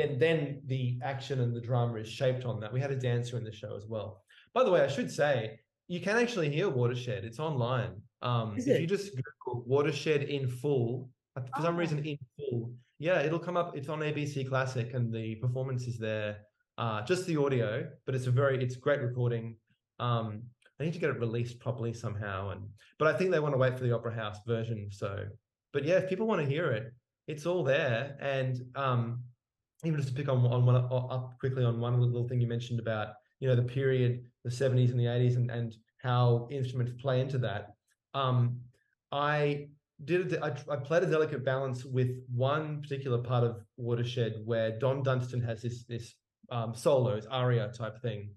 and 0.00 0.20
then 0.20 0.62
the 0.66 0.98
action 1.02 1.40
and 1.40 1.54
the 1.54 1.60
drama 1.60 1.94
is 1.96 2.08
shaped 2.08 2.44
on 2.44 2.60
that. 2.60 2.72
We 2.72 2.80
had 2.80 2.92
a 2.92 2.96
dancer 3.00 3.36
in 3.36 3.42
the 3.44 3.50
show 3.52 3.74
as 3.76 3.86
well. 3.86 4.22
By 4.54 4.62
the 4.64 4.70
way, 4.70 4.80
I 4.82 4.86
should 4.88 5.10
say 5.10 5.58
you 5.88 6.00
can 6.00 6.16
actually 6.16 6.50
hear 6.50 6.68
Watershed. 6.68 7.24
It's 7.24 7.40
online. 7.40 8.02
Um, 8.22 8.56
if 8.56 8.66
you 8.80 8.86
just 8.86 9.12
Google 9.44 9.64
Watershed 9.66 10.22
in 10.24 10.48
full, 10.48 11.10
uh, 11.36 11.40
for 11.40 11.62
some 11.62 11.74
Oh. 11.74 11.78
reason 11.78 11.98
in 12.04 12.18
full, 12.36 12.74
yeah, 12.98 13.22
it'll 13.22 13.38
come 13.40 13.56
up. 13.56 13.76
It's 13.76 13.88
on 13.88 14.00
ABC 14.02 14.44
Classic, 14.44 14.92
and 14.94 15.12
the 15.12 15.36
performance 15.36 15.86
is 15.88 15.98
there. 15.98 16.44
Uh, 16.76 17.02
just 17.02 17.26
the 17.26 17.36
audio, 17.36 17.90
but 18.06 18.14
it's 18.14 18.26
a 18.26 18.30
very, 18.30 18.62
it's 18.62 18.76
great 18.76 19.00
recording. 19.00 19.58
Um, 19.98 20.50
I 20.80 20.84
need 20.84 20.92
to 20.92 20.98
get 20.98 21.10
it 21.10 21.18
released 21.18 21.58
properly 21.58 21.92
somehow, 21.92 22.50
and 22.50 22.62
but 22.98 23.12
I 23.12 23.18
think 23.18 23.30
they 23.30 23.40
want 23.40 23.54
to 23.54 23.58
wait 23.58 23.76
for 23.76 23.84
the 23.84 23.94
Opera 23.94 24.14
House 24.14 24.38
version. 24.46 24.88
So, 24.90 25.24
but 25.72 25.84
yeah, 25.84 25.94
if 25.94 26.08
people 26.08 26.26
want 26.26 26.40
to 26.40 26.46
hear 26.46 26.70
it, 26.70 26.92
it's 27.26 27.46
all 27.46 27.64
there. 27.64 28.16
And 28.20 28.60
um, 28.76 29.24
even 29.84 29.98
just 30.00 30.08
to 30.08 30.14
pick 30.14 30.28
on 30.28 30.44
on 30.46 30.66
one 30.66 30.76
up 30.76 31.38
quickly 31.38 31.64
on 31.64 31.80
one 31.80 32.00
little 32.00 32.28
thing 32.28 32.40
you 32.40 32.46
mentioned 32.46 32.80
about 32.80 33.08
you 33.40 33.48
know 33.48 33.56
the 33.56 33.62
period, 33.62 34.24
the 34.44 34.50
seventies 34.50 34.90
and 34.90 34.98
the 34.98 35.06
eighties, 35.06 35.36
and 35.36 35.50
and 35.50 35.76
how 36.02 36.48
instruments 36.50 36.92
play 37.00 37.20
into 37.20 37.38
that. 37.38 37.74
Um, 38.14 38.60
I 39.12 39.68
did 40.04 40.32
a, 40.32 40.44
I, 40.44 40.48
I 40.72 40.76
played 40.76 41.02
a 41.02 41.06
delicate 41.06 41.44
balance 41.44 41.84
with 41.84 42.22
one 42.32 42.82
particular 42.82 43.18
part 43.18 43.44
of 43.44 43.60
Watershed 43.76 44.42
where 44.44 44.78
Don 44.78 45.02
Dunstan 45.02 45.40
has 45.42 45.62
this 45.62 45.84
this 45.84 46.14
um, 46.50 46.74
solos 46.74 47.26
aria 47.26 47.70
type 47.76 48.00
thing. 48.00 48.30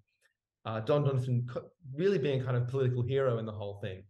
Uh, 0.66 0.80
Don 0.82 1.04
Dunstan 1.04 1.48
really 1.96 2.18
being 2.18 2.44
kind 2.44 2.56
of 2.56 2.68
political 2.68 3.02
hero 3.02 3.40
in 3.40 3.46
the 3.46 3.52
whole 3.52 3.80
thing, 3.82 4.04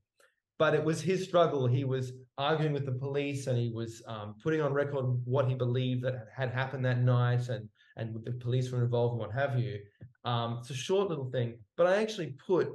but 0.60 0.74
it 0.74 0.84
was 0.84 1.02
his 1.02 1.24
struggle. 1.24 1.66
He 1.68 1.84
was 1.84 2.12
arguing 2.38 2.74
with 2.74 2.86
the 2.86 2.92
police 2.92 3.48
and 3.48 3.58
he 3.58 3.70
was 3.70 4.02
um, 4.08 4.36
putting 4.44 4.62
on 4.62 4.74
record 4.74 5.06
what 5.26 5.48
he 5.48 5.56
believed 5.56 6.04
that 6.04 6.28
had 6.36 6.52
happened 6.52 6.86
that 6.86 7.00
night 7.00 7.50
and 7.50 7.70
and 7.98 8.16
the 8.24 8.32
police 8.32 8.72
were 8.72 8.84
involved 8.84 9.14
and 9.14 9.20
what 9.20 9.34
have 9.34 9.60
you. 9.60 9.80
Um, 10.24 10.58
it's 10.60 10.70
a 10.70 10.76
short 10.76 11.10
little 11.10 11.30
thing, 11.30 11.58
but 11.76 11.88
I 11.88 12.02
actually 12.02 12.36
put 12.46 12.72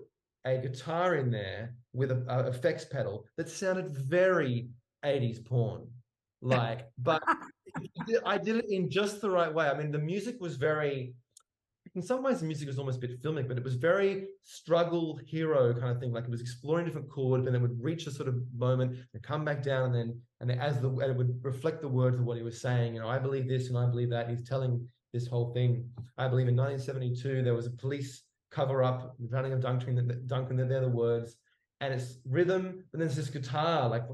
a 0.47 0.59
guitar 0.59 1.17
in 1.17 1.31
there 1.31 1.75
with 1.93 2.11
a, 2.11 2.25
a 2.29 2.49
effects 2.49 2.85
pedal 2.85 3.25
that 3.37 3.49
sounded 3.49 3.97
very 3.97 4.69
80s 5.05 5.45
porn 5.45 5.87
like 6.41 6.87
but 6.99 7.23
i 8.25 8.39
did 8.39 8.57
it 8.57 8.67
in 8.69 8.89
just 8.91 9.21
the 9.21 9.31
right 9.31 9.53
way 9.53 9.67
i 9.67 9.77
mean 9.77 9.91
the 9.91 9.99
music 9.99 10.37
was 10.41 10.57
very 10.57 11.15
in 11.97 12.03
some 12.03 12.23
ways 12.23 12.41
the 12.41 12.47
music 12.47 12.69
was 12.69 12.79
almost 12.79 12.99
a 12.99 13.01
bit 13.01 13.23
filmic 13.23 13.49
but 13.49 13.57
it 13.57 13.65
was 13.65 13.75
very 13.75 14.27
struggle 14.45 15.19
hero 15.27 15.73
kind 15.73 15.91
of 15.91 15.99
thing. 15.99 16.13
Like 16.13 16.25
it 16.25 16.31
was 16.31 16.43
exploring 16.43 16.85
different 16.85 17.09
chords 17.09 17.47
and 17.47 17.55
then 17.55 17.63
would 17.63 17.83
reach 17.83 18.07
a 18.07 18.11
sort 18.11 18.29
of 18.29 18.37
moment 18.57 18.99
and 19.15 19.23
come 19.23 19.45
back 19.45 19.63
down 19.63 19.87
and 19.87 19.95
then 19.95 20.21
and 20.41 20.61
as 20.61 20.79
the 20.81 20.91
and 20.91 21.11
it 21.11 21.17
would 21.17 21.41
reflect 21.43 21.81
the 21.81 21.89
words 21.89 22.19
of 22.19 22.27
what 22.27 22.37
he 22.37 22.43
was 22.43 22.61
saying 22.61 22.95
you 22.95 23.01
know 23.01 23.09
i 23.09 23.19
believe 23.19 23.49
this 23.49 23.69
and 23.69 23.79
i 23.79 23.87
believe 23.87 24.11
that 24.11 24.29
he's 24.29 24.47
telling 24.47 24.87
this 25.13 25.27
whole 25.27 25.53
thing. 25.55 25.89
I 26.19 26.29
believe 26.29 26.49
in 26.49 26.57
1972 26.57 27.43
there 27.43 27.55
was 27.55 27.67
a 27.67 27.71
police 27.71 28.25
cover 28.51 28.85
up 28.85 29.17
the 29.19 29.39
of 29.39 29.61
duncan 29.63 30.23
duncan 30.27 30.57
they're 30.57 30.81
the 30.83 30.89
words 30.89 31.37
and 31.81 31.93
it's 31.93 32.19
rhythm, 32.25 32.67
and 32.67 32.85
then 32.93 33.01
there's 33.01 33.17
this 33.17 33.29
guitar, 33.29 33.89
like 33.89 34.05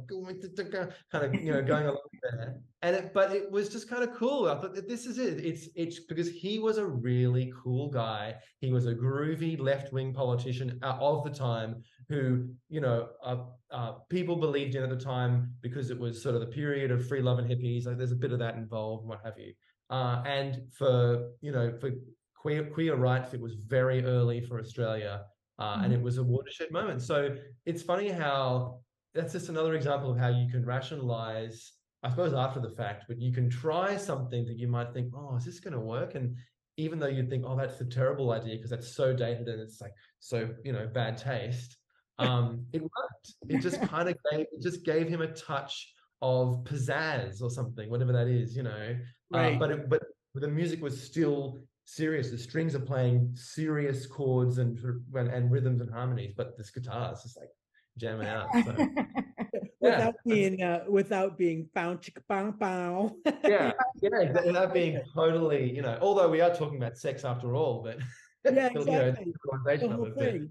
kind 1.12 1.24
of 1.24 1.34
you 1.34 1.52
know 1.52 1.62
going 1.62 1.84
along 1.84 1.98
there. 2.22 2.56
And 2.82 2.96
it, 2.96 3.14
but 3.14 3.30
it 3.32 3.50
was 3.50 3.68
just 3.68 3.88
kind 3.88 4.02
of 4.02 4.14
cool. 4.14 4.48
I 4.48 4.60
thought 4.60 4.74
that 4.74 4.88
this 4.88 5.06
is 5.06 5.18
it. 5.18 5.44
It's 5.44 5.68
it's 5.76 6.00
because 6.00 6.28
he 6.28 6.58
was 6.58 6.78
a 6.78 6.86
really 6.86 7.52
cool 7.62 7.88
guy. 7.88 8.34
He 8.58 8.72
was 8.72 8.86
a 8.86 8.94
groovy 8.94 9.58
left 9.60 9.92
wing 9.92 10.12
politician 10.12 10.80
uh, 10.82 10.96
of 11.00 11.22
the 11.22 11.30
time 11.30 11.82
who 12.08 12.48
you 12.68 12.80
know 12.80 13.08
uh, 13.24 13.44
uh, 13.70 13.92
people 14.08 14.36
believed 14.36 14.74
in 14.74 14.82
at 14.82 14.90
the 14.90 14.96
time 14.96 15.54
because 15.60 15.90
it 15.90 15.98
was 15.98 16.20
sort 16.20 16.34
of 16.34 16.40
the 16.40 16.48
period 16.48 16.90
of 16.90 17.06
free 17.06 17.22
love 17.22 17.38
and 17.38 17.48
hippies. 17.48 17.86
Like 17.86 17.96
there's 17.96 18.12
a 18.12 18.16
bit 18.16 18.32
of 18.32 18.40
that 18.40 18.56
involved, 18.56 19.06
what 19.06 19.20
have 19.24 19.38
you. 19.38 19.52
Uh, 19.88 20.22
and 20.26 20.62
for 20.72 21.30
you 21.40 21.52
know 21.52 21.72
for 21.80 21.90
queer 22.34 22.64
queer 22.64 22.96
rights, 22.96 23.34
it 23.34 23.40
was 23.40 23.54
very 23.54 24.04
early 24.04 24.40
for 24.40 24.58
Australia. 24.58 25.22
Uh, 25.62 25.80
and 25.84 25.92
it 25.92 26.02
was 26.02 26.18
a 26.18 26.22
watershed 26.24 26.72
moment. 26.72 27.00
So 27.00 27.36
it's 27.66 27.82
funny 27.82 28.08
how 28.08 28.80
that's 29.14 29.32
just 29.32 29.48
another 29.48 29.74
example 29.74 30.10
of 30.10 30.18
how 30.18 30.26
you 30.26 30.48
can 30.50 30.64
rationalize, 30.64 31.74
I 32.02 32.10
suppose, 32.10 32.34
after 32.34 32.58
the 32.58 32.70
fact, 32.70 33.04
but 33.06 33.20
you 33.20 33.32
can 33.32 33.48
try 33.48 33.96
something 33.96 34.44
that 34.46 34.58
you 34.58 34.66
might 34.66 34.92
think, 34.92 35.12
oh, 35.14 35.36
is 35.36 35.44
this 35.44 35.60
going 35.60 35.74
to 35.74 35.78
work? 35.78 36.16
And 36.16 36.36
even 36.78 36.98
though 36.98 37.06
you'd 37.06 37.30
think, 37.30 37.44
oh, 37.46 37.56
that's 37.56 37.80
a 37.80 37.84
terrible 37.84 38.32
idea 38.32 38.56
because 38.56 38.70
that's 38.70 38.96
so 38.96 39.14
dated 39.14 39.46
and 39.46 39.60
it's 39.60 39.80
like 39.80 39.92
so, 40.18 40.48
you 40.64 40.72
know, 40.72 40.88
bad 40.92 41.16
taste, 41.16 41.76
um, 42.18 42.66
it 42.72 42.82
worked. 42.82 43.34
It 43.48 43.60
just 43.60 43.80
kind 43.88 44.08
of 44.08 44.16
gave, 44.32 44.46
it 44.50 44.60
just 44.60 44.84
gave 44.84 45.06
him 45.06 45.22
a 45.22 45.28
touch 45.28 45.92
of 46.22 46.64
pizzazz 46.64 47.40
or 47.40 47.50
something, 47.50 47.88
whatever 47.88 48.12
that 48.12 48.26
is, 48.26 48.56
you 48.56 48.64
know. 48.64 48.96
Right. 49.30 49.54
Uh, 49.54 49.58
but 49.60 49.70
it, 49.70 49.88
but 49.88 50.02
the 50.34 50.48
music 50.48 50.82
was 50.82 51.00
still 51.00 51.62
serious. 51.84 52.30
The 52.30 52.38
strings 52.38 52.74
are 52.74 52.80
playing 52.80 53.30
serious 53.34 54.06
chords 54.06 54.58
and 54.58 54.78
and, 55.14 55.28
and 55.28 55.50
rhythms 55.50 55.80
and 55.80 55.90
harmonies, 55.90 56.32
but 56.36 56.56
this 56.56 56.70
guitar 56.70 57.12
is 57.12 57.22
just 57.22 57.38
like 57.38 57.50
jamming 57.98 58.28
out. 58.28 58.48
So, 58.64 58.74
without 59.80 60.14
yeah. 60.24 60.34
being 60.34 60.62
uh, 60.62 60.84
without 60.88 61.38
being 61.38 61.68
bow 61.74 61.94
chicka 61.96 62.22
bow 62.28 62.52
bow. 62.52 63.16
yeah, 63.44 63.72
yeah, 64.02 64.32
without 64.44 64.72
being 64.72 65.00
totally, 65.14 65.74
you 65.74 65.82
know, 65.82 65.98
although 66.00 66.28
we 66.28 66.40
are 66.40 66.54
talking 66.54 66.76
about 66.76 66.96
sex 66.96 67.24
after 67.24 67.54
all, 67.54 67.82
but 67.82 67.98
Yeah, 68.44 68.70
you 68.70 68.84
know, 68.84 69.00
exactly. 69.06 69.32
sexualization 69.32 69.80
the 69.80 69.86
of 69.86 69.92
whole 69.92 70.06
it, 70.06 70.16
but- 70.16 70.48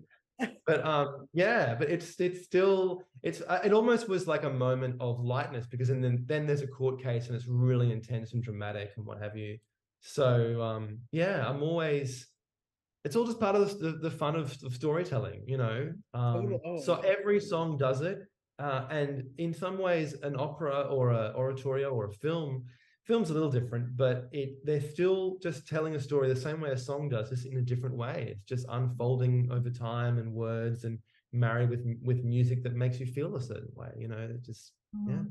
but 0.66 0.84
um 0.86 1.28
yeah 1.34 1.76
but 1.76 1.88
it's 1.88 2.20
it's 2.20 2.44
still 2.44 3.04
it's 3.22 3.42
uh, 3.48 3.60
it 3.64 3.74
almost 3.74 4.10
was 4.10 4.28
like 4.28 4.44
a 4.44 4.50
moment 4.50 4.96
of 5.00 5.20
lightness 5.24 5.68
because 5.68 5.90
and 5.92 6.04
then 6.04 6.24
then 6.26 6.48
there's 6.48 6.64
a 6.64 6.68
court 6.68 7.00
case 7.00 7.28
and 7.28 7.36
it's 7.36 7.48
really 7.48 7.92
intense 7.92 8.34
and 8.34 8.42
dramatic 8.42 8.92
and 8.98 9.06
what 9.06 9.22
have 9.22 9.38
you 9.38 9.56
so 10.02 10.62
um 10.62 11.00
yeah 11.12 11.48
i'm 11.48 11.62
always 11.62 12.28
it's 13.04 13.16
all 13.16 13.26
just 13.26 13.40
part 13.40 13.56
of 13.56 13.80
the, 13.80 13.92
the, 13.92 13.98
the 13.98 14.12
fun 14.12 14.36
of, 14.36 14.56
of 14.64 14.76
storytelling 14.76 15.44
you 15.48 15.58
know? 15.58 15.92
Um 16.14 16.44
Total- 16.44 16.62
oh, 16.66 16.82
so 16.82 16.96
every 17.02 17.40
song 17.40 17.78
does 17.78 18.02
it 18.02 18.20
uh 18.60 18.86
and 18.90 19.24
in 19.38 19.54
some 19.54 19.78
ways 19.78 20.14
an 20.24 20.36
opera 20.38 20.82
or 20.82 21.12
a 21.12 21.34
oratorio 21.36 21.92
or 21.92 22.06
a 22.06 22.12
film 22.12 22.66
film's 23.04 23.30
a 23.30 23.34
little 23.34 23.50
different 23.50 23.98
but 23.98 24.28
it 24.32 24.64
they're 24.64 24.82
still 24.82 25.38
just 25.42 25.68
telling 25.68 25.96
a 25.96 26.00
story 26.00 26.28
the 26.28 26.36
same 26.36 26.62
way 26.62 26.70
a 26.72 26.78
song 26.78 27.10
does 27.10 27.30
just 27.30 27.46
in 27.46 27.58
a 27.58 27.62
different 27.62 27.96
way. 27.96 28.30
It's 28.32 28.46
just 28.46 28.66
unfolding 28.70 29.50
over 29.52 29.70
time 29.70 30.18
and 30.20 30.34
words 30.34 30.84
and 30.84 31.00
married 31.34 31.70
with 31.70 31.84
with 32.04 32.24
music 32.24 32.62
that 32.64 32.76
makes 32.76 33.00
you 33.00 33.06
feel 33.06 33.36
a 33.36 33.42
certain 33.42 33.72
way 33.76 33.92
you 33.98 34.08
know? 34.08 34.18
It 34.18 34.44
just 34.44 34.74
yeah. 35.08 35.24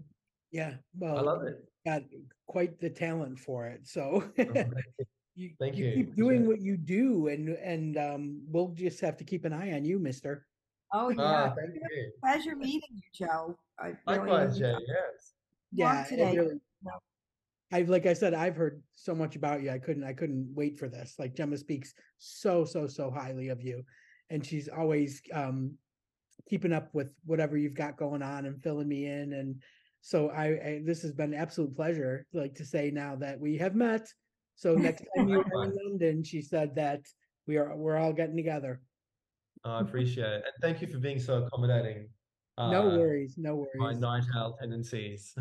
Yeah, 0.53 0.73
well, 0.99 1.17
i 1.17 1.21
love 1.21 1.45
it. 1.45 1.65
Got 1.87 2.03
quite 2.51 2.81
the 2.81 2.91
talent 2.91 3.39
for 3.39 3.69
it. 3.69 3.87
So 3.87 4.25
you, 5.37 5.51
Thank 5.61 5.77
you 5.77 5.85
you, 5.87 5.93
keep 5.95 6.17
doing 6.17 6.43
it. 6.43 6.49
what 6.49 6.61
you 6.61 6.77
do, 6.77 7.29
and 7.29 7.51
and 7.51 7.97
um, 7.97 8.43
we'll 8.49 8.75
just 8.75 9.01
have 9.01 9.17
to 9.19 9.25
keep 9.25 9.45
an 9.45 9.53
eye 9.53 9.73
on 9.73 9.85
you, 9.85 10.01
Mister. 10.01 10.47
Oh, 10.93 11.11
yeah. 11.11 11.53
ah, 11.53 11.55
thank 11.57 11.77
you 11.77 12.11
Pleasure 12.21 12.57
meeting 12.57 12.91
you, 12.91 13.27
Joe. 13.27 13.57
I 13.79 13.87
really 14.09 14.19
likewise 14.19 14.59
jay 14.59 14.75
yes 14.81 15.33
Yeah, 15.71 16.05
today. 16.09 16.37
really. 16.37 16.61
I've 17.73 17.89
like 17.89 18.07
I 18.07 18.15
said, 18.15 18.35
I've 18.35 18.57
heard 18.57 18.83
so 18.91 19.15
much 19.15 19.37
about 19.37 19.63
you. 19.63 19.71
I 19.71 19.79
couldn't 19.79 20.03
I 20.03 20.13
couldn't 20.13 20.51
wait 20.53 20.77
for 20.77 20.89
this. 20.89 21.15
Like 21.21 21.37
Gemma 21.37 21.57
speaks 21.57 21.95
so 22.19 22.65
so 22.65 22.89
so 22.89 23.13
highly 23.13 23.49
of 23.51 23.63
you, 23.63 23.85
and 24.29 24.45
she's 24.45 24.69
always 24.69 25.23
um 25.33 25.75
keeping 26.49 26.73
up 26.73 26.93
with 26.93 27.13
whatever 27.25 27.57
you've 27.57 27.77
got 27.77 27.97
going 27.97 28.23
on 28.23 28.47
and 28.47 28.61
filling 28.61 28.89
me 28.89 29.07
in. 29.07 29.35
And 29.35 29.63
so 30.01 30.31
I, 30.31 30.45
I 30.45 30.81
this 30.85 31.03
has 31.03 31.13
been 31.13 31.35
an 31.35 31.41
absolute 31.41 31.75
pleasure. 31.75 32.27
Like 32.33 32.55
to 32.57 32.65
say 32.65 32.91
now 32.91 33.17
that 33.17 33.39
we 33.39 33.59
have 33.59 33.75
met. 33.75 34.07
So 34.57 34.75
next 34.87 35.05
time 35.17 35.29
you're 35.29 35.43
in 35.43 35.73
London, 35.85 36.23
she 36.23 36.43
said 36.43 36.75
that 36.77 37.01
we 37.47 37.57
are 37.57 37.77
we're 37.77 37.97
all 37.97 38.13
getting 38.13 38.37
together. 38.37 38.81
i 39.65 39.81
appreciate 39.81 40.25
it 40.27 40.43
and 40.47 40.55
thank 40.63 40.81
you 40.81 40.89
for 40.89 40.99
being 40.99 41.19
so 41.19 41.45
accommodating 41.45 42.09
no 42.59 42.91
uh, 42.91 42.97
worries, 42.99 43.35
no 43.37 43.57
worries. 43.57 43.71
my 43.77 43.87
worries. 43.87 43.99
night 43.99 44.25
owl 44.37 44.57
tendencies 44.61 45.35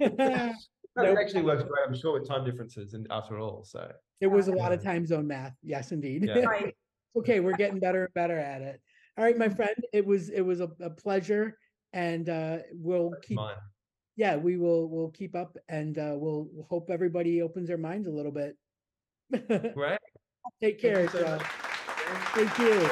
it 0.00 0.52
No, 0.96 1.02
No 1.02 1.12
it 1.12 1.18
actually 1.18 1.42
works 1.42 1.62
great 1.62 1.84
i'm 1.86 1.94
sure 1.94 2.12
with 2.18 2.28
time 2.28 2.44
differences 2.44 2.94
and 2.94 3.06
after 3.10 3.38
all 3.38 3.64
so 3.64 3.90
it 4.20 4.26
was 4.26 4.48
a 4.48 4.52
lot 4.52 4.72
of 4.72 4.82
time 4.82 5.04
zone 5.04 5.26
math. 5.26 5.54
Yes, 5.62 5.92
indeed. 5.92 6.24
Yeah. 6.26 6.40
Right. 6.40 6.74
okay 7.18 7.40
we're 7.40 7.56
getting 7.56 7.80
better 7.80 8.04
and 8.04 8.14
better 8.14 8.38
at 8.38 8.60
it 8.62 8.80
all 9.16 9.24
right 9.24 9.38
my 9.38 9.48
friend 9.48 9.76
it 9.92 10.04
was 10.04 10.28
it 10.28 10.42
was 10.42 10.60
a, 10.60 10.70
a 10.80 10.90
pleasure 10.90 11.58
and 11.92 12.28
uh 12.28 12.58
we'll 12.72 13.12
keep 13.22 13.36
mine 13.36 13.56
yeah 14.16 14.36
we 14.36 14.56
will 14.56 14.88
we'll 14.88 15.10
keep 15.10 15.34
up 15.34 15.56
and 15.68 15.98
uh 15.98 16.14
we'll 16.16 16.48
we'll 16.52 16.66
hope 16.68 16.90
everybody 16.90 17.42
opens 17.42 17.68
their 17.68 17.78
minds 17.78 18.06
a 18.08 18.10
little 18.10 18.32
bit. 18.32 18.56
Great 19.74 19.98
take 20.62 20.80
Thank 20.80 20.94
care 20.94 21.02
you 21.02 21.08
so 21.08 21.38
thank 22.34 22.58
you. 22.58 22.88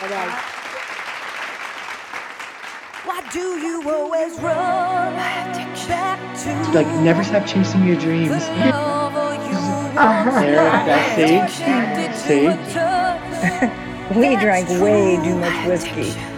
Bye-bye. 0.00 0.28
Uh, 0.28 0.42
Why 3.04 3.28
do 3.32 3.40
you 3.58 3.82
always 3.90 4.34
run 4.40 5.14
back 5.14 5.54
to 6.44 6.72
Like, 6.72 6.86
never 7.02 7.24
stop 7.24 7.46
chasing 7.46 7.84
your 7.86 7.96
dreams. 7.96 8.30
lover 8.30 9.34
you 9.50 9.94
There, 10.40 10.70
that's 10.86 11.16
see? 11.16 11.64
addicted 11.64 12.14
See? 14.14 14.20
We 14.20 14.36
drank 14.36 14.68
way 14.82 15.16
too 15.16 15.36
much 15.38 15.66
whiskey. 15.66 16.33